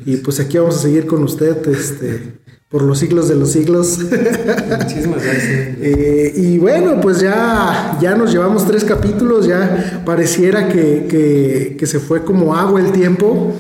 Y 0.06 0.18
pues 0.18 0.40
aquí 0.40 0.58
vamos 0.58 0.78
a 0.78 0.80
seguir 0.80 1.06
con 1.06 1.24
usted 1.24 1.68
este, 1.68 2.40
por 2.70 2.82
los 2.82 3.00
siglos 3.00 3.30
de 3.30 3.36
los 3.36 3.52
siglos. 3.52 4.00
Muchísimas 4.00 5.24
gracias. 5.24 5.70
Eh, 5.82 6.34
y 6.36 6.58
bueno, 6.58 7.00
pues 7.00 7.22
ya, 7.22 7.98
ya 8.02 8.14
nos 8.14 8.34
llevamos 8.34 8.68
tres 8.68 8.84
capítulos, 8.84 9.48
ya 9.48 10.04
pareciera 10.06 10.68
que, 10.68 11.78
se 11.82 12.00
fue 12.00 12.26
como 12.26 12.54
agua 12.54 12.82
el 12.82 12.92
tiempo, 12.92 13.54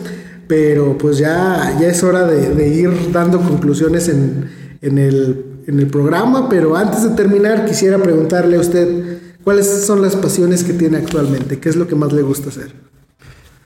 pero 0.46 0.98
pues 0.98 1.18
ya, 1.18 1.78
ya 1.80 1.88
es 1.88 2.04
hora 2.04 2.28
de, 2.28 2.68
ir 2.68 2.92
dando 3.14 3.40
conclusiones 3.40 4.10
en, 4.10 4.50
en, 4.82 4.98
el, 4.98 5.46
en 5.66 5.80
el 5.80 5.88
programa. 5.88 6.50
Pero 6.50 6.76
antes 6.76 7.04
de 7.04 7.12
terminar, 7.12 7.66
quisiera 7.66 7.98
preguntarle 7.98 8.58
a 8.58 8.60
usted. 8.60 9.09
¿Cuáles 9.50 9.66
son 9.66 10.04
las 10.04 10.16
pasiones 10.16 10.64
que 10.64 10.74
tiene 10.74 10.98
actualmente? 10.98 11.60
¿Qué 11.60 11.70
es 11.70 11.76
lo 11.76 11.88
que 11.88 11.96
más 11.96 12.14
le 12.14 12.22
gusta 12.22 12.50
hacer? 12.50 12.72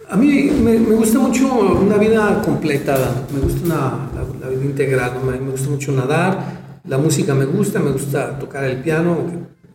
A 0.07 0.15
mí 0.15 0.49
me, 0.63 0.77
gusta 0.77 1.19
mucho 1.19 1.53
una 1.53 1.97
vida 1.97 2.41
completa, 2.41 3.25
me 3.33 3.41
gusta 3.41 3.65
una, 3.65 4.09
la, 4.39 4.47
vida 4.47 4.63
integral, 4.63 5.11
me, 5.25 5.51
gusta 5.51 5.69
mucho 5.69 5.91
nadar, 5.91 6.79
la 6.87 6.97
música 6.97 7.35
me 7.35 7.43
gusta, 7.43 7.79
me 7.79 7.91
gusta 7.91 8.39
tocar 8.39 8.63
el 8.63 8.77
piano, 8.77 9.25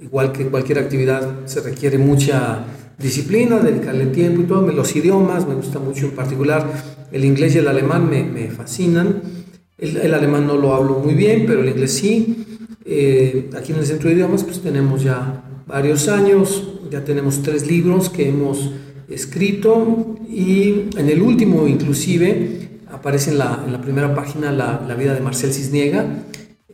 igual 0.01 0.33
que 0.33 0.47
cualquier 0.47 0.79
actividad 0.79 1.45
se 1.45 1.61
requiere 1.61 1.99
mucha 1.99 2.65
disciplina, 2.97 3.59
dedicarle 3.59 4.07
tiempo 4.07 4.41
y 4.41 4.45
todo, 4.45 4.67
los 4.73 4.97
idiomas 4.97 5.47
me 5.47 5.57
gusta 5.57 5.79
mucho 5.79 6.07
en 6.07 6.13
particular, 6.13 6.73
el 7.13 7.23
inglés 7.23 7.55
y 7.55 7.59
el 7.59 7.69
alemán 7.69 8.09
me, 8.09 8.25
me 8.25 8.51
fascinan, 8.51 9.21
el, 9.77 9.99
el, 9.99 10.15
alemán 10.15 10.47
no 10.47 10.57
lo 10.57 10.75
hablo 10.75 11.01
muy 11.01 11.13
bien, 11.13 11.45
pero 11.47 11.61
el 11.61 11.69
inglés 11.69 11.93
sí, 11.93 12.47
eh, 12.87 13.51
aquí 13.55 13.73
en 13.73 13.81
el 13.81 13.85
centro 13.85 14.09
de 14.09 14.15
idiomas 14.15 14.43
pues 14.43 14.63
tenemos 14.63 15.03
ya 15.03 15.45
varios 15.69 16.09
años, 16.09 16.67
ya 16.91 17.05
tenemos 17.05 17.43
tres 17.43 17.67
libros 17.67 18.09
que 18.09 18.31
hemos 18.31 18.71
escrito 19.09 20.17
y 20.29 20.87
en 20.97 21.09
el 21.09 21.23
último 21.23 21.69
inclusive 21.69 22.81
aparece 22.91 23.31
en 23.31 23.39
la, 23.39 23.63
en 23.65 23.73
la 23.73 23.81
primera 23.81 24.15
página 24.15 24.51
la, 24.51 24.83
la, 24.87 24.95
vida 24.95 25.15
de 25.15 25.21
Marcel 25.21 25.53
Cisniega, 25.53 26.05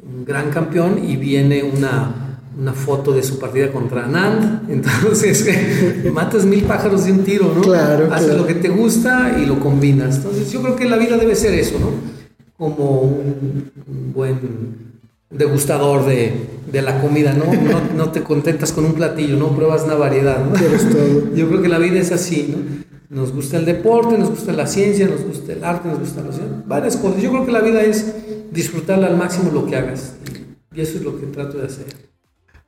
un 0.00 0.24
gran 0.24 0.50
campeón, 0.50 1.04
y 1.04 1.16
viene 1.16 1.64
una, 1.64 2.40
una 2.58 2.72
foto 2.72 3.12
de 3.12 3.22
su 3.22 3.38
partida 3.40 3.72
contra 3.72 4.04
Anand. 4.04 4.62
Entonces, 4.70 5.44
matas 6.12 6.44
mil 6.44 6.62
pájaros 6.62 7.04
de 7.04 7.12
un 7.12 7.24
tiro, 7.24 7.52
¿no? 7.54 7.62
Claro. 7.62 8.12
Haces 8.12 8.36
lo 8.36 8.46
que 8.46 8.54
te 8.54 8.68
gusta 8.68 9.36
y 9.42 9.46
lo 9.46 9.58
combinas. 9.58 10.16
Entonces, 10.16 10.52
yo 10.52 10.62
creo 10.62 10.76
que 10.76 10.88
la 10.88 10.96
vida 10.96 11.16
debe 11.16 11.34
ser 11.34 11.52
eso, 11.54 11.78
¿no? 11.80 11.90
Como 12.56 13.00
un 13.00 14.12
buen 14.14 14.93
degustador 15.36 16.06
de, 16.06 16.32
de 16.70 16.82
la 16.82 17.00
comida, 17.00 17.32
¿no? 17.32 17.46
¿no? 17.46 17.80
¿no? 17.96 18.10
te 18.10 18.22
contentas 18.22 18.72
con 18.72 18.84
un 18.84 18.94
platillo, 18.94 19.36
no 19.36 19.54
pruebas 19.54 19.84
una 19.84 19.94
variedad, 19.94 20.44
¿no? 20.44 20.54
Yo 21.34 21.48
creo 21.48 21.62
que 21.62 21.68
la 21.68 21.78
vida 21.78 22.00
es 22.00 22.12
así, 22.12 22.54
¿no? 22.54 22.84
Nos 23.10 23.32
gusta 23.32 23.58
el 23.58 23.64
deporte, 23.64 24.18
nos 24.18 24.30
gusta 24.30 24.52
la 24.52 24.66
ciencia, 24.66 25.06
nos 25.06 25.22
gusta 25.22 25.52
el 25.52 25.62
arte, 25.62 25.88
nos 25.88 26.00
gusta 26.00 26.22
la 26.22 26.32
ciencia, 26.32 26.62
varias 26.66 26.96
cosas. 26.96 27.22
Yo 27.22 27.30
creo 27.30 27.46
que 27.46 27.52
la 27.52 27.60
vida 27.60 27.82
es 27.82 28.12
disfrutar 28.50 29.02
al 29.04 29.16
máximo 29.16 29.50
lo 29.52 29.66
que 29.66 29.76
hagas. 29.76 30.14
Y 30.74 30.80
eso 30.80 30.98
es 30.98 31.04
lo 31.04 31.20
que 31.20 31.26
trato 31.26 31.58
de 31.58 31.66
hacer. 31.66 31.84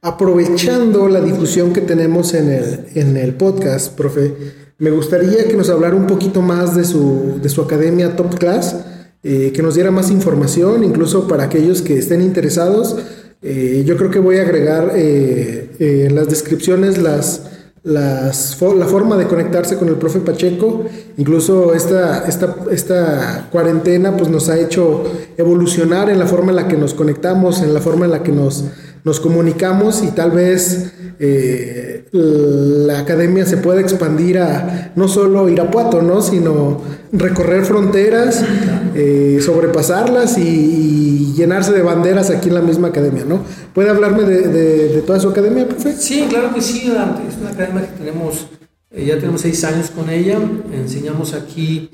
Aprovechando 0.02 1.08
la 1.08 1.20
difusión 1.20 1.72
que 1.72 1.80
tenemos 1.80 2.34
en 2.34 2.50
el, 2.50 2.86
en 2.94 3.16
el 3.16 3.34
podcast, 3.34 3.92
profe, 3.96 4.34
me 4.78 4.90
gustaría 4.90 5.48
que 5.48 5.56
nos 5.56 5.68
hablara 5.68 5.96
un 5.96 6.06
poquito 6.06 6.42
más 6.42 6.76
de 6.76 6.84
su, 6.84 7.40
de 7.42 7.48
su 7.48 7.62
academia 7.62 8.14
Top 8.14 8.38
Class 8.38 8.76
eh, 9.22 9.50
que 9.52 9.62
nos 9.62 9.74
diera 9.74 9.90
más 9.90 10.10
información, 10.10 10.84
incluso 10.84 11.26
para 11.26 11.44
aquellos 11.44 11.82
que 11.82 11.98
estén 11.98 12.22
interesados. 12.22 12.96
Eh, 13.42 13.82
yo 13.86 13.96
creo 13.96 14.10
que 14.10 14.18
voy 14.18 14.38
a 14.38 14.42
agregar 14.42 14.92
eh, 14.94 15.68
en 15.78 16.14
las 16.14 16.28
descripciones 16.28 16.98
las, 16.98 17.42
las, 17.82 18.60
la 18.60 18.86
forma 18.86 19.16
de 19.16 19.26
conectarse 19.26 19.76
con 19.76 19.88
el 19.88 19.96
profe 19.96 20.20
Pacheco. 20.20 20.84
Incluso 21.16 21.74
esta, 21.74 22.26
esta, 22.28 22.56
esta 22.70 23.48
cuarentena 23.50 24.16
pues, 24.16 24.30
nos 24.30 24.48
ha 24.48 24.58
hecho 24.58 25.04
evolucionar 25.36 26.08
en 26.08 26.18
la 26.18 26.26
forma 26.26 26.50
en 26.50 26.56
la 26.56 26.68
que 26.68 26.76
nos 26.76 26.94
conectamos, 26.94 27.62
en 27.62 27.74
la 27.74 27.80
forma 27.80 28.04
en 28.04 28.12
la 28.12 28.22
que 28.22 28.32
nos, 28.32 28.64
nos 29.02 29.18
comunicamos 29.18 30.04
y 30.04 30.08
tal 30.08 30.30
vez 30.30 30.92
la 32.12 33.00
academia 33.00 33.46
se 33.46 33.56
pueda 33.56 33.80
expandir 33.80 34.38
a 34.38 34.92
no 34.96 35.08
solo 35.08 35.48
Irapuato, 35.48 36.02
¿no? 36.02 36.20
sino 36.22 36.82
recorrer 37.12 37.64
fronteras, 37.64 38.44
eh, 38.94 39.38
sobrepasarlas 39.40 40.38
y, 40.38 41.34
llenarse 41.36 41.72
de 41.72 41.82
banderas 41.82 42.30
aquí 42.30 42.48
en 42.48 42.54
la 42.54 42.62
misma 42.62 42.88
academia, 42.88 43.24
¿no? 43.26 43.42
¿Puede 43.74 43.90
hablarme 43.90 44.22
de, 44.22 45.02
toda 45.02 45.20
su 45.20 45.28
academia, 45.28 45.68
profe? 45.68 45.92
Sí, 45.92 46.24
claro 46.30 46.54
que 46.54 46.62
sí, 46.62 46.90
Es 47.28 47.36
una 47.38 47.50
academia 47.50 47.82
que 47.82 47.98
tenemos, 47.98 48.46
eh, 48.90 49.04
ya 49.04 49.18
tenemos 49.18 49.42
seis 49.42 49.62
años 49.64 49.90
con 49.90 50.08
ella. 50.08 50.38
Enseñamos 50.72 51.34
aquí 51.34 51.90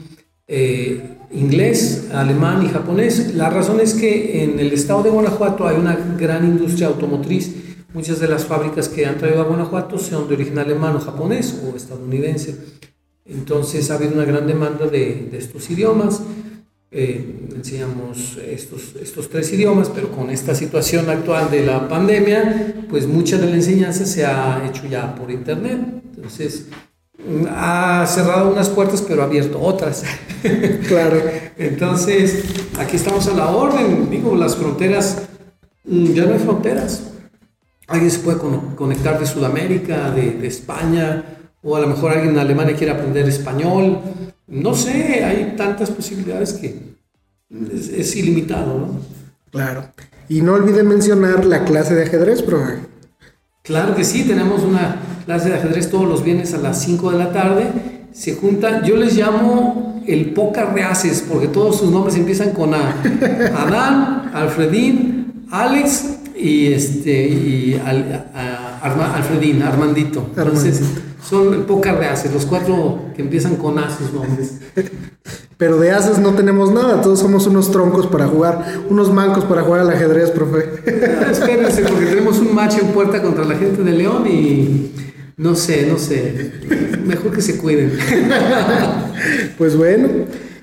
eh, 0.47 1.19
inglés, 1.33 2.09
alemán 2.13 2.65
y 2.65 2.69
japonés. 2.69 3.35
La 3.35 3.51
razón 3.51 3.81
es 3.81 3.95
que 3.95 4.45
en 4.45 4.61
el 4.61 4.73
estado 4.73 5.03
de 5.03 5.11
Guanajuato 5.11 5.67
hay 5.67 5.77
una 5.77 5.99
gran 6.17 6.45
industria 6.45 6.87
automotriz. 6.87 7.53
Muchas 7.95 8.21
de 8.21 8.29
las 8.29 8.45
fábricas 8.45 8.89
que 8.89 9.07
han 9.07 9.19
traído 9.19 9.43
a 9.43 9.45
Guanajuato 9.45 9.99
son 9.99 10.29
de 10.29 10.35
origen 10.35 10.59
alemán 10.59 10.97
o 10.97 11.01
japonés 11.01 11.61
o 11.67 11.77
estadounidense. 11.77 12.57
Entonces 13.25 13.91
ha 13.91 13.95
habido 13.95 14.15
una 14.15 14.25
gran 14.25 14.47
demanda 14.47 14.87
de, 14.87 15.31
estos 15.33 15.71
idiomas. 15.71 16.23
Eh, 16.91 17.49
enseñamos 17.55 18.37
estos, 18.37 18.97
estos 19.01 19.31
tres 19.31 19.53
idiomas, 19.53 19.89
pero 19.89 20.11
con 20.11 20.31
esta 20.31 20.55
situación 20.55 21.09
actual 21.09 21.51
de 21.51 21.65
la 21.65 21.89
pandemia, 21.89 22.75
pues 22.91 23.07
mucha 23.07 23.39
de 23.39 23.47
la 23.47 23.55
enseñanza 23.55 24.05
se 24.05 24.27
ha 24.27 24.63
hecho 24.69 24.87
ya 24.87 25.15
por 25.15 25.31
internet. 25.31 25.81
Entonces, 26.15 26.67
ha 27.49 28.05
cerrado 28.07 28.51
unas 28.51 28.69
puertas, 28.69 29.03
pero 29.03 29.23
ha 29.23 29.27
abierto 29.27 29.61
otras. 29.61 30.05
claro. 30.89 31.23
Entonces, 31.57 32.45
aquí 32.79 32.97
estamos 32.97 33.27
a 33.29 33.35
la 33.35 33.49
orden. 33.49 34.11
Digo, 34.11 34.35
las 34.37 34.57
fronteras, 34.57 35.23
mm, 35.85 36.13
ya 36.13 36.25
no 36.27 36.35
hay 36.35 36.41
fronteras. 36.41 37.05
Alguien 37.87 38.11
se 38.11 38.21
puede 38.21 38.39
conectar 38.77 39.19
de 39.19 39.27
Sudamérica, 39.27 40.11
de, 40.11 40.33
de 40.33 40.47
España, 40.47 41.42
o 41.63 41.77
a 41.77 41.81
lo 41.81 41.87
mejor 41.87 42.13
alguien 42.13 42.31
en 42.31 42.39
Alemania 42.39 42.77
quiere 42.77 42.93
aprender 42.93 43.29
español. 43.29 44.01
No 44.49 44.75
sé, 44.75 45.25
hay 45.25 45.55
tantas 45.57 45.91
posibilidades 45.91 46.55
que 46.55 46.93
es, 47.73 48.17
ilimitado, 48.17 48.79
¿no? 48.79 49.01
Claro. 49.51 49.85
Y 50.29 50.41
no 50.41 50.55
olviden 50.55 50.89
mencionar 50.89 51.45
la 51.45 51.65
clase 51.65 51.95
de 51.95 52.05
ajedrez, 52.05 52.43
profe. 52.43 52.79
Claro 53.63 53.95
que 53.95 54.05
sí, 54.05 54.25
tenemos 54.25 54.63
una 54.63 54.97
clase 55.25 55.51
de 55.51 55.57
ajedrez 55.57 55.89
todos 55.91 56.09
los 56.09 56.25
viernes 56.25 56.53
a 56.55 56.59
las 56.59 56.83
5 56.83 57.13
de 57.13 57.19
la 57.19 57.33
tarde. 57.33 57.71
Se 58.13 58.35
juntan, 58.35 58.83
yo 58.83 58.97
les 58.97 59.17
llamo 59.17 60.03
el 60.07 60.33
Poca 60.33 60.67
Reaces, 60.67 61.25
porque 61.29 61.49
todos 61.49 61.79
sus 61.79 61.91
nombres 61.91 62.17
empiezan 62.17 62.51
con 62.51 62.75
A. 62.75 62.97
Adán, 63.57 64.33
Alfredín, 64.35 65.47
Alex 65.51 66.17
y 66.37 66.73
este 66.73 67.29
y 67.29 67.81
Alfredín, 68.83 69.63
Armandito. 69.63 70.27
Entonces, 70.37 70.83
son 71.29 71.65
pocas 71.65 71.99
de 71.99 72.07
haces, 72.07 72.33
los 72.33 72.47
cuatro 72.47 73.01
que 73.15 73.23
empiezan 73.23 73.57
con 73.57 73.79
A 73.79 73.97
sus 73.97 74.13
nombres. 74.13 74.59
Pero 75.57 75.79
de 75.79 75.93
haces 75.93 76.19
no 76.19 76.35
tenemos 76.35 76.73
nada, 76.73 77.01
todos 77.01 77.21
somos 77.21 77.47
unos 77.47 77.71
troncos 77.71 78.09
para 78.09 78.27
jugar, 78.27 78.83
unos 78.91 79.13
mancos 79.13 79.45
para 79.45 79.63
jugar 79.63 79.81
al 79.83 79.91
ajedrez, 79.91 80.31
profe. 80.33 80.65
Espérense, 81.31 81.83
porque 81.83 82.07
tenemos 82.07 82.39
un 82.39 82.55
match 82.55 82.79
en 82.81 82.89
puerta 82.89 83.23
contra 83.23 83.45
la 83.45 83.55
gente 83.55 83.83
de 83.83 83.93
León 83.93 84.27
y 84.27 84.91
no 85.37 85.55
sé, 85.55 85.87
no 85.87 85.99
sé. 85.99 86.53
Mejor 87.05 87.33
que 87.33 87.43
se 87.43 87.59
cuiden. 87.59 87.93
Pues 89.57 89.77
bueno, 89.77 90.09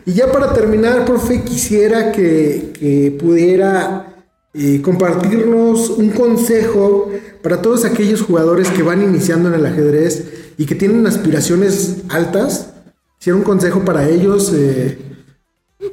y 0.05 0.11
ya 0.11 0.29
para 0.29 0.51
terminar, 0.51 1.05
profe, 1.05 1.43
quisiera 1.43 2.11
que, 2.11 2.73
que 2.77 3.15
pudiera 3.17 4.09
eh, 4.53 4.81
compartirnos 4.81 5.91
un 5.91 6.09
consejo 6.09 7.09
para 7.41 7.61
todos 7.61 7.85
aquellos 7.85 8.21
jugadores 8.21 8.69
que 8.69 8.81
van 8.81 9.01
iniciando 9.01 9.47
en 9.47 9.55
el 9.55 9.65
ajedrez 9.65 10.48
y 10.59 10.65
que 10.65 10.75
tienen 10.75 11.07
aspiraciones 11.07 12.03
altas. 12.09 12.73
Si 13.17 13.31
un 13.31 13.43
consejo 13.43 13.85
para 13.85 14.09
ellos, 14.09 14.51
eh, 14.53 14.99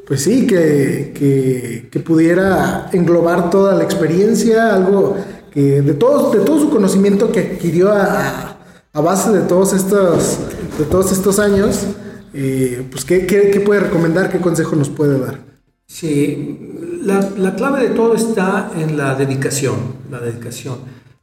pues 0.04 0.24
sí, 0.24 0.44
que, 0.44 1.88
que, 1.88 2.00
pudiera 2.00 2.90
englobar 2.92 3.48
toda 3.48 3.76
la 3.76 3.84
experiencia, 3.84 4.74
algo 4.74 5.16
que 5.52 5.82
de 5.82 5.94
todo, 5.94 6.32
de 6.32 6.40
todo 6.40 6.58
su 6.58 6.70
conocimiento 6.70 7.30
que 7.30 7.40
adquirió 7.40 7.92
a, 7.92 8.58
base 8.92 9.30
de 9.30 9.42
todos 9.42 9.72
estos, 9.72 10.38
de 10.78 10.84
todos 10.84 11.12
estos 11.12 11.38
años, 11.38 11.86
eh, 12.34 12.84
pues 12.90 13.04
¿qué, 13.04 13.24
¿qué, 13.24 13.50
qué, 13.50 13.60
puede 13.60 13.80
recomendar, 13.80 14.30
qué 14.30 14.38
consejo 14.38 14.74
nos 14.74 14.88
puede 14.88 15.20
dar. 15.20 15.38
Sí, 15.86 16.58
la, 17.02 17.20
la, 17.38 17.54
clave 17.54 17.88
de 17.88 17.94
todo 17.94 18.14
está 18.14 18.72
en 18.76 18.96
la 18.96 19.14
dedicación, 19.14 19.76
la 20.10 20.18
dedicación. 20.18 20.78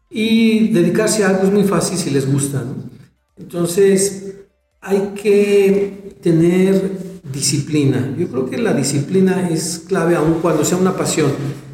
Y 0.10 0.70
dedicarse 0.72 1.26
a 1.26 1.30
algo 1.30 1.44
es 1.44 1.52
muy 1.52 1.64
fácil 1.64 1.98
si 1.98 2.10
les 2.10 2.32
gusta. 2.32 2.60
¿no? 2.60 2.93
Entonces, 3.38 4.36
hay 4.82 5.14
que 5.16 6.16
tener 6.22 6.92
disciplina. 7.32 8.14
Yo 8.18 8.28
creo 8.28 8.50
que 8.50 8.58
la 8.58 8.74
disciplina 8.74 9.50
es 9.50 9.84
clave 9.88 10.16
aun 10.16 10.40
cuando 10.42 10.64
sea 10.66 10.78
una 10.78 10.96
pasión. 10.96 11.32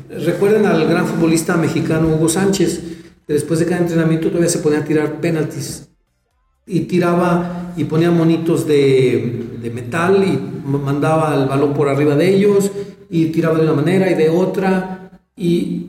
Recuerden 0.10 0.66
al 0.66 0.88
gran 0.88 1.06
futbolista 1.08 1.58
mexicano 1.58 2.08
Hugo 2.16 2.30
Sánchez, 2.30 2.82
que 3.28 3.34
después 3.34 3.60
de 3.60 3.66
cada 3.66 3.82
entrenamiento 3.82 4.30
todavía 4.30 4.50
se 4.50 4.60
ponía 4.60 4.80
a 4.80 4.86
tirar 4.86 5.20
penaltis. 5.20 5.90
Y 6.66 6.82
tiraba 6.82 7.74
y 7.76 7.86
ponía 7.86 8.12
monitos 8.12 8.68
de, 8.68 9.58
de 9.62 9.70
metal 9.72 10.24
y 10.24 10.68
mandaba 10.68 11.36
el 11.36 11.48
balón 11.48 11.74
por 11.74 11.90
arriba 11.90 12.16
de 12.16 12.36
ellos 12.36 12.72
y 13.10 13.26
tiraba 13.28 13.58
de 13.58 13.64
una 13.64 13.74
manera 13.74 14.10
y 14.10 14.14
de 14.14 14.30
otra. 14.30 15.12
Y 15.36 15.88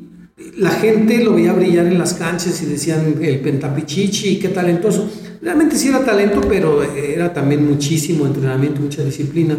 la 0.57 0.71
gente 0.71 1.23
lo 1.23 1.35
veía 1.35 1.53
brillar 1.53 1.87
en 1.87 1.99
las 1.99 2.15
canchas 2.15 2.63
y 2.63 2.67
decían 2.67 3.15
el 3.21 3.41
pentapichichi, 3.41 4.39
qué 4.39 4.49
talentoso. 4.49 5.09
Realmente 5.43 5.77
sí 5.77 5.89
era 5.89 6.05
talento, 6.05 6.43
pero 6.47 6.83
era 6.83 7.33
también 7.33 7.67
muchísimo 7.67 8.27
entrenamiento, 8.27 8.81
mucha 8.81 9.03
disciplina, 9.03 9.57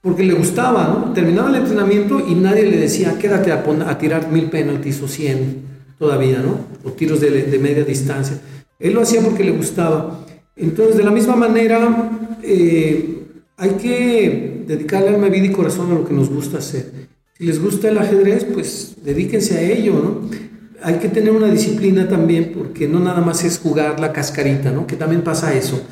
porque 0.00 0.22
le 0.22 0.34
gustaba, 0.34 0.86
¿no? 0.86 1.12
Terminaba 1.12 1.48
el 1.48 1.56
entrenamiento 1.56 2.20
y 2.20 2.34
nadie 2.34 2.64
le 2.64 2.76
decía, 2.76 3.18
quédate 3.18 3.50
a, 3.50 3.98
tirar 3.98 4.30
mil 4.30 4.50
penaltis 4.50 5.00
o 5.02 5.08
cien 5.08 5.62
todavía, 5.98 6.40
¿no? 6.40 6.58
O 6.84 6.92
tiros 6.92 7.20
de, 7.20 7.30
de, 7.30 7.58
media 7.58 7.84
distancia. 7.84 8.38
Él 8.78 8.92
lo 8.92 9.00
hacía 9.00 9.22
porque 9.22 9.42
le 9.42 9.52
gustaba. 9.52 10.24
Entonces, 10.56 10.96
de 10.96 11.02
la 11.02 11.10
misma 11.10 11.34
manera, 11.34 12.10
eh, 12.42 13.22
hay 13.56 13.70
que 13.70 14.64
dedicarle 14.66 15.08
alma, 15.08 15.28
vida 15.28 15.46
y 15.46 15.52
corazón 15.52 15.90
a 15.90 15.94
lo 15.94 16.04
que 16.04 16.14
nos 16.14 16.30
gusta 16.30 16.58
hacer. 16.58 16.92
Si 17.36 17.44
les 17.44 17.60
gusta 17.60 17.88
el 17.88 17.98
ajedrez, 17.98 18.44
pues 18.44 18.96
dedíquense 19.02 19.58
a 19.58 19.62
ello, 19.62 19.94
¿no? 19.94 20.53
Hay 20.82 20.94
que 20.94 21.08
tener 21.08 21.30
una 21.30 21.48
disciplina 21.48 22.08
también 22.08 22.52
porque 22.56 22.88
no 22.88 23.00
nada 23.00 23.20
más 23.20 23.44
es 23.44 23.58
jugar 23.58 24.00
la 24.00 24.12
cascarita, 24.12 24.70
¿no? 24.70 24.86
Que 24.86 24.96
también 24.96 25.22
pasa 25.22 25.54
eso. 25.54 25.82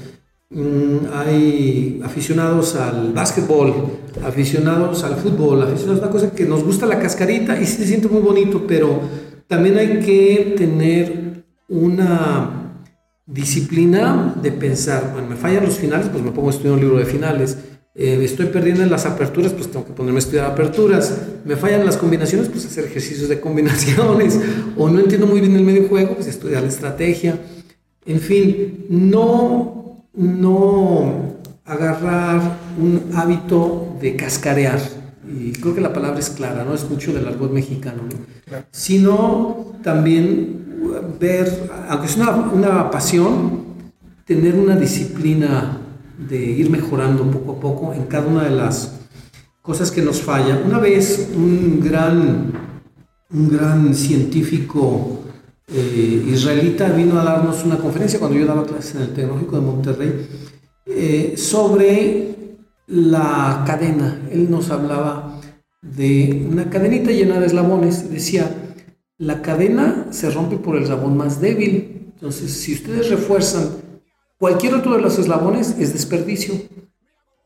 Mm, 0.50 1.06
hay 1.14 2.00
aficionados 2.04 2.76
al 2.76 3.12
básquetbol, 3.12 3.98
aficionados 4.22 5.02
al 5.04 5.16
fútbol, 5.16 5.62
aficionados 5.62 6.02
a 6.02 6.04
una 6.04 6.12
cosa 6.12 6.30
que 6.32 6.44
nos 6.44 6.62
gusta 6.62 6.86
la 6.86 6.98
cascarita 6.98 7.58
y 7.60 7.64
se 7.64 7.86
siente 7.86 8.08
muy 8.08 8.20
bonito, 8.20 8.64
pero 8.66 9.00
también 9.46 9.78
hay 9.78 10.00
que 10.00 10.54
tener 10.56 11.44
una 11.68 12.74
disciplina 13.24 14.34
de 14.42 14.52
pensar, 14.52 15.14
me 15.26 15.36
fallan 15.36 15.64
los 15.64 15.76
finales, 15.76 16.08
pues 16.08 16.22
me 16.22 16.32
pongo 16.32 16.48
a 16.48 16.50
estudiar 16.50 16.74
un 16.74 16.80
libro 16.80 16.98
de 16.98 17.06
finales 17.06 17.56
eh, 17.94 18.18
estoy 18.22 18.46
perdiendo 18.46 18.82
en 18.82 18.90
las 18.90 19.04
aperturas, 19.04 19.52
pues 19.52 19.70
tengo 19.70 19.84
que 19.84 19.92
ponerme 19.92 20.18
a 20.18 20.20
estudiar 20.20 20.46
aperturas. 20.46 21.14
Me 21.44 21.56
fallan 21.56 21.84
las 21.84 21.98
combinaciones, 21.98 22.48
pues 22.48 22.64
hacer 22.64 22.84
ejercicios 22.84 23.28
de 23.28 23.40
combinaciones. 23.40 24.38
O 24.76 24.88
no 24.88 25.00
entiendo 25.00 25.26
muy 25.26 25.40
bien 25.40 25.54
el 25.54 25.64
medio 25.64 25.86
juego, 25.88 26.14
pues 26.14 26.26
estudiar 26.28 26.62
la 26.62 26.68
estrategia. 26.68 27.38
En 28.06 28.20
fin, 28.20 28.86
no, 28.88 30.06
no 30.14 31.36
agarrar 31.64 32.58
un 32.78 33.10
hábito 33.14 33.96
de 34.00 34.16
cascarear. 34.16 34.80
Y 35.28 35.52
creo 35.52 35.74
que 35.74 35.80
la 35.82 35.92
palabra 35.92 36.18
es 36.18 36.30
clara, 36.30 36.64
no 36.64 36.74
es 36.74 36.88
mucho 36.88 37.12
del 37.12 37.26
argot 37.28 37.52
mexicano, 37.52 38.02
sino 38.70 39.76
también 39.82 40.62
ver, 41.20 41.70
aunque 41.88 42.06
es 42.06 42.16
una, 42.16 42.30
una 42.30 42.90
pasión, 42.90 43.64
tener 44.24 44.54
una 44.54 44.76
disciplina 44.76 45.81
de 46.28 46.38
ir 46.38 46.70
mejorando 46.70 47.30
poco 47.30 47.52
a 47.52 47.60
poco 47.60 47.94
en 47.94 48.04
cada 48.04 48.26
una 48.26 48.44
de 48.44 48.50
las 48.50 49.00
cosas 49.60 49.90
que 49.90 50.02
nos 50.02 50.20
falla. 50.20 50.60
Una 50.64 50.78
vez 50.78 51.30
un 51.34 51.80
gran, 51.80 52.52
un 53.30 53.48
gran 53.48 53.94
científico 53.94 55.20
eh, 55.68 56.26
israelita 56.28 56.88
vino 56.90 57.18
a 57.18 57.24
darnos 57.24 57.64
una 57.64 57.78
conferencia 57.78 58.18
cuando 58.18 58.38
yo 58.38 58.44
daba 58.44 58.66
clases 58.66 58.96
en 58.96 59.02
el 59.02 59.14
Tecnológico 59.14 59.56
de 59.56 59.62
Monterrey 59.62 60.26
eh, 60.86 61.34
sobre 61.36 62.34
la 62.88 63.62
cadena. 63.66 64.20
Él 64.30 64.50
nos 64.50 64.70
hablaba 64.70 65.40
de 65.80 66.46
una 66.50 66.68
cadenita 66.68 67.10
llena 67.10 67.40
de 67.40 67.46
eslabones. 67.46 68.10
Decía, 68.10 68.50
la 69.18 69.40
cadena 69.40 70.08
se 70.10 70.30
rompe 70.30 70.56
por 70.56 70.76
el 70.76 70.82
eslabón 70.82 71.16
más 71.16 71.40
débil. 71.40 72.12
Entonces, 72.14 72.52
si 72.52 72.74
ustedes 72.74 73.08
refuerzan 73.08 73.70
Cualquier 74.42 74.74
otro 74.74 74.96
de 74.96 75.00
los 75.00 75.20
eslabones 75.20 75.76
es 75.78 75.92
desperdicio, 75.92 76.54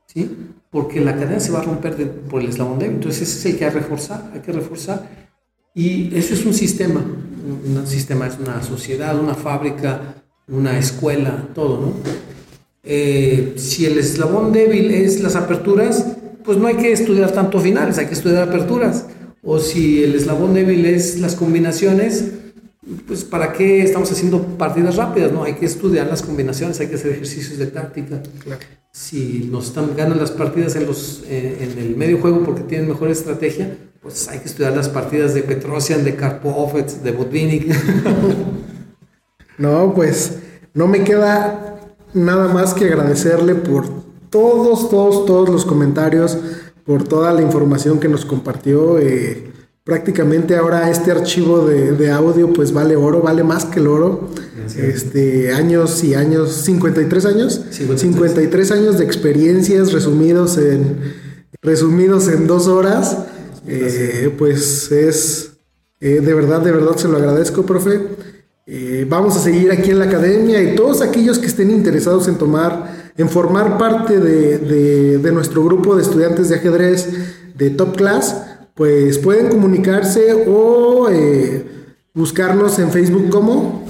¿sí? 0.06 0.34
Porque 0.70 0.98
la 0.98 1.14
cadena 1.14 1.40
se 1.40 1.52
va 1.52 1.58
a 1.58 1.62
romper 1.62 2.10
por 2.10 2.40
el 2.40 2.48
eslabón 2.48 2.78
débil. 2.78 2.94
Entonces 2.94 3.28
ese 3.28 3.38
es 3.38 3.44
el 3.44 3.58
que 3.58 3.66
hay 3.66 3.70
que 3.70 3.80
reforzar, 3.80 4.30
hay 4.32 4.40
que 4.40 4.50
reforzar. 4.50 5.06
Y 5.74 6.16
eso 6.16 6.32
es 6.32 6.46
un 6.46 6.54
sistema, 6.54 7.04
un 7.04 7.86
sistema 7.86 8.26
es 8.26 8.38
una 8.38 8.62
sociedad, 8.62 9.20
una 9.20 9.34
fábrica, 9.34 10.24
una 10.48 10.78
escuela, 10.78 11.50
todo, 11.54 11.82
¿no? 11.82 11.92
Eh, 12.82 13.52
si 13.58 13.84
el 13.84 13.98
eslabón 13.98 14.52
débil 14.52 14.90
es 14.90 15.20
las 15.20 15.36
aperturas, 15.36 16.16
pues 16.44 16.56
no 16.56 16.66
hay 16.66 16.76
que 16.76 16.92
estudiar 16.92 17.30
tanto 17.30 17.60
finales, 17.60 17.98
hay 17.98 18.06
que 18.06 18.14
estudiar 18.14 18.48
aperturas. 18.48 19.04
O 19.42 19.58
si 19.58 20.02
el 20.02 20.14
eslabón 20.14 20.54
débil 20.54 20.86
es 20.86 21.20
las 21.20 21.34
combinaciones, 21.34 22.32
pues 23.06 23.24
para 23.24 23.52
qué 23.52 23.82
estamos 23.82 24.10
haciendo 24.12 24.40
partidas 24.56 24.96
rápidas, 24.96 25.32
¿no? 25.32 25.42
Hay 25.42 25.54
que 25.54 25.66
estudiar 25.66 26.06
las 26.06 26.22
combinaciones, 26.22 26.78
hay 26.80 26.86
que 26.86 26.94
hacer 26.94 27.12
ejercicios 27.12 27.58
de 27.58 27.66
táctica. 27.66 28.22
Si 28.92 29.48
nos 29.50 29.66
están 29.66 29.96
ganan 29.96 30.18
las 30.18 30.30
partidas 30.30 30.76
en, 30.76 30.86
los, 30.86 31.24
eh, 31.26 31.58
en 31.60 31.78
el 31.78 31.96
medio 31.96 32.18
juego 32.18 32.44
porque 32.44 32.62
tienen 32.62 32.88
mejor 32.88 33.10
estrategia, 33.10 33.76
pues 34.00 34.28
hay 34.28 34.38
que 34.38 34.46
estudiar 34.46 34.74
las 34.76 34.88
partidas 34.88 35.34
de 35.34 35.42
Petrosian, 35.42 36.04
de 36.04 36.14
Karpov, 36.14 36.74
de 36.74 37.10
Botvinnik. 37.10 37.74
no, 39.58 39.92
pues 39.92 40.38
no 40.72 40.86
me 40.86 41.02
queda 41.02 41.80
nada 42.14 42.52
más 42.52 42.72
que 42.72 42.84
agradecerle 42.84 43.56
por 43.56 43.88
todos, 44.30 44.88
todos, 44.88 45.26
todos 45.26 45.48
los 45.48 45.64
comentarios, 45.64 46.38
por 46.84 47.02
toda 47.02 47.32
la 47.32 47.42
información 47.42 47.98
que 47.98 48.08
nos 48.08 48.24
compartió. 48.24 48.98
Eh, 49.00 49.52
prácticamente 49.86 50.56
ahora 50.56 50.90
este 50.90 51.12
archivo 51.12 51.64
de, 51.64 52.10
audio 52.10 52.52
pues 52.52 52.72
vale 52.72 52.96
oro, 52.96 53.22
vale 53.22 53.44
más 53.44 53.64
que 53.64 53.78
el 53.78 53.86
oro. 53.86 54.28
Este, 54.76 55.52
años 55.52 56.02
y 56.02 56.14
años, 56.14 56.50
53 56.64 57.24
años, 57.24 57.60
53. 57.70 58.70
años 58.72 58.98
de 58.98 59.04
experiencias 59.04 59.92
resumidos 59.92 60.58
en, 60.58 60.96
resumidos 61.62 62.26
en 62.26 62.48
dos 62.48 62.66
horas. 62.66 63.16
Eh, 63.68 64.34
pues 64.36 64.90
es, 64.90 65.52
eh, 66.00 66.20
de 66.20 66.34
verdad, 66.34 66.60
de 66.62 66.72
verdad 66.72 66.96
se 66.96 67.06
lo 67.06 67.16
agradezco, 67.16 67.64
profe. 67.64 68.00
Eh, 68.66 69.06
vamos 69.08 69.36
a 69.36 69.38
seguir 69.38 69.70
aquí 69.70 69.92
en 69.92 70.00
la 70.00 70.06
academia 70.06 70.60
y 70.64 70.74
todos 70.74 71.00
aquellos 71.00 71.38
que 71.38 71.46
estén 71.46 71.70
interesados 71.70 72.26
en 72.26 72.38
tomar, 72.38 73.12
en 73.16 73.28
formar 73.28 73.78
parte 73.78 74.18
de, 74.18 75.18
de 75.18 75.32
nuestro 75.32 75.62
grupo 75.62 75.94
de 75.94 76.02
estudiantes 76.02 76.48
de 76.48 76.56
ajedrez 76.56 77.08
de 77.56 77.70
Top 77.70 77.96
Class, 77.96 78.55
pues 78.76 79.18
pueden 79.18 79.48
comunicarse 79.48 80.44
o 80.46 81.08
eh, 81.10 81.66
buscarnos 82.12 82.78
en 82.78 82.90
Facebook 82.90 83.30
como. 83.30 83.86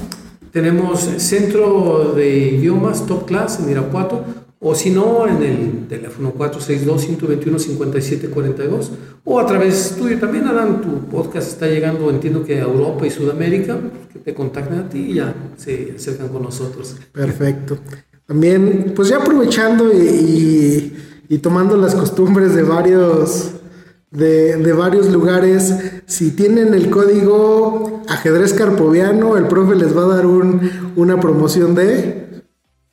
Tenemos 0.52 1.00
Centro 1.18 2.12
de 2.14 2.52
Idiomas 2.52 3.04
Top 3.04 3.26
Class 3.26 3.58
en 3.60 3.68
Irapuato, 3.68 4.24
o 4.60 4.76
si 4.76 4.90
no, 4.90 5.26
en 5.26 5.42
el 5.42 5.88
teléfono 5.88 6.32
462-121-5742, 6.34 8.90
o 9.24 9.40
a 9.40 9.44
través 9.44 9.96
tuyo 9.98 10.20
también, 10.20 10.46
Adán, 10.46 10.80
tu 10.80 11.08
podcast 11.08 11.48
está 11.48 11.66
llegando, 11.66 12.08
entiendo 12.08 12.44
que 12.44 12.60
a 12.60 12.62
Europa 12.62 13.04
y 13.06 13.10
Sudamérica, 13.10 13.80
que 14.12 14.20
te 14.20 14.34
contacten 14.34 14.78
a 14.78 14.88
ti 14.88 15.06
y 15.10 15.14
ya 15.14 15.34
se 15.56 15.94
acercan 15.96 16.28
con 16.28 16.44
nosotros. 16.44 16.94
Perfecto. 17.12 17.76
También, 18.24 18.92
pues 18.94 19.08
ya 19.08 19.16
aprovechando 19.18 19.92
y, 19.92 20.96
y 21.28 21.38
tomando 21.38 21.76
las 21.76 21.96
costumbres 21.96 22.54
de 22.54 22.62
varios 22.62 23.55
de, 24.16 24.72
varios 24.72 25.10
lugares. 25.10 25.74
Si 26.06 26.30
tienen 26.30 26.74
el 26.74 26.90
código 26.90 28.02
ajedrez 28.08 28.52
carpoviano, 28.52 29.36
el 29.36 29.46
profe 29.46 29.74
les 29.76 29.96
va 29.96 30.04
a 30.04 30.16
dar 30.16 30.26
un, 30.26 30.70
una 30.96 31.20
promoción 31.20 31.74
de... 31.74 32.24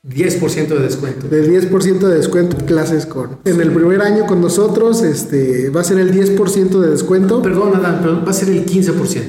10% 0.06 0.68
de 0.68 0.80
descuento. 0.80 1.30
De 1.30 1.50
10% 1.50 2.00
de 2.00 2.16
descuento 2.18 2.58
clases 2.66 3.06
con. 3.06 3.38
En 3.46 3.62
el 3.62 3.72
primer 3.72 4.02
año 4.02 4.26
con 4.26 4.42
nosotros 4.42 5.02
este, 5.02 5.70
va 5.70 5.80
a 5.80 5.84
ser 5.86 5.98
el 5.98 6.14
10% 6.14 6.82
de 6.82 6.90
descuento. 6.90 7.42
Perdón, 7.42 7.74
Adán, 7.78 8.00
pero 8.02 8.22
va 8.22 8.32
a 8.32 8.34
ser 8.34 8.50
el 8.50 8.66
15%. 8.66 9.22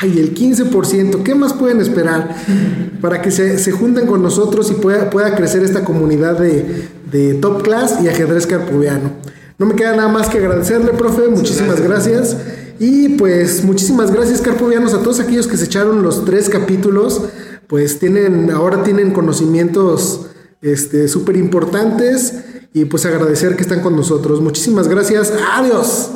Ay, 0.00 0.18
el 0.18 0.34
15%. 0.34 1.22
¿Qué 1.22 1.34
más 1.34 1.52
pueden 1.52 1.82
esperar 1.82 2.34
para 3.02 3.20
que 3.20 3.30
se, 3.30 3.58
se 3.58 3.72
junten 3.72 4.06
con 4.06 4.22
nosotros 4.22 4.70
y 4.70 4.74
pueda, 4.74 5.10
pueda 5.10 5.34
crecer 5.36 5.62
esta 5.62 5.84
comunidad 5.84 6.38
de, 6.38 6.88
de 7.12 7.34
top 7.34 7.62
class 7.62 7.98
y 8.02 8.08
ajedrez 8.08 8.46
carpoviano? 8.46 9.10
No 9.58 9.66
me 9.66 9.74
queda 9.74 9.94
nada 9.94 10.08
más 10.08 10.28
que 10.28 10.38
agradecerle, 10.38 10.92
profe. 10.92 11.28
Muchísimas 11.28 11.80
gracias. 11.80 12.36
Y 12.80 13.10
pues 13.10 13.64
muchísimas 13.64 14.10
gracias, 14.10 14.40
Carpovianos, 14.40 14.94
a 14.94 15.02
todos 15.02 15.20
aquellos 15.20 15.46
que 15.46 15.56
se 15.56 15.66
echaron 15.66 16.02
los 16.02 16.24
tres 16.24 16.48
capítulos. 16.48 17.22
Pues 17.68 17.98
tienen, 17.98 18.50
ahora 18.50 18.82
tienen 18.82 19.12
conocimientos 19.12 20.26
este, 20.60 21.06
súper 21.06 21.36
importantes. 21.36 22.44
Y 22.72 22.86
pues 22.86 23.06
agradecer 23.06 23.54
que 23.54 23.62
están 23.62 23.80
con 23.80 23.94
nosotros. 23.94 24.40
Muchísimas 24.40 24.88
gracias. 24.88 25.32
Adiós. 25.52 26.10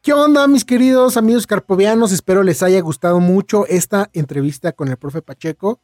¿Qué 0.00 0.14
onda, 0.14 0.48
mis 0.48 0.64
queridos 0.64 1.16
amigos 1.16 1.46
carpovianos? 1.46 2.10
Espero 2.10 2.42
les 2.42 2.62
haya 2.62 2.80
gustado 2.80 3.20
mucho 3.20 3.66
esta 3.66 4.10
entrevista 4.14 4.72
con 4.72 4.88
el 4.88 4.96
profe 4.96 5.22
Pacheco. 5.22 5.80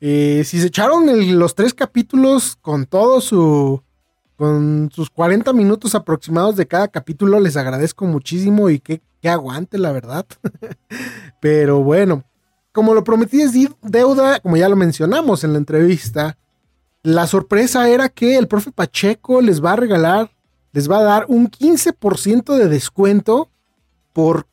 Si 0.00 0.44
se 0.44 0.66
echaron 0.66 1.38
los 1.38 1.54
tres 1.54 1.72
capítulos 1.72 2.56
con 2.60 2.86
todo 2.86 3.20
su. 3.20 3.82
con 4.36 4.90
sus 4.94 5.08
40 5.08 5.52
minutos 5.52 5.94
aproximados 5.94 6.56
de 6.56 6.66
cada 6.66 6.88
capítulo, 6.88 7.40
les 7.40 7.56
agradezco 7.56 8.04
muchísimo 8.04 8.68
y 8.68 8.78
que, 8.78 9.00
que 9.22 9.28
aguante, 9.28 9.78
la 9.78 9.92
verdad. 9.92 10.26
Pero 11.40 11.82
bueno, 11.82 12.24
como 12.72 12.92
lo 12.92 13.04
prometí 13.04 13.40
es 13.40 13.52
deuda, 13.80 14.38
como 14.40 14.58
ya 14.58 14.68
lo 14.68 14.76
mencionamos 14.76 15.44
en 15.44 15.52
la 15.52 15.58
entrevista, 15.58 16.36
la 17.02 17.26
sorpresa 17.26 17.88
era 17.88 18.10
que 18.10 18.36
el 18.36 18.48
profe 18.48 18.72
Pacheco 18.72 19.40
les 19.40 19.64
va 19.64 19.72
a 19.72 19.76
regalar, 19.76 20.30
les 20.72 20.90
va 20.90 20.98
a 20.98 21.04
dar 21.04 21.24
un 21.28 21.50
15% 21.50 22.54
de 22.54 22.68
descuento 22.68 23.48
por 24.12 24.46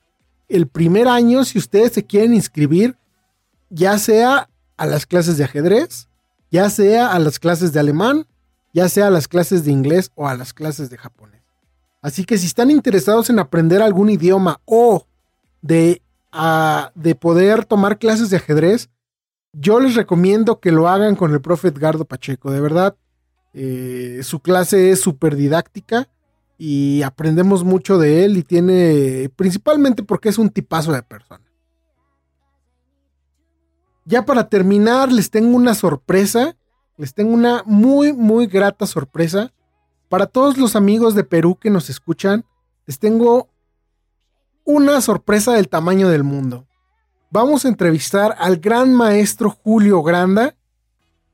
el 0.47 0.67
primer 0.67 1.07
año 1.09 1.43
si 1.43 1.57
ustedes 1.57 1.91
se 1.91 2.05
quieren 2.05 2.33
inscribir, 2.33 2.95
ya 3.69 3.97
sea 3.97 4.49
a 4.77 4.85
las 4.85 5.05
clases 5.05 5.37
de 5.37 5.43
ajedrez, 5.43 6.07
ya 6.51 6.69
sea 6.69 7.11
a 7.11 7.19
las 7.19 7.39
clases 7.39 7.73
de 7.73 7.79
alemán, 7.79 8.25
ya 8.73 8.89
sea 8.89 9.07
a 9.07 9.11
las 9.11 9.27
clases 9.27 9.65
de 9.65 9.71
inglés 9.71 10.11
o 10.15 10.27
a 10.27 10.35
las 10.35 10.53
clases 10.53 10.89
de 10.89 10.97
japonés. 10.97 11.41
Así 12.01 12.25
que 12.25 12.37
si 12.37 12.47
están 12.47 12.69
interesados 12.69 13.29
en 13.29 13.39
aprender 13.39 13.81
algún 13.81 14.09
idioma 14.09 14.59
o 14.65 15.05
de, 15.61 16.01
de 16.95 17.15
poder 17.15 17.65
tomar 17.65 17.97
clases 17.97 18.29
de 18.29 18.37
ajedrez, 18.37 18.89
yo 19.53 19.79
les 19.79 19.95
recomiendo 19.95 20.59
que 20.59 20.71
lo 20.71 20.89
hagan 20.89 21.15
con 21.15 21.31
el 21.31 21.41
profe 21.41 21.69
Edgardo 21.69 22.05
Pacheco. 22.05 22.51
De 22.51 22.59
verdad, 22.59 22.95
eh, 23.53 24.19
su 24.23 24.39
clase 24.39 24.91
es 24.91 24.99
súper 24.99 25.35
didáctica 25.35 26.09
y 26.57 27.03
aprendemos 27.03 27.63
mucho 27.63 27.97
de 27.97 28.25
él 28.25 28.37
y 28.37 28.43
tiene, 28.43 29.29
principalmente 29.35 30.03
porque 30.03 30.29
es 30.29 30.37
un 30.37 30.49
tipazo 30.49 30.91
de 30.91 31.03
persona. 31.03 31.45
Ya 34.05 34.25
para 34.25 34.49
terminar, 34.49 35.11
les 35.11 35.29
tengo 35.29 35.55
una 35.55 35.75
sorpresa, 35.75 36.55
les 36.97 37.13
tengo 37.13 37.33
una 37.33 37.63
muy, 37.65 38.13
muy 38.13 38.47
grata 38.47 38.85
sorpresa. 38.85 39.53
Para 40.09 40.27
todos 40.27 40.57
los 40.57 40.75
amigos 40.75 41.15
de 41.15 41.23
Perú 41.23 41.57
que 41.59 41.69
nos 41.69 41.89
escuchan, 41.89 42.45
les 42.85 42.99
tengo 42.99 43.49
una 44.65 45.01
sorpresa 45.01 45.53
del 45.53 45.69
tamaño 45.69 46.09
del 46.09 46.23
mundo. 46.23 46.67
Vamos 47.31 47.65
a 47.65 47.69
entrevistar 47.69 48.35
al 48.37 48.57
gran 48.57 48.93
maestro 48.93 49.49
Julio 49.49 50.03
Granda. 50.03 50.55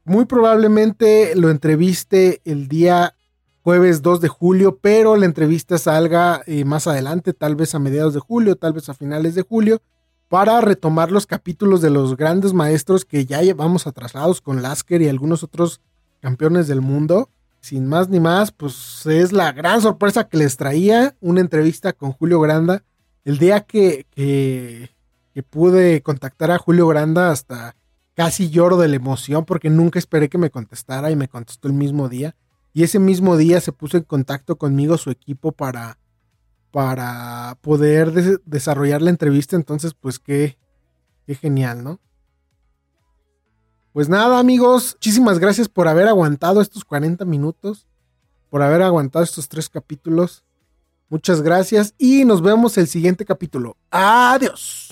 Muy 0.06 0.26
probablemente 0.26 1.36
lo 1.36 1.50
entreviste 1.50 2.42
el 2.46 2.68
día 2.68 3.16
jueves 3.64 4.02
2 4.02 4.22
de 4.22 4.28
julio, 4.30 4.80
pero 4.82 5.16
la 5.18 5.26
entrevista 5.26 5.78
salga 5.78 6.42
eh, 6.46 6.64
más 6.66 6.88
adelante, 6.88 7.34
tal 7.34 7.56
vez 7.56 7.76
a 7.76 7.80
mediados 7.80 8.14
de 8.14 8.20
julio, 8.20 8.56
tal 8.56 8.74
vez 8.74 8.90
a 8.90 8.94
finales 8.94 9.36
de 9.36 9.42
julio, 9.42 9.82
para 10.30 10.62
retomar 10.62 11.12
los 11.12 11.26
capítulos 11.26 11.82
de 11.82 11.90
los 11.90 12.16
grandes 12.16 12.54
maestros 12.54 13.04
que 13.04 13.26
ya 13.26 13.42
llevamos 13.42 13.88
atrasados 13.88 14.42
con 14.42 14.62
Lasker 14.62 15.02
y 15.02 15.10
algunos 15.10 15.44
otros 15.44 15.82
campeones 16.22 16.68
del 16.68 16.82
mundo. 16.82 17.30
Sin 17.62 17.88
más 17.88 18.08
ni 18.08 18.22
más, 18.22 18.52
pues 18.52 19.06
es 19.08 19.34
la 19.34 19.52
gran 19.52 19.82
sorpresa 19.82 20.30
que 20.30 20.38
les 20.38 20.56
traía 20.56 21.18
una 21.20 21.42
entrevista 21.42 21.94
con 21.94 22.14
Julio 22.14 22.40
Granda. 22.40 22.84
El 23.26 23.40
día 23.40 23.62
que, 23.62 24.06
que, 24.12 24.92
que 25.34 25.44
pude 25.44 26.02
contactar 26.04 26.52
a 26.52 26.60
Julio 26.60 26.88
Granda 26.88 27.32
hasta 27.32 27.76
casi 28.14 28.50
lloro 28.50 28.78
de 28.78 28.88
la 28.88 28.96
emoción 28.96 29.46
porque 29.46 29.70
nunca 29.70 29.98
esperé 29.98 30.30
que 30.30 30.38
me 30.38 30.52
contestara 30.52 31.10
y 31.10 31.16
me 31.16 31.28
contestó 31.28 31.68
el 31.68 31.74
mismo 31.74 32.08
día. 32.08 32.36
Y 32.72 32.84
ese 32.84 33.00
mismo 33.00 33.36
día 33.36 33.60
se 33.62 33.72
puso 33.72 33.98
en 33.98 34.04
contacto 34.04 34.58
conmigo 34.58 34.98
su 34.98 35.10
equipo 35.10 35.52
para, 35.52 35.98
para 36.72 37.58
poder 37.62 38.42
desarrollar 38.46 39.02
la 39.02 39.10
entrevista. 39.10 39.56
Entonces, 39.56 39.94
pues 39.94 40.20
qué, 40.20 40.58
qué 41.26 41.36
genial, 41.36 41.84
¿no? 41.84 42.00
Pues 43.94 44.08
nada, 44.08 44.40
amigos, 44.40 44.94
muchísimas 44.96 45.40
gracias 45.40 45.68
por 45.68 45.88
haber 45.88 46.08
aguantado 46.08 46.62
estos 46.62 46.86
40 46.86 47.26
minutos, 47.26 47.88
por 48.50 48.62
haber 48.62 48.84
aguantado 48.84 49.24
estos 49.24 49.50
tres 49.50 49.68
capítulos. 49.68 50.44
Muchas 51.10 51.42
gracias 51.42 51.96
y 51.98 52.24
nos 52.24 52.42
vemos 52.42 52.78
el 52.78 52.88
siguiente 52.88 53.26
capítulo. 53.26 53.76
Adiós. 53.90 54.89